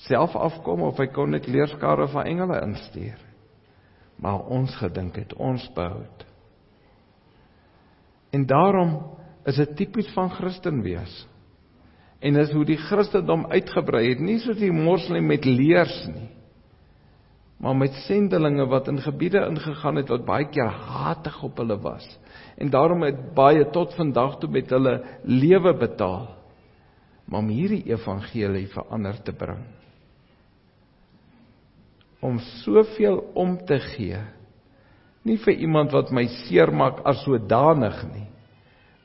self 0.06 0.34
afkom 0.34 0.82
of 0.88 0.98
hy 0.98 1.06
kon 1.14 1.30
net 1.30 1.46
leerskare 1.46 2.08
van 2.10 2.26
engele 2.26 2.58
instuur. 2.66 3.20
Maar 4.18 4.48
ons 4.50 4.74
gedink 4.80 5.18
het 5.20 5.34
ons 5.38 5.62
behoud. 5.76 6.24
En 8.34 8.46
daarom 8.48 8.96
is 9.46 9.58
dit 9.62 9.76
tipies 9.78 10.08
van 10.14 10.30
Christen 10.34 10.82
wees. 10.82 11.14
En 12.24 12.34
dis 12.34 12.50
hoe 12.54 12.64
die 12.66 12.78
Christendom 12.88 13.44
uitgebrei 13.52 14.08
het, 14.08 14.22
nie 14.24 14.38
soos 14.42 14.58
die 14.58 14.72
moslim 14.74 15.28
met 15.30 15.46
leers 15.46 15.98
nie. 16.10 16.30
Maar 17.62 17.76
met 17.78 17.94
sendelinge 18.04 18.66
wat 18.68 18.90
in 18.92 18.98
gebiede 19.00 19.40
ingegaan 19.46 20.00
het 20.00 20.10
wat 20.12 20.26
baie 20.28 20.48
keer 20.52 20.68
hatig 20.68 21.38
op 21.46 21.62
hulle 21.62 21.78
was. 21.80 22.04
En 22.60 22.72
daarom 22.72 23.04
het 23.06 23.22
baie 23.36 23.64
tot 23.72 23.94
vandag 23.96 24.36
toe 24.42 24.50
met 24.52 24.72
hulle 24.74 24.98
lewe 25.24 25.72
betaal. 25.78 26.28
Maar 27.24 27.40
om 27.40 27.48
hierdie 27.48 27.84
evangelie 27.88 28.66
verander 28.74 29.22
te 29.24 29.32
bring. 29.32 29.64
Om 32.20 32.38
soveel 32.64 33.22
om 33.34 33.56
te 33.66 33.78
gee. 33.92 34.20
Nie 35.26 35.38
vir 35.42 35.54
iemand 35.54 35.94
wat 35.94 36.12
my 36.14 36.26
seermaak 36.44 37.00
as 37.08 37.22
sodanig 37.24 38.02
nie 38.12 38.28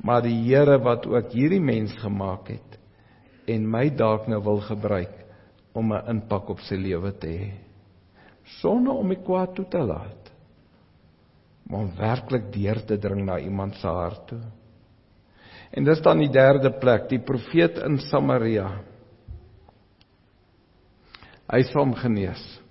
maar 0.01 0.23
die 0.25 0.37
Here 0.47 0.79
wat 0.81 1.05
ook 1.05 1.33
hierdie 1.35 1.61
mens 1.61 1.93
gemaak 2.01 2.49
het 2.49 2.77
en 3.49 3.67
my 3.69 3.87
dalk 3.97 4.27
nou 4.29 4.39
wil 4.43 4.61
gebruik 4.65 5.13
om 5.73 5.93
'n 5.93 6.07
impak 6.09 6.49
op 6.49 6.59
sy 6.59 6.75
lewe 6.75 7.11
te 7.11 7.27
hê. 7.27 7.51
Sonder 8.61 8.93
om 8.93 9.07
my 9.07 9.15
kwaad 9.15 9.55
toe 9.55 9.65
te 9.65 9.77
laat. 9.77 10.31
Maar 11.63 11.79
om 11.79 11.95
werklik 11.97 12.51
deur 12.53 12.85
te 12.85 12.97
dring 12.97 13.25
na 13.25 13.39
iemand 13.39 13.75
se 13.75 13.87
hart 13.87 14.27
toe. 14.27 14.41
En 15.71 15.83
dis 15.83 16.01
dan 16.01 16.17
die 16.17 16.29
derde 16.29 16.71
plek 16.79 17.09
die 17.09 17.19
profeet 17.19 17.77
in 17.77 17.97
Samaria. 17.97 18.81
Hy 21.51 21.61
sê 21.63 21.79
hom 21.79 21.93
genees. 21.93 22.61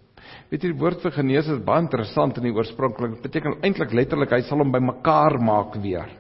Weet 0.51 0.63
jy 0.63 0.73
die 0.73 0.81
woord 0.81 1.01
vir 1.03 1.11
genees 1.11 1.49
is 1.49 1.65
baie 1.65 1.81
interessant 1.81 2.37
in 2.37 2.43
die 2.43 2.55
oorspronklik 2.55 3.23
beteken 3.23 3.63
eintlik 3.63 3.93
letterlik 3.93 4.31
hy 4.31 4.43
sal 4.43 4.59
hom 4.59 4.73
bymekaar 4.73 5.39
maak 5.39 5.77
weer 5.77 6.20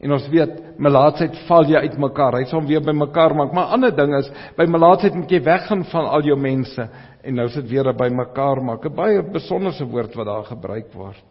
En 0.00 0.12
ons 0.12 0.26
weet 0.28 0.58
melaatsheid 0.82 1.38
val 1.48 1.70
jy 1.70 1.80
uitmekaar. 1.86 2.36
Hy 2.40 2.48
sal 2.50 2.60
hom 2.60 2.68
weer 2.68 2.84
bymekaar 2.84 3.34
maak. 3.36 3.54
Maar 3.56 3.72
ander 3.76 3.94
ding 3.96 4.12
is 4.18 4.28
by 4.58 4.66
melaatsheid 4.68 5.16
moet 5.16 5.32
jy 5.32 5.40
weggaan 5.46 5.86
van 5.92 6.10
al 6.12 6.26
jou 6.28 6.36
mense 6.36 6.88
en 7.26 7.40
nou 7.40 7.48
sit 7.50 7.68
weer 7.70 7.88
bymekaar 7.96 8.60
maak. 8.62 8.84
'n 8.84 8.94
Baie 8.94 9.22
besonderse 9.22 9.84
woord 9.84 10.14
wat 10.16 10.26
daar 10.26 10.44
gebruik 10.44 10.92
word. 10.94 11.24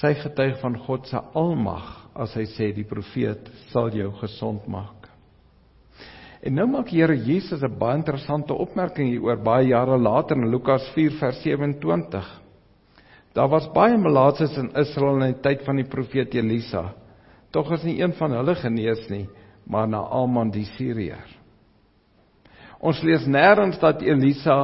Sy 0.00 0.14
getuig 0.14 0.60
van 0.60 0.76
God 0.78 1.06
se 1.06 1.18
almag 1.34 1.88
as 2.14 2.34
hy 2.34 2.44
sê 2.44 2.72
die 2.74 2.84
profeet 2.84 3.48
sal 3.72 3.90
jou 3.90 4.10
gesond 4.20 4.66
maak. 4.68 5.08
En 6.42 6.54
nou 6.54 6.66
maak 6.66 6.90
Here 6.90 7.16
Jesus 7.16 7.62
'n 7.62 7.78
baie 7.78 7.96
interessante 7.96 8.52
opmerking 8.52 9.08
hieroor 9.08 9.36
baie 9.36 9.68
jare 9.68 9.96
later 9.96 10.36
in 10.36 10.50
Lukas 10.50 10.88
4 10.94 11.10
vers 11.10 11.42
27. 11.42 12.41
Daar 13.32 13.48
was 13.48 13.70
baie 13.72 13.96
malaatses 13.96 14.56
in 14.60 14.68
Israel 14.76 15.22
in 15.22 15.32
die 15.32 15.42
tyd 15.44 15.62
van 15.64 15.78
die 15.80 15.88
profeet 15.88 16.34
Elisa. 16.36 16.90
Tog 17.52 17.70
is 17.78 17.84
nie 17.84 17.98
een 18.02 18.12
van 18.18 18.34
hulle 18.36 18.54
genees 18.60 19.06
nie, 19.12 19.24
maar 19.64 19.88
Naaman 19.88 20.52
die 20.52 20.66
Siriër. 20.74 21.30
Ons 22.82 23.00
lees 23.06 23.24
nêrens 23.30 23.78
dat 23.80 24.02
Elisa 24.04 24.56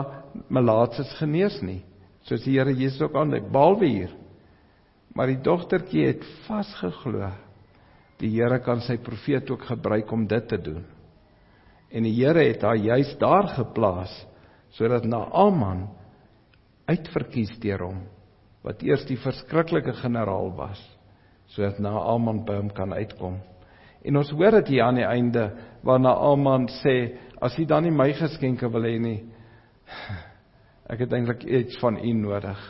malaatses 0.53 1.11
genees 1.21 1.61
nie, 1.65 1.81
soos 2.29 2.45
die 2.45 2.59
Here 2.59 2.75
Jesus 2.75 3.07
ook 3.07 3.17
aan 3.17 3.33
behalwe 3.53 3.89
hier. 3.89 4.13
Maar 5.17 5.33
die 5.33 5.41
dogtertjie 5.43 6.05
het 6.11 6.27
vasgeglo. 6.47 7.31
Die 8.21 8.35
Here 8.35 8.61
kan 8.61 8.83
sy 8.85 8.99
profeet 9.01 9.49
ook 9.51 9.65
gebruik 9.71 10.13
om 10.13 10.27
dit 10.29 10.49
te 10.49 10.59
doen. 10.61 10.85
En 11.89 12.05
die 12.05 12.17
Here 12.19 12.45
het 12.51 12.63
haar 12.67 12.77
juis 12.77 13.17
daar 13.21 13.49
geplaas 13.57 14.13
sodat 14.77 15.07
Naaman 15.09 15.87
uitverkies 16.85 17.55
deur 17.63 17.87
hom 17.87 18.03
wat 18.67 18.83
eers 18.83 19.07
die 19.09 19.19
verskriklike 19.21 19.95
generaal 20.03 20.53
was 20.57 20.81
sodat 21.49 21.79
Naaman 21.81 22.43
by 22.45 22.59
hom 22.59 22.69
kan 22.77 22.93
uitkom. 22.93 23.39
En 24.05 24.19
ons 24.21 24.31
hoor 24.37 24.59
dit 24.59 24.75
hier 24.75 24.83
aan 24.85 24.99
die 25.01 25.07
einde 25.09 25.47
waar 25.87 26.01
Naaman 26.03 26.67
sê 26.83 27.17
as 27.41 27.57
jy 27.57 27.65
dan 27.71 27.87
nie 27.87 27.95
my 27.95 28.11
geskenke 28.19 28.69
wil 28.69 28.85
hê 28.85 28.99
nie 29.01 29.21
ek 30.93 31.05
het 31.05 31.15
eintlik 31.17 31.45
iets 31.45 31.79
van 31.81 31.97
u 32.01 32.13
nodig. 32.17 32.61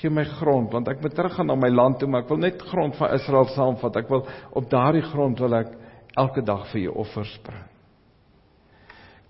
Gee 0.00 0.10
my 0.10 0.24
grond 0.38 0.74
want 0.74 0.88
ek 0.90 1.02
moet 1.02 1.14
teruggaan 1.14 1.50
na 1.50 1.58
my 1.58 1.70
land 1.70 1.98
toe 2.00 2.08
maar 2.10 2.24
ek 2.24 2.30
wil 2.30 2.42
net 2.42 2.62
grond 2.70 2.96
van 2.98 3.14
Israel 3.14 3.48
saamvat. 3.54 4.02
Ek 4.02 4.10
wil 4.10 4.26
op 4.58 4.70
daardie 4.70 5.06
grond 5.10 5.38
wil 5.42 5.56
ek 5.62 5.74
elke 6.18 6.42
dag 6.46 6.66
vir 6.72 6.88
u 6.88 6.96
offers 7.04 7.36
bring. 7.46 7.66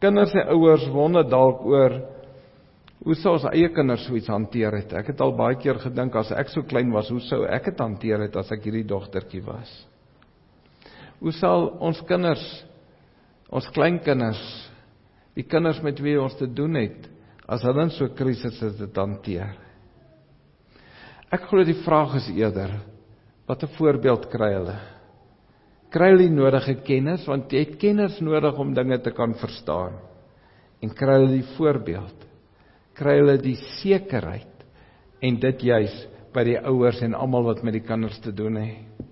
Kinders 0.01 0.33
en 0.33 0.49
ouers 0.55 0.87
wonder 0.93 1.27
dalk 1.29 1.65
oor 1.69 1.99
hoe 3.05 3.17
sou 3.17 3.35
ons 3.39 3.47
eie 3.53 3.71
kinders 3.73 4.05
so 4.07 4.17
iets 4.19 4.29
hanteer 4.29 4.77
het. 4.77 4.93
Ek 5.01 5.13
het 5.13 5.23
al 5.25 5.33
baie 5.37 5.57
keer 5.61 5.81
gedink 5.81 6.17
as 6.21 6.33
ek 6.37 6.53
so 6.53 6.67
klein 6.69 6.93
was, 6.93 7.09
hoe 7.13 7.23
sou 7.25 7.45
ek 7.49 7.71
dit 7.71 7.81
hanteer 7.81 8.27
het 8.27 8.37
as 8.37 8.53
ek 8.53 8.67
hierdie 8.69 8.87
dogtertjie 8.89 9.43
was? 9.47 9.71
Hoe 11.21 11.33
sal 11.37 11.69
ons 11.81 12.01
kinders, 12.09 12.45
ons 13.49 13.67
kleinkinders, 13.75 14.43
die 15.37 15.47
kinders 15.49 15.81
met 15.85 16.01
wie 16.01 16.19
ons 16.21 16.37
te 16.37 16.49
doen 16.49 16.77
het, 16.81 17.09
as 17.49 17.65
hulle 17.67 17.89
in 17.89 17.91
so 17.91 18.05
'n 18.05 18.15
krisis 18.15 18.63
is 18.63 18.77
dit 18.77 18.97
hanteer? 18.97 19.57
Ek 21.33 21.49
glo 21.49 21.65
die 21.65 21.83
vraag 21.85 22.17
is 22.17 22.29
eerder 22.29 22.81
wat 23.47 23.63
'n 23.63 23.77
voorbeeld 23.77 24.31
kry 24.31 24.53
hulle? 24.55 24.79
kry 25.91 26.13
hulle 26.13 26.29
die 26.29 26.35
nodige 26.35 26.77
kennis 26.87 27.27
want 27.29 27.53
jy 27.53 27.65
het 27.65 27.79
kennis 27.83 28.21
nodig 28.23 28.59
om 28.63 28.75
dinge 28.75 28.99
te 29.03 29.13
kan 29.15 29.35
verstaan. 29.41 29.99
En 30.81 30.93
kry 30.97 31.19
hulle 31.19 31.33
die 31.35 31.49
voorbeeld. 31.57 32.27
Kry 33.01 33.17
hulle 33.17 33.39
die 33.41 33.57
sekerheid 33.81 34.65
en 35.25 35.41
dit 35.41 35.63
juis 35.65 35.95
by 36.35 36.45
die 36.45 36.59
ouers 36.61 37.01
en 37.03 37.17
almal 37.17 37.47
wat 37.49 37.63
met 37.65 37.79
die 37.79 37.85
kinders 37.87 38.19
te 38.21 38.33
doen 38.37 38.61
het. 38.61 39.07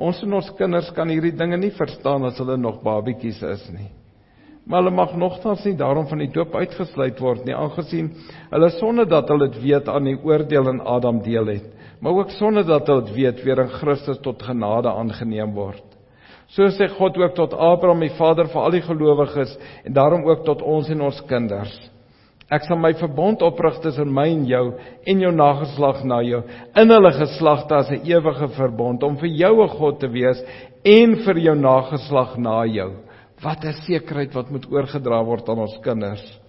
Ons 0.00 0.22
en 0.24 0.34
ons 0.34 0.48
kinders 0.58 0.88
kan 0.96 1.10
hierdie 1.12 1.36
dinge 1.36 1.58
nie 1.60 1.70
verstaan 1.76 2.24
as 2.26 2.38
hulle 2.40 2.56
nog 2.58 2.80
babietjies 2.82 3.42
is 3.46 3.66
nie. 3.70 3.90
Maar 4.64 4.82
hulle 4.82 4.94
mag 4.96 5.12
nogtans 5.18 5.62
nie 5.66 5.76
daarom 5.78 6.08
van 6.10 6.22
die 6.22 6.30
doop 6.32 6.56
uitgesluit 6.56 7.20
word 7.22 7.46
nie 7.46 7.54
aangesien 7.56 8.10
hulle 8.50 8.70
sonder 8.78 9.06
dat 9.08 9.30
hulle 9.30 9.48
dit 9.50 9.60
weet 9.62 9.88
aan 9.92 10.08
die 10.10 10.18
oordeel 10.18 10.72
in 10.72 10.82
Adam 10.82 11.22
deel 11.24 11.52
het, 11.54 11.70
maar 12.00 12.18
ook 12.18 12.34
sonder 12.36 12.66
dat 12.66 12.88
hulle 12.90 13.06
dit 13.08 13.14
weet 13.18 13.44
weer 13.46 13.62
in 13.64 13.72
Christus 13.78 14.20
tot 14.24 14.42
genade 14.42 14.90
aangeneem 14.90 15.54
word. 15.54 15.84
So 16.50 16.66
sê 16.74 16.88
God 16.96 17.14
ook 17.20 17.34
tot 17.38 17.54
Abraham, 17.54 18.02
die 18.02 18.16
vader 18.18 18.48
van 18.50 18.66
al 18.66 18.74
die 18.74 18.82
gelowiges 18.82 19.54
en 19.84 19.94
daarom 19.94 20.26
ook 20.26 20.42
tot 20.48 20.62
ons 20.66 20.90
en 20.90 21.06
ons 21.06 21.20
kinders. 21.30 21.76
Ek 22.50 22.64
sal 22.66 22.80
my 22.82 22.90
verbond 22.98 23.44
oprig 23.46 23.76
tussen 23.84 24.10
my 24.10 24.26
en 24.32 24.42
jou 24.48 24.64
en 25.06 25.20
jou 25.22 25.30
nageslag 25.30 26.00
na 26.02 26.18
jou 26.26 26.40
in 26.82 26.90
hulle 26.90 27.12
geslagte 27.14 27.76
as 27.76 27.90
'n 27.90 28.02
ewige 28.10 28.48
verbond 28.56 29.02
om 29.06 29.16
vir 29.16 29.28
jou 29.28 29.62
'n 29.62 29.68
God 29.78 30.00
te 30.00 30.08
wees 30.08 30.42
en 30.84 31.14
vir 31.24 31.38
jou 31.38 31.54
nageslag 31.54 32.36
na 32.38 32.64
jou. 32.64 32.90
Wat 33.42 33.64
'n 33.64 33.72
sekerheid 33.86 34.34
wat 34.34 34.50
moet 34.50 34.66
oorgedra 34.66 35.22
word 35.24 35.48
aan 35.48 35.58
ons 35.58 35.78
kinders. 35.82 36.40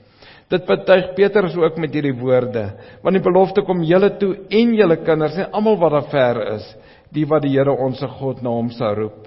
Dit 0.49 0.65
betuig 0.65 1.13
Petrus 1.15 1.55
ook 1.55 1.77
met 1.77 1.93
hierdie 1.93 2.19
woorde, 2.19 2.71
want 3.03 3.13
die 3.13 3.23
belofte 3.23 3.61
kom 3.61 3.83
julle 3.83 4.17
toe 4.17 4.35
en 4.49 4.73
julle 4.73 4.97
kinders 4.97 5.37
en 5.37 5.51
almal 5.53 5.77
wat 5.77 5.91
daar 5.91 6.09
ver 6.11 6.41
is, 6.55 6.75
die 7.13 7.25
wat 7.25 7.43
die 7.43 7.57
Here 7.57 7.71
ons 7.71 7.99
se 7.99 8.07
God 8.07 8.41
na 8.41 8.49
hom 8.49 8.69
sou 8.69 8.95
roep. 8.95 9.20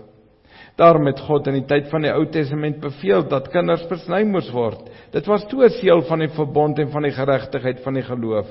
Daarom 0.75 1.07
het 1.07 1.21
God 1.23 1.47
in 1.47 1.61
die 1.61 1.67
tyd 1.71 1.87
van 1.93 2.03
die 2.03 2.11
Ou 2.11 2.25
Testament 2.35 2.81
beveel 2.83 3.23
dat 3.31 3.53
kinders 3.53 3.85
versny 3.87 4.25
moes 4.27 4.49
word. 4.51 4.89
Dit 5.15 5.27
was 5.31 5.47
toe 5.47 5.65
'n 5.65 5.71
seël 5.71 6.03
van 6.03 6.19
die 6.19 6.33
verbond 6.35 6.79
en 6.79 6.91
van 6.91 7.03
die 7.03 7.15
geregtigheid 7.15 7.81
van 7.85 7.95
die 7.95 8.03
geloof. 8.03 8.49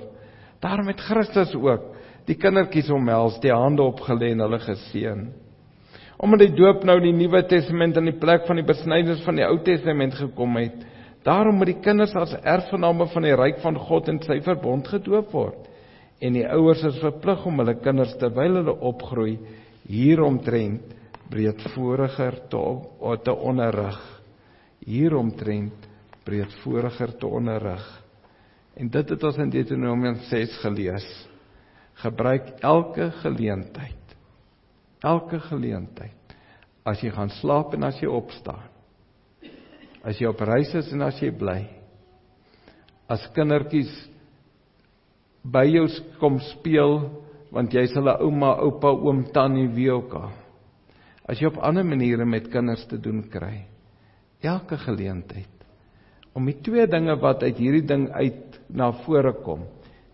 Daarom 0.61 0.87
het 0.87 0.99
Christus 0.99 1.55
ook 1.55 1.81
die 2.25 2.35
kindertjies 2.35 2.89
omhels, 2.89 3.39
die 3.39 3.51
hande 3.51 3.83
opgelê 3.83 4.31
en 4.31 4.39
hulle 4.39 4.59
geseën. 4.59 5.27
Omdat 6.17 6.39
die 6.39 6.55
doop 6.55 6.83
nou 6.83 6.97
in 6.97 7.03
die 7.03 7.27
Nuwe 7.27 7.43
Testament 7.43 7.97
in 7.97 8.05
die 8.05 8.19
plek 8.19 8.47
van 8.47 8.55
die 8.55 8.65
besnydenis 8.65 9.23
van 9.25 9.35
die 9.35 9.45
Ou 9.45 9.59
Testament 9.59 10.13
gekom 10.13 10.55
het, 10.55 10.85
daarom 11.23 11.55
moet 11.55 11.73
die 11.73 11.81
kinders 11.81 12.15
as 12.15 12.33
erfgename 12.41 13.07
van 13.07 13.21
die 13.21 13.35
ryk 13.35 13.59
van 13.59 13.75
God 13.75 14.07
en 14.07 14.21
sy 14.23 14.39
verbond 14.41 14.87
gedoop 14.87 15.31
word. 15.31 15.67
En 16.21 16.33
die 16.33 16.47
ouers 16.47 16.83
is 16.83 16.99
verplig 16.99 17.45
om 17.45 17.59
hulle 17.59 17.75
kinders 17.75 18.15
terwyl 18.15 18.55
hulle 18.55 18.79
opgroei 18.79 19.39
hieromtrent 19.89 20.92
breedvoeriger 21.33 22.37
te 22.51 22.61
te 23.25 23.33
onderrig. 23.33 23.99
Hieromtrent 24.85 25.89
breedvoeriger 26.23 27.17
te 27.17 27.27
onderrig. 27.27 27.83
En 28.77 28.89
dit 28.89 29.09
het 29.09 29.23
ons 29.23 29.41
in 29.41 29.49
Deuteronomium 29.49 30.21
6 30.29 30.59
gelees. 30.61 31.09
Gebruik 32.05 32.53
elke 32.61 33.11
geleentheid 33.23 34.03
elke 35.03 35.39
geleentheid. 35.49 36.35
As 36.87 37.01
jy 37.03 37.11
gaan 37.15 37.31
slaap 37.39 37.75
en 37.75 37.87
as 37.87 37.99
jy 38.01 38.09
opstaan 38.11 38.71
as 40.03 40.19
jy 40.19 40.27
op 40.27 40.41
reis 40.43 40.67
is 40.75 40.89
en 40.91 41.05
as 41.05 41.19
jy 41.23 41.29
bly 41.31 41.61
as 43.11 43.23
kindertjies 43.35 43.91
by 45.47 45.63
jou 45.69 45.85
kom 46.19 46.41
speel 46.49 46.97
want 47.55 47.71
jy's 47.71 47.93
hulle 47.95 48.17
ouma 48.25 48.51
oupa 48.65 48.91
oom 48.91 49.23
tannie 49.35 49.69
wie 49.71 49.87
ook 49.93 50.17
al 50.19 50.33
as 51.29 51.39
jy 51.39 51.47
op 51.49 51.61
ander 51.63 51.85
maniere 51.87 52.25
met 52.27 52.49
kinders 52.51 52.83
te 52.89 52.99
doen 52.99 53.23
kry. 53.31 53.65
Elke 54.43 54.77
geleentheid 54.77 55.49
om 56.33 56.47
die 56.49 56.57
twee 56.65 56.87
dinge 56.89 57.13
wat 57.21 57.43
uit 57.45 57.59
hierdie 57.61 57.85
ding 57.85 58.07
uit 58.09 58.55
na 58.73 58.87
vore 59.03 59.35
kom, 59.45 59.67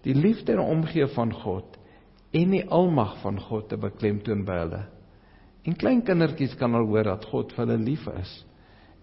die 0.04 0.16
liefde 0.16 0.52
en 0.58 0.64
omgee 0.66 1.08
van 1.16 1.32
God 1.32 1.78
en 2.36 2.52
die 2.54 2.66
almag 2.76 3.16
van 3.24 3.40
God 3.40 3.70
te 3.72 3.78
beklemtoon 3.80 4.44
by 4.48 4.58
hulle. 4.60 4.82
En 5.64 5.78
klein 5.80 6.04
kindertjies 6.06 6.58
kan 6.60 6.76
al 6.76 6.88
hoor 6.92 7.08
dat 7.08 7.26
God 7.32 7.56
vir 7.56 7.66
hulle 7.66 7.80
lief 7.82 8.06
is 8.20 8.34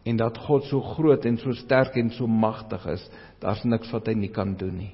en 0.06 0.20
dat 0.20 0.36
God 0.44 0.68
so 0.68 0.84
groot 0.94 1.24
en 1.26 1.40
so 1.40 1.56
sterk 1.58 1.96
en 1.98 2.12
so 2.14 2.28
magtig 2.30 2.84
is, 2.92 3.02
daar's 3.42 3.64
niks 3.66 3.90
wat 3.90 4.06
hy 4.06 4.14
nie 4.14 4.30
kan 4.30 4.52
doen 4.54 4.76
nie. 4.78 4.92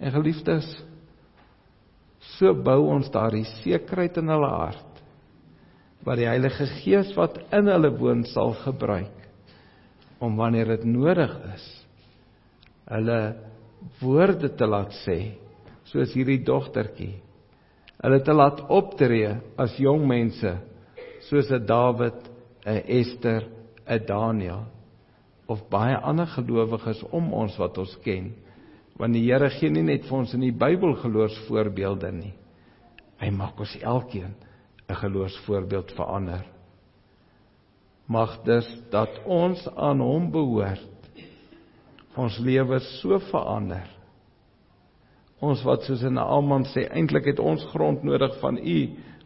En 0.00 0.14
geliefdes, 0.14 0.70
so 2.38 2.54
bou 2.56 2.78
ons 2.94 3.10
daardie 3.12 3.44
sekerheid 3.58 4.16
in 4.22 4.32
hulle 4.32 4.50
hart 4.54 4.93
wat 6.04 6.20
die 6.20 6.28
Heilige 6.28 6.66
Gees 6.80 7.14
wat 7.16 7.38
in 7.54 7.70
hulle 7.70 7.90
woon 7.98 8.24
sal 8.28 8.52
gebruik 8.64 9.22
om 10.22 10.36
wanneer 10.36 10.76
dit 10.76 10.84
nodig 10.88 11.32
is 11.54 11.66
hulle 12.88 13.18
woorde 14.00 14.50
te 14.56 14.68
laat 14.68 14.92
sê 15.04 15.18
soos 15.88 16.14
hierdie 16.16 16.40
dogtertjie. 16.44 17.14
Hulle 18.04 18.20
te 18.24 18.34
laat 18.34 18.62
optree 18.72 19.30
as 19.60 19.76
jong 19.80 20.06
mense 20.08 20.52
soos 21.28 21.50
'n 21.50 21.66
Dawid, 21.66 22.20
'n 22.66 22.82
Ester, 23.00 23.44
'n 23.86 24.06
Daniël 24.06 24.64
of 25.46 25.68
baie 25.70 25.96
ander 25.96 26.26
gelowiges 26.26 27.02
om 27.12 27.32
ons 27.32 27.56
wat 27.58 27.78
ons 27.78 27.96
ken 28.04 28.32
want 28.96 29.12
die 29.12 29.24
Here 29.24 29.50
gee 29.50 29.70
nie 29.70 29.82
net 29.82 30.04
vir 30.06 30.18
ons 30.18 30.34
in 30.34 30.40
die 30.40 30.52
Bybel 30.52 30.94
geloofsvoorbeelde 30.94 32.12
nie. 32.12 32.32
Hy 33.18 33.30
maak 33.30 33.58
ons 33.58 33.76
elkeen 33.82 34.34
'n 34.88 34.94
geloofsvoorbeeld 34.94 35.92
vir 35.92 36.04
ander. 36.04 36.44
Mag 38.06 38.42
dus 38.44 38.68
dat 38.90 39.22
ons 39.24 39.68
aan 39.76 40.00
hom 40.00 40.30
behoort. 40.30 40.90
Ons 42.16 42.38
lewe 42.38 42.78
so 42.78 43.18
verander. 43.18 43.88
Ons 45.40 45.62
wat 45.64 45.82
soos 45.82 46.02
in 46.02 46.18
Alman 46.18 46.64
sê 46.64 46.86
eintlik 46.90 47.24
het 47.24 47.40
ons 47.42 47.64
grond 47.72 48.02
nodig 48.02 48.38
van 48.40 48.58
u 48.58 48.78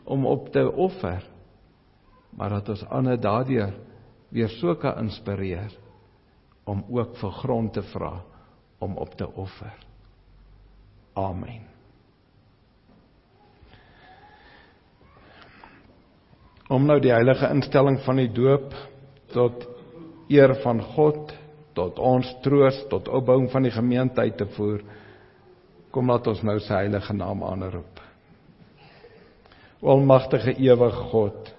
om 0.04 0.26
op 0.26 0.48
te 0.52 0.72
offer. 0.72 1.22
Maar 2.30 2.48
dat 2.48 2.68
ons 2.68 2.86
ander 2.88 3.20
daardeur 3.20 3.74
weer 4.28 4.48
so 4.48 4.74
kan 4.74 4.98
inspireer 5.04 5.72
om 6.64 6.84
ook 6.88 7.16
vir 7.16 7.30
grond 7.30 7.72
te 7.72 7.82
vra 7.82 8.20
om 8.78 8.96
op 8.96 9.14
te 9.14 9.26
offer. 9.32 9.74
Amen. 11.14 11.67
Om 16.68 16.86
nou 16.86 16.98
die 17.00 17.12
heilige 17.12 17.48
instelling 17.52 17.98
van 18.04 18.20
die 18.20 18.30
doop 18.32 18.72
tot 19.32 19.64
eer 20.28 20.54
van 20.62 20.82
God, 20.94 21.32
tot 21.76 21.98
ons 21.98 22.28
troos, 22.44 22.76
tot 22.90 23.08
opbouing 23.08 23.48
van 23.52 23.64
die 23.64 23.72
gemeente 23.72 24.20
uit 24.20 24.36
te 24.36 24.46
voer. 24.56 24.82
Kom 25.94 26.10
laat 26.12 26.26
ons 26.28 26.42
nou 26.44 26.58
sy 26.60 26.82
heilige 26.82 27.16
naam 27.16 27.44
aanroep. 27.48 28.02
Almagtige 29.80 30.56
ewige 30.58 31.06
God, 31.12 31.54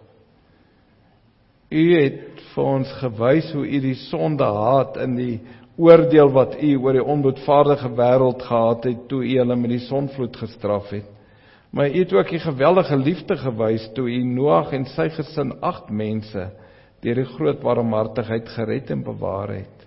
U 1.70 1.82
het 1.94 2.40
vir 2.50 2.66
ons 2.66 2.92
gewys 2.98 3.52
hoe 3.54 3.62
U 3.62 3.80
die 3.84 3.98
sonde 4.10 4.46
haat 4.46 4.96
in 5.04 5.12
die 5.20 5.36
oordeel 5.78 6.32
wat 6.34 6.56
U 6.58 6.72
oor 6.82 6.98
die 6.98 7.06
onboedvaardige 7.14 7.92
wêreld 7.94 8.42
gehad 8.42 8.88
het 8.90 9.04
toe 9.12 9.22
U 9.22 9.36
hulle 9.38 9.56
met 9.56 9.76
die 9.76 9.84
sonvloed 9.86 10.40
gestraf 10.42 10.90
het. 10.96 11.06
Maar 11.70 11.90
U 11.90 12.00
het 12.00 12.14
ook 12.14 12.30
die 12.30 12.42
geweldige 12.42 12.98
liefde 12.98 13.38
gewys 13.38 13.90
toe 13.94 14.10
U 14.10 14.24
Noag 14.26 14.72
en 14.74 14.88
sy 14.90 15.10
gesin 15.14 15.54
8 15.62 15.92
mense 15.94 16.48
deur 17.04 17.22
die 17.22 17.30
groot 17.36 17.62
barmhartigheid 17.64 18.50
gered 18.56 18.90
en 18.92 19.04
bewaar 19.06 19.54
het. 19.54 19.86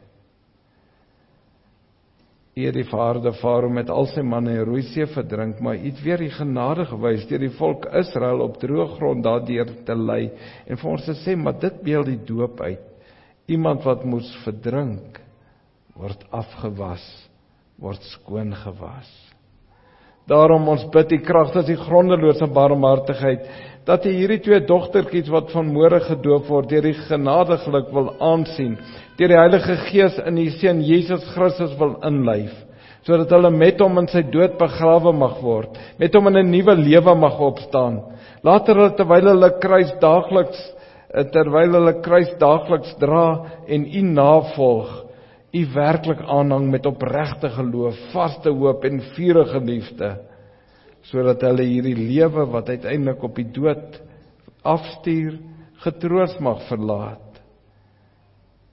U 2.53 2.67
het 2.67 2.77
die 2.77 2.85
vaarde 2.85 3.33
Farao 3.41 3.73
met 3.73 3.91
al 3.91 4.07
sy 4.13 4.23
manne 4.25 4.55
in 4.59 4.67
Rooi 4.69 4.83
See 4.85 5.07
verdrink, 5.09 5.61
maar 5.61 5.79
U 5.81 5.87
het 5.89 6.01
weer 6.05 6.21
die 6.21 6.33
genade 6.33 6.85
gewys 6.91 7.25
deur 7.31 7.41
die 7.41 7.53
volk 7.57 7.89
Israel 8.01 8.45
op 8.45 8.59
droë 8.61 8.89
grond 8.99 9.25
daardeur 9.25 9.73
te 9.89 9.97
lei 9.97 10.27
en 10.67 10.77
vir 10.77 10.91
ons 10.91 11.07
te 11.09 11.17
sê, 11.25 11.37
maar 11.37 11.57
dit 11.61 11.83
beeld 11.85 12.13
die 12.13 12.21
doop 12.29 12.61
uit. 12.61 12.89
Iemand 13.49 13.85
wat 13.89 14.05
moes 14.05 14.29
verdrink 14.45 15.19
word 15.97 16.23
afgewas, 16.31 17.05
word 17.81 18.05
skoon 18.13 18.53
gewas. 18.63 19.32
Daarom 20.31 20.69
ons 20.71 20.85
bid 20.95 21.09
die 21.11 21.23
kragtes 21.25 21.67
die 21.67 21.79
grondelose 21.81 22.47
barmhartigheid 22.55 23.47
dat 23.87 24.05
hy 24.07 24.13
hierdie 24.15 24.43
twee 24.45 24.61
dogtertjies 24.63 25.31
wat 25.35 25.49
van 25.51 25.73
môre 25.75 25.99
gedoop 26.07 26.47
word 26.47 26.69
deur 26.71 26.85
die 26.87 26.99
genadiglik 27.09 27.89
wil 27.95 28.13
aansien, 28.23 28.77
deur 29.19 29.33
die 29.33 29.41
Heilige 29.41 29.79
Gees 29.89 30.21
in 30.23 30.39
die 30.39 30.53
seun 30.61 30.85
Jesus 30.87 31.25
Christus 31.35 31.75
wil 31.81 31.97
inlyf, 32.07 32.53
sodat 33.03 33.35
hulle 33.35 33.51
met 33.51 33.83
hom 33.83 33.99
in 33.99 34.07
sy 34.13 34.23
dood 34.31 34.55
begrawe 34.61 35.11
mag 35.11 35.41
word, 35.43 35.75
met 35.99 36.15
hom 36.15 36.31
in 36.31 36.39
'n 36.45 36.53
nuwe 36.55 36.77
lewe 36.79 37.15
mag 37.19 37.41
opstaan. 37.41 37.99
Later 38.47 38.79
hulle 38.79 38.95
terwyl 38.97 39.29
hulle 39.35 39.51
kruis 39.59 39.91
daagliks 39.99 40.63
terwyl 41.33 41.75
hulle 41.77 42.01
kruis 42.01 42.31
daagliks 42.41 42.95
dra 43.01 43.45
en 43.69 43.85
u 43.85 44.03
navolg, 44.03 44.93
u 45.53 45.63
werklik 45.75 46.23
aanhang 46.25 46.71
met 46.71 46.87
opregte 46.89 47.51
geloof, 47.53 47.99
vaste 48.13 48.51
hoop 48.51 48.85
en 48.89 49.03
vurige 49.15 49.61
liefde 49.61 50.13
sodat 51.03 51.43
hulle 51.43 51.65
hierdie 51.67 51.97
lewe 51.99 52.45
wat 52.53 52.69
uiteindelik 52.71 53.25
op 53.27 53.35
die 53.35 53.49
dood 53.51 53.97
afstuur 54.63 55.41
getroos 55.83 56.37
mag 56.39 56.61
verlaat. 56.69 57.41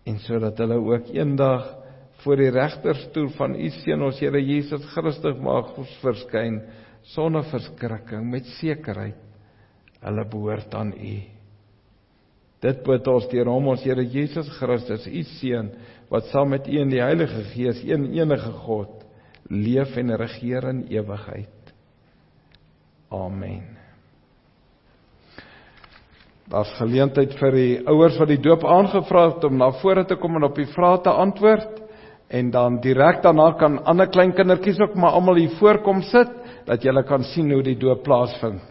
En 0.05 0.19
sodat 0.21 0.61
hulle 0.61 0.77
ook 0.77 1.09
eendag 1.13 1.65
voor 2.21 2.37
die 2.43 2.51
regterstoel 2.53 3.31
van 3.37 3.55
u 3.55 3.69
seun 3.79 4.05
ons 4.05 4.19
Here 4.21 4.41
Jesus 4.43 4.85
Christus 4.93 5.41
mag 5.41 5.71
verskyn 6.03 6.61
sonder 7.15 7.45
verskrikking 7.49 8.29
met 8.29 8.47
sekerheid. 8.59 9.17
Hulle 9.99 10.25
behoort 10.31 10.75
aan 10.77 10.93
u. 10.93 11.15
Dit 12.61 12.83
bid 12.83 13.07
ons 13.07 13.27
deur 13.31 13.49
hom 13.49 13.71
ons 13.73 13.83
Here 13.87 14.03
Jesus 14.05 14.49
Christus 14.59 15.07
u 15.07 15.23
seun 15.39 15.71
wat 16.09 16.29
saam 16.33 16.49
met 16.49 16.67
u 16.67 16.79
in 16.79 16.89
die 16.89 17.01
Heilige 17.01 17.43
Gees 17.53 17.83
een 17.85 18.11
enige 18.13 18.51
God 18.65 19.05
leef 19.49 19.95
en 19.97 20.15
regeer 20.17 20.69
in 20.69 20.85
ewigheid 20.89 21.59
Amen. 23.09 23.65
Daar's 26.49 26.69
geleentheid 26.77 27.33
vir 27.37 27.53
die 27.53 27.73
ouers 27.89 28.17
wat 28.21 28.29
die 28.29 28.41
doop 28.41 28.63
aangevra 28.65 29.27
het 29.31 29.45
om 29.45 29.57
na 29.57 29.69
vore 29.81 30.03
te 30.05 30.17
kom 30.17 30.37
en 30.37 30.45
op 30.45 30.57
die 30.57 30.69
vrae 30.69 31.01
te 31.05 31.13
antwoord 31.13 31.79
en 32.29 32.51
dan 32.53 32.77
direk 32.81 33.23
daarna 33.25 33.51
kan 33.57 33.79
ander 33.89 34.09
klein 34.13 34.33
kindertjies 34.37 34.81
ook 34.85 34.95
maar 34.97 35.17
almal 35.17 35.41
hier 35.41 35.55
voorkom 35.57 36.03
sit 36.09 36.29
dat 36.65 36.85
julle 36.85 37.03
kan 37.05 37.25
sien 37.33 37.49
hoe 37.53 37.63
die 37.65 37.77
doop 37.77 38.03
plaasvind. 38.05 38.68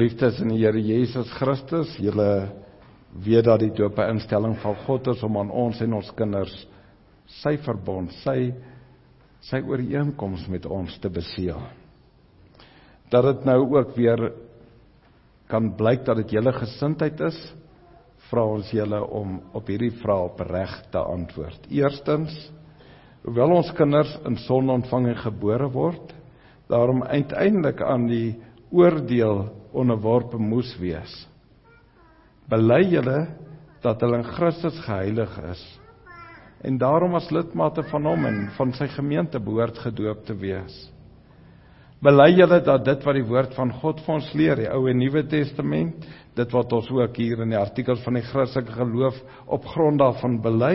Geliefdes 0.00 0.38
in 0.40 0.48
die 0.48 0.62
Here 0.62 0.80
Jesus 0.80 1.28
Christus, 1.36 1.90
julle 2.00 2.54
weet 3.20 3.44
dat 3.44 3.60
die 3.60 3.74
doop 3.76 3.98
'n 4.00 4.14
instelling 4.16 4.54
van 4.62 4.74
God 4.86 5.10
is 5.12 5.22
om 5.22 5.36
aan 5.36 5.50
ons 5.50 5.80
en 5.82 5.92
ons 5.92 6.12
kinders 6.16 6.54
sy 7.42 7.58
verbond, 7.58 8.08
sy 8.24 8.54
sy 9.42 9.60
ooreenkoms 9.60 10.48
met 10.48 10.64
ons 10.64 10.98
te 10.98 11.10
beseël. 11.10 11.60
Dat 13.10 13.24
dit 13.24 13.44
nou 13.44 13.76
ook 13.76 13.94
weer 13.96 14.32
kan 15.48 15.76
blyk 15.76 16.06
dat 16.06 16.16
dit 16.16 16.32
julle 16.32 16.52
gesindheid 16.52 17.20
is, 17.20 17.54
vra 18.30 18.42
ons 18.42 18.72
julle 18.72 19.04
om 19.04 19.42
op 19.52 19.66
hierdie 19.68 19.92
vrae 20.00 20.30
opreg 20.32 20.82
te 20.90 20.98
antwoord. 20.98 21.68
Eerstens, 21.68 22.52
hoewel 23.22 23.52
ons 23.52 23.72
kinders 23.72 24.18
in 24.24 24.36
sonontvanging 24.36 25.18
gebore 25.18 25.68
word, 25.68 26.14
daarom 26.70 27.02
uiteindelik 27.02 27.82
aan 27.82 28.06
die 28.06 28.40
oordeel 28.70 29.48
onderworpe 29.74 30.38
moes 30.38 30.70
wees. 30.80 31.12
Bely 32.50 32.82
julle 32.90 33.20
dat 33.84 34.02
hulle 34.02 34.20
in 34.20 34.30
Christus 34.36 34.78
geheilig 34.84 35.36
is 35.50 35.62
en 36.66 36.76
daarom 36.76 37.14
as 37.16 37.30
lidmate 37.32 37.86
van 37.88 38.04
hom 38.04 38.26
en 38.28 38.40
van 38.58 38.72
sy 38.76 38.90
gemeente 38.92 39.40
behoort 39.40 39.78
gedoop 39.80 40.26
te 40.26 40.34
wees. 40.36 40.74
Bely 42.04 42.34
julle 42.34 42.58
dat 42.64 42.84
dit 42.84 43.06
wat 43.06 43.16
die 43.16 43.24
woord 43.28 43.56
van 43.56 43.72
God 43.80 44.02
vir 44.04 44.14
ons 44.14 44.28
leer, 44.36 44.60
die 44.60 44.68
Ou 44.72 44.82
en 44.88 45.00
Nuwe 45.00 45.22
Testament, 45.28 46.04
dit 46.36 46.52
wat 46.56 46.76
ons 46.76 46.90
ook 46.96 47.16
hier 47.20 47.40
in 47.44 47.54
die 47.54 47.60
artikels 47.60 48.04
van 48.04 48.16
die 48.16 48.26
Christelike 48.28 48.76
geloof 48.76 49.16
op 49.56 49.66
grond 49.72 50.00
daarvan 50.00 50.36
bely, 50.44 50.74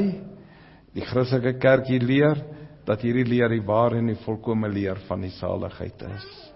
die 0.98 1.06
Christelike 1.06 1.58
kerk 1.62 1.90
hier 1.90 2.06
leer 2.06 2.44
dat 2.86 3.06
hierdie 3.06 3.26
leer 3.30 3.54
die 3.54 3.64
ware 3.66 4.02
en 4.02 4.10
die 4.14 4.20
volkomme 4.26 4.70
leer 4.70 5.02
van 5.08 5.26
die 5.26 5.34
saligheid 5.38 6.06
is 6.10 6.55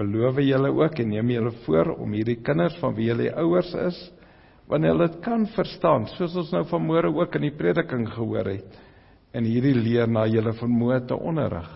beloof 0.00 0.40
julle 0.44 0.72
ook 0.72 1.02
en 1.02 1.12
neem 1.12 1.34
julle 1.36 1.52
voor 1.64 1.94
om 1.98 2.16
hierdie 2.16 2.40
kinders 2.44 2.78
van 2.80 2.96
wie 2.96 3.10
julle 3.10 3.30
ouers 3.42 3.74
is 3.86 4.00
wanneer 4.70 4.94
hulle 4.94 5.08
dit 5.10 5.20
kan 5.24 5.46
verstaan 5.56 6.06
soos 6.16 6.36
ons 6.40 6.52
nou 6.54 6.64
vanmôre 6.70 7.10
ook 7.12 7.36
in 7.38 7.48
die 7.48 7.56
prediking 7.58 8.06
gehoor 8.14 8.52
het 8.54 8.80
en 9.36 9.46
hierdie 9.46 9.76
leer 9.76 10.10
na 10.10 10.26
julle 10.26 10.54
vermoë 10.58 11.04
te 11.10 11.16
onderrig 11.16 11.70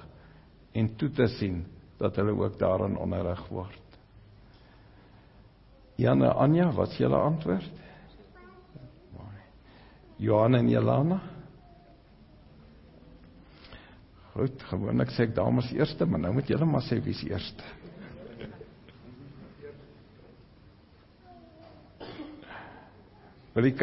en 0.75 0.91
toe 0.99 1.11
te 1.15 1.29
sien 1.37 1.63
dat 1.99 2.17
hulle 2.19 2.35
ook 2.35 2.59
daarin 2.59 2.97
onderrig 2.99 3.43
word. 3.49 3.81
Janne 5.97 6.33
Anja, 6.33 6.73
wat 6.75 6.91
is 6.91 6.99
julle 6.99 7.21
antwoord? 7.23 7.83
Johan 10.19 10.59
en 10.59 10.69
Jelana? 10.71 11.21
Goed, 14.35 14.63
gewoonlik 14.67 15.13
sê 15.15 15.29
ek 15.29 15.37
dames 15.37 15.71
eerste, 15.75 16.07
maar 16.11 16.25
nou 16.25 16.33
moet 16.35 16.51
julle 16.51 16.67
maar 16.67 16.83
sê 16.87 16.99
wie's 17.03 17.23
eerste. 17.27 17.63
Wil 23.55 23.71
die 23.71 23.75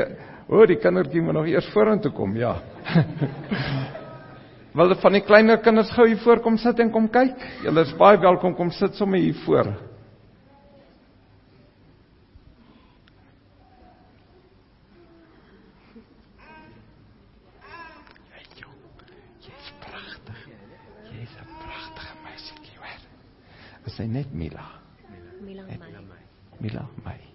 O, 0.51 0.59
oh, 0.59 0.65
die 0.67 0.75
kindertjie 0.83 1.21
moet 1.23 1.37
nog 1.37 1.45
eers 1.47 1.69
vorentoe 1.71 2.11
kom, 2.11 2.33
ja. 2.35 2.57
Wil 4.75 4.95
van 4.99 5.15
die 5.15 5.23
kleiner 5.23 5.61
kinders 5.63 5.91
gou 5.95 6.07
hier 6.09 6.19
voor 6.23 6.41
kom 6.43 6.57
sit 6.59 6.79
en 6.83 6.91
kom 6.91 7.07
kyk? 7.11 7.39
Julle 7.63 7.85
is 7.87 7.95
baie 7.99 8.19
welkom 8.19 8.55
kom 8.55 8.71
sit 8.75 8.99
sommer 8.99 9.23
hier 9.23 9.37
voor. 9.45 9.71
Sy 23.91 24.05
net 24.07 24.31
Mila. 24.33 24.63
Mila 25.43 25.65
my. 25.67 26.23
Mila 26.63 26.87
my. 27.03 27.30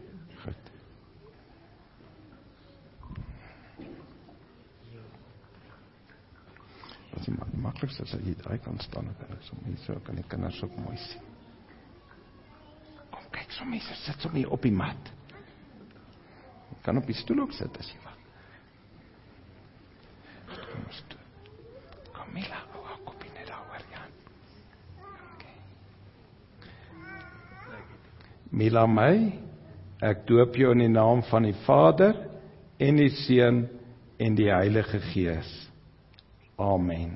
Dis 7.16 7.30
die 7.30 7.60
maklikste 7.64 8.04
as 8.04 8.12
jy 8.20 8.34
daai 8.42 8.58
kan 8.60 8.76
staan 8.84 9.08
en 9.08 9.32
ek 9.32 9.44
so 9.46 9.56
hier 9.64 9.78
so 9.86 9.96
kan 10.04 10.18
die 10.18 10.24
kinders 10.28 10.58
ook 10.64 10.74
mooi 10.84 10.96
sien. 11.00 11.22
Kom 13.12 13.24
kyk 13.32 13.54
so 13.56 13.64
mense 13.64 13.96
sit 14.02 14.20
so 14.20 14.28
hier 14.34 14.52
op 14.52 14.66
die 14.66 14.74
mat. 14.74 15.12
Jy 16.74 16.82
kan 16.84 17.00
op 17.00 17.08
die 17.08 17.16
stoel 17.16 17.46
ook 17.46 17.54
sit 17.56 17.78
as 17.80 17.88
jy 17.88 18.02
wil. 18.04 18.18
Kom 20.56 20.84
ons 20.84 21.00
toe. 21.08 21.22
Kom 22.12 22.34
Mila, 22.36 22.60
ou 22.76 22.98
kopie 23.08 23.32
net 23.32 23.48
daar 23.48 23.86
Jan. 23.94 24.12
Okay. 25.32 25.56
Mila 28.52 28.84
my, 28.90 29.12
ek 30.04 30.26
doop 30.28 30.58
jou 30.60 30.74
in 30.76 30.84
die 30.84 30.92
naam 30.92 31.24
van 31.30 31.48
die 31.48 31.56
Vader 31.64 32.20
en 32.78 33.00
die 33.00 33.10
Seun 33.24 33.64
en 34.20 34.36
die 34.36 34.52
Heilige 34.52 35.00
Gees. 35.14 35.65
Amen. 36.58 37.12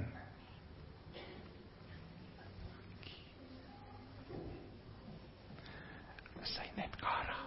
Sy 6.45 6.67
net 6.77 6.97
Kara. 7.01 7.39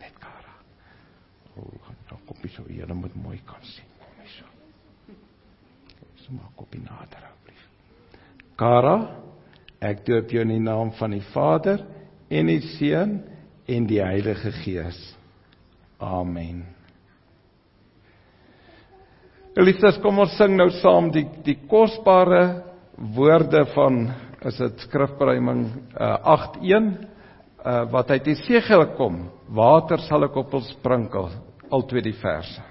Net 0.00 0.16
Kara. 0.20 0.54
O, 1.56 1.66
nou 2.08 2.20
kom 2.24 2.40
jy 2.44 2.52
so 2.54 2.64
hier, 2.68 2.88
moet 2.96 3.16
mooi 3.20 3.36
kan 3.44 3.60
sien. 3.68 3.88
Kom 4.00 4.24
jy 4.24 4.32
so. 4.38 4.48
So 6.24 6.38
maak 6.38 6.56
kopie 6.56 6.80
nader 6.80 7.28
asseblief. 7.28 7.68
Kara, 8.56 8.96
ek 9.80 10.04
doop 10.08 10.32
jou 10.32 10.44
in 10.44 10.56
die 10.56 10.64
naam 10.64 10.94
van 10.96 11.16
die 11.16 11.24
Vader 11.34 11.84
en 12.32 12.48
die 12.48 12.60
Seun 12.78 13.18
en 13.68 13.86
die 13.88 14.00
Heilige 14.00 14.52
Gees. 14.64 14.98
Amen. 16.00 16.79
Geliefdes, 19.50 19.96
kom 19.98 20.20
ons 20.22 20.36
sing 20.38 20.52
nou 20.54 20.68
saam 20.78 21.08
die 21.10 21.24
die 21.42 21.56
kosbare 21.70 22.42
woorde 23.16 23.64
van 23.74 24.04
is 24.46 24.60
dit 24.62 24.84
skrifbereiming 24.86 25.64
uh, 25.98 26.36
8:1 26.36 26.86
uh, 26.94 27.82
wat 27.90 28.12
uit 28.14 28.30
Jesegiel 28.30 28.86
kom. 28.94 29.24
Water 29.50 29.98
sal 30.06 30.28
ek 30.28 30.38
op 30.38 30.54
ons 30.54 30.70
sprinkel. 30.76 31.32
Al 31.70 31.82
twee 31.90 32.04
die 32.06 32.14
verse. 32.22 32.69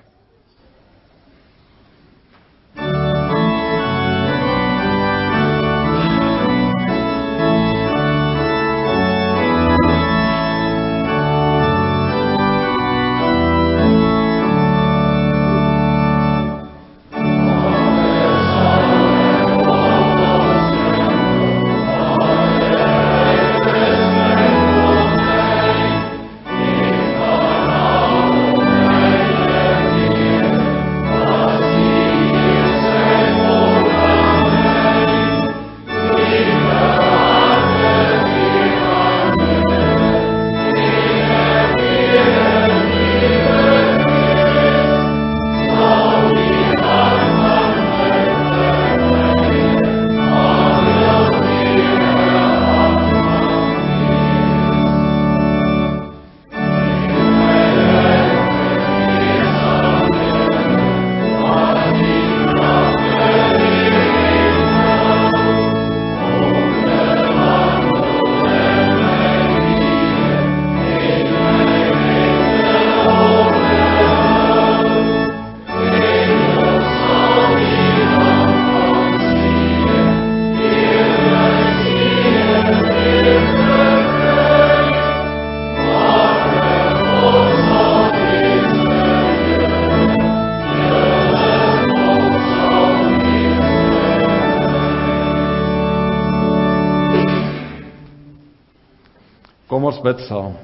Bid 100.09 100.25
saam. 100.27 100.57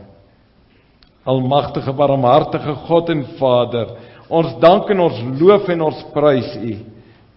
Almagtige, 1.26 1.94
barmhartige 1.94 2.76
God 2.86 3.10
en 3.14 3.24
Vader, 3.40 3.96
ons 4.30 4.58
dank 4.62 4.90
en 4.94 5.06
ons 5.06 5.24
loof 5.40 5.70
en 5.74 5.88
ons 5.88 6.04
prys 6.14 6.52
U 6.62 6.76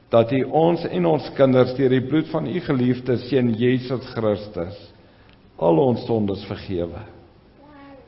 dat 0.09 0.31
U 0.33 0.39
ons 0.57 0.85
en 0.89 1.07
ons 1.11 1.25
kinders 1.37 1.75
deur 1.77 1.93
die 1.93 2.05
bloed 2.09 2.31
van 2.33 2.47
U 2.49 2.61
geliefde 2.65 3.19
seun 3.27 3.51
Jesus 3.61 4.07
Christus 4.15 4.79
al 5.59 5.81
ons 5.83 6.05
sondes 6.07 6.45
vergewe. 6.49 7.03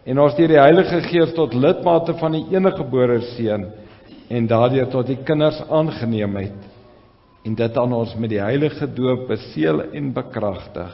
En 0.09 0.21
ons 0.23 0.37
deur 0.39 0.49
die 0.49 0.61
Heilige 0.61 1.03
Gees 1.11 1.35
tot 1.37 1.53
lidmate 1.53 2.15
van 2.21 2.39
die 2.39 2.47
eniggebore 2.55 3.19
seun 3.35 3.69
en 4.31 4.49
daardeur 4.49 4.89
tot 4.93 5.11
die 5.11 5.19
kinders 5.27 5.61
aangeneem 5.69 6.39
het 6.41 6.69
en 7.45 7.57
dit 7.57 7.79
aan 7.83 7.93
ons 7.97 8.13
met 8.21 8.33
die 8.33 8.41
heilige 8.41 8.87
doop 8.97 9.27
beseël 9.29 9.87
en 9.97 10.11
bekragtig. 10.17 10.93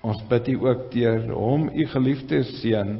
Ons 0.00 0.20
bid 0.30 0.48
U 0.54 0.56
ook 0.64 0.86
deur 0.94 1.26
hom 1.36 1.68
U 1.68 1.86
geliefde 1.92 2.42
seun 2.56 2.98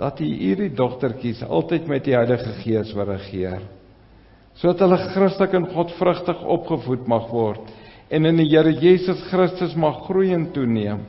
dat 0.00 0.20
U 0.24 0.24
hierdie 0.24 0.70
dogtertjies 0.72 1.42
altyd 1.44 1.88
met 1.90 2.06
die 2.06 2.16
Heilige 2.16 2.54
Gees 2.62 2.94
wil 2.96 3.10
regeer. 3.10 3.60
Sodat 4.56 4.86
hulle 4.86 4.98
Christelik 5.12 5.56
en 5.58 5.68
Godvrugtig 5.74 6.40
opgevoed 6.56 7.04
mag 7.08 7.28
word 7.32 7.68
en 8.10 8.26
in 8.26 8.40
die 8.40 8.48
Here 8.48 8.72
Jesus 8.72 9.20
Christus 9.28 9.76
mag 9.78 10.00
groei 10.06 10.32
en 10.34 10.48
toeneem. 10.54 11.04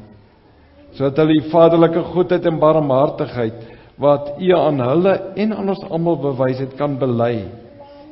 Sodat 0.97 1.23
hulle 1.23 1.39
die 1.39 1.51
vaderlike 1.53 2.03
goedheid 2.11 2.45
en 2.51 2.59
barmhartigheid 2.61 3.63
wat 4.01 4.35
U 4.43 4.51
aan 4.57 4.83
hulle 4.83 5.15
en 5.39 5.55
aan 5.55 5.71
ons 5.71 5.87
almal 5.87 6.19
bewys 6.19 6.59
het 6.59 6.75
kan 6.77 6.99
bely. 6.99 7.47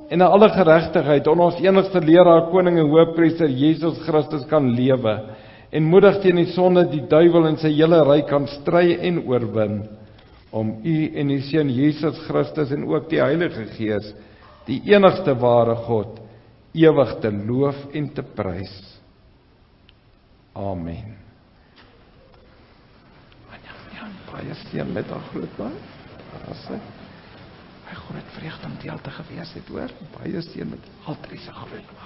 En 0.10 0.24
in 0.24 0.26
alle 0.26 0.48
geregtigheid 0.56 1.28
onder 1.28 1.52
ons 1.52 1.60
enigste 1.62 2.02
leraar 2.02 2.48
koning 2.54 2.80
en 2.80 2.88
hoëpriester 2.90 3.52
Jesus 3.52 4.00
Christus 4.08 4.48
kan 4.50 4.72
lewe 4.74 5.20
en 5.72 5.86
moedig 5.86 6.22
teen 6.24 6.40
die 6.42 6.52
sonde 6.54 6.86
die 6.90 7.04
duiwel 7.10 7.52
en 7.52 7.60
sy 7.62 7.72
hele 7.76 8.02
ryk 8.08 8.30
kan 8.32 8.48
stry 8.60 8.98
en 9.06 9.22
oorwin 9.28 9.84
om 10.56 10.72
u 10.82 10.96
en 11.14 11.30
die 11.30 11.44
seun 11.46 11.70
Jesus 11.70 12.18
Christus 12.26 12.72
en 12.74 12.88
ook 12.90 13.10
die 13.12 13.22
Heilige 13.22 13.68
Gees 13.76 14.14
die 14.70 14.82
enigste 14.94 15.36
ware 15.42 15.76
God 15.88 16.18
ewig 16.78 17.16
te 17.22 17.32
loof 17.34 17.78
en 17.98 18.10
te 18.14 18.24
prys. 18.24 18.76
Amen. 20.54 21.16
Ja, 23.50 23.76
ja, 23.96 24.10
baie 24.30 24.58
seën 24.66 24.94
met 24.94 25.10
haar 25.10 25.26
groot 25.32 25.58
baie. 25.58 25.82
Asse. 26.52 26.78
Hy 27.90 27.98
groot 28.04 28.36
vreugde 28.38 28.70
om 28.70 28.78
deel 28.84 29.02
te 29.06 29.14
gewees 29.18 29.54
het, 29.58 29.74
hoor. 29.74 29.94
Baie 30.20 30.46
seën 30.52 30.70
met 30.70 30.94
altyd 31.10 31.42
se 31.46 31.58
groot 31.64 31.99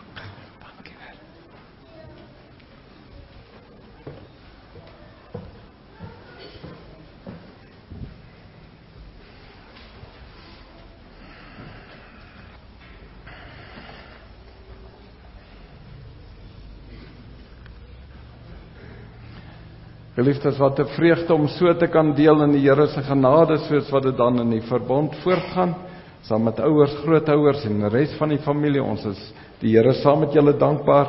Geliefdes, 20.13 20.59
wat 20.61 20.79
'n 20.79 20.85
vreugde 20.93 21.33
om 21.33 21.47
so 21.47 21.73
te 21.73 21.87
kan 21.87 22.13
deel 22.13 22.43
in 22.43 22.51
die 22.51 22.69
Here 22.69 22.87
se 22.87 23.01
genade 23.01 23.57
soos 23.57 23.89
wat 23.89 24.03
dit 24.03 24.17
dan 24.17 24.39
in 24.39 24.49
die 24.49 24.61
verbond 24.61 25.15
voortgaan 25.23 25.75
saam 26.21 26.43
met 26.43 26.59
ouers, 26.59 26.93
grootouers 27.03 27.65
en 27.65 27.79
die 27.79 27.89
res 27.89 28.13
van 28.17 28.29
die 28.29 28.37
familie. 28.37 28.83
Ons 28.83 29.05
is 29.05 29.33
die 29.59 29.73
Here 29.75 29.93
saam 29.93 30.19
met 30.19 30.33
julle 30.33 30.53
dankbaar 30.53 31.07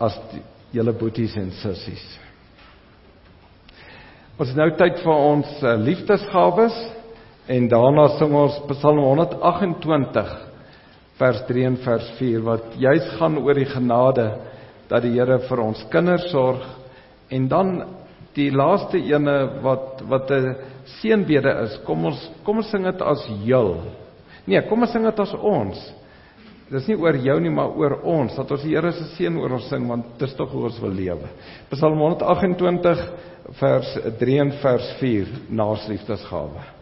as 0.00 0.18
die, 0.32 0.42
julle 0.72 0.92
boeties 0.92 1.36
en 1.36 1.52
sissies. 1.52 2.18
Ons 4.38 4.48
is 4.48 4.56
nou 4.56 4.70
tyd 4.76 4.98
vir 5.04 5.14
ons 5.14 5.62
uh, 5.62 5.76
liefdesgawes 5.76 6.74
en 7.46 7.68
daarna 7.68 8.08
sing 8.18 8.34
ons 8.34 8.58
Psalm 8.72 8.98
128 8.98 10.36
vers 11.18 11.42
3 11.46 11.66
en 11.66 11.76
vers 11.76 12.12
4 12.18 12.42
wat 12.42 12.74
juis 12.76 13.08
gaan 13.18 13.38
oor 13.38 13.54
die 13.54 13.70
genade 13.70 14.30
dat 14.88 15.02
die 15.02 15.14
Here 15.14 15.38
vir 15.38 15.60
ons 15.60 15.86
kinders 15.90 16.30
sorg 16.32 16.64
en 17.30 17.48
dan 17.48 18.01
die 18.36 18.50
laaste 18.50 18.98
ene 18.98 19.36
wat 19.64 20.02
wat 20.08 20.30
'n 20.30 20.54
seënbede 21.00 21.52
is. 21.64 21.80
Kom 21.86 22.04
ons 22.04 22.30
kom 22.44 22.56
ons 22.56 22.70
sing 22.70 22.84
dit 22.84 23.02
as 23.02 23.26
heel. 23.44 23.76
Nee, 24.46 24.62
kom 24.68 24.82
ons 24.82 24.92
sing 24.92 25.04
dit 25.04 25.20
as 25.20 25.34
ons. 25.34 25.92
Dis 26.70 26.88
nie 26.88 26.96
oor 26.96 27.16
jou 27.16 27.40
nie, 27.40 27.50
maar 27.50 27.74
oor 27.76 27.98
ons 28.02 28.36
dat 28.36 28.50
ons 28.50 28.62
die 28.62 28.74
Here 28.74 28.92
se 28.92 29.04
seën 29.16 29.36
oor 29.36 29.52
ons 29.52 29.68
sing 29.68 29.88
want 29.88 30.18
dis 30.18 30.34
tog 30.34 30.50
hoe 30.50 30.64
ons 30.64 30.80
wil 30.80 30.90
lewe. 30.90 31.28
Psalm 31.70 31.98
128 31.98 33.12
vers 33.60 33.98
3 34.18 34.38
en 34.40 34.52
vers 34.62 34.92
4 35.00 35.26
naasliefdesgawe. 35.50 36.81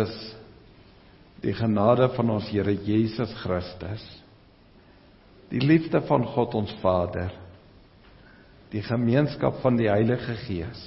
Geliefdes, 0.00 0.36
die 1.40 1.54
genade 1.56 2.08
van 2.14 2.30
ons 2.30 2.48
Here 2.52 2.72
Jesus 2.72 3.32
Christus, 3.42 4.02
die 5.50 5.60
liefde 5.60 6.00
van 6.06 6.24
God 6.34 6.54
ons 6.54 6.72
Vader, 6.82 7.32
die 8.70 8.82
gemeenskap 8.86 9.58
van 9.64 9.76
die 9.76 9.88
Heilige 9.90 10.36
Gees 10.46 10.82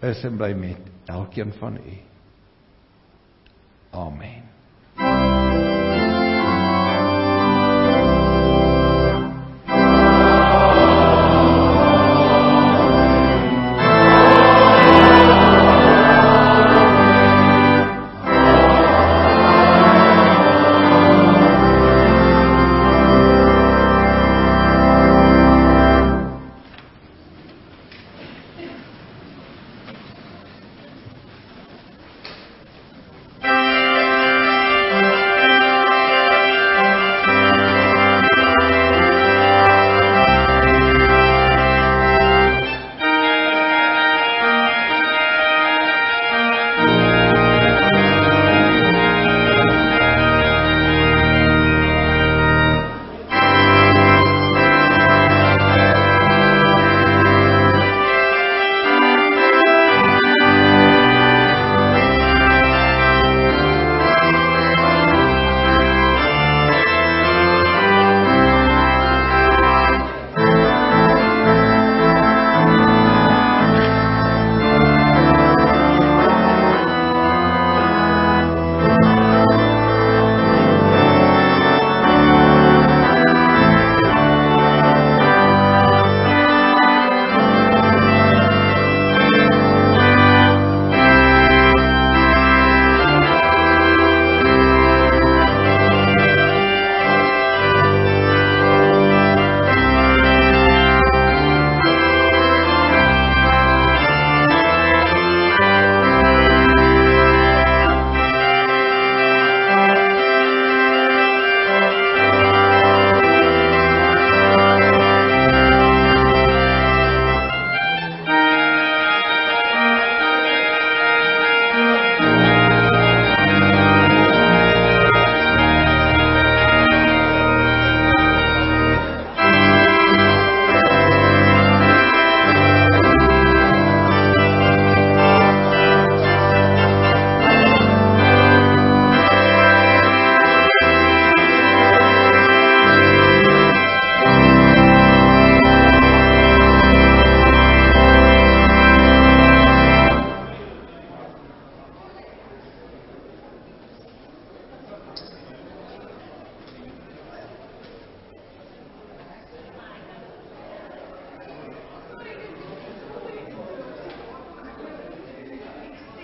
is 0.00 0.22
en 0.24 0.36
bly 0.40 0.52
met 0.56 0.86
elkeen 1.10 1.50
van 1.58 1.76
u. 1.76 1.96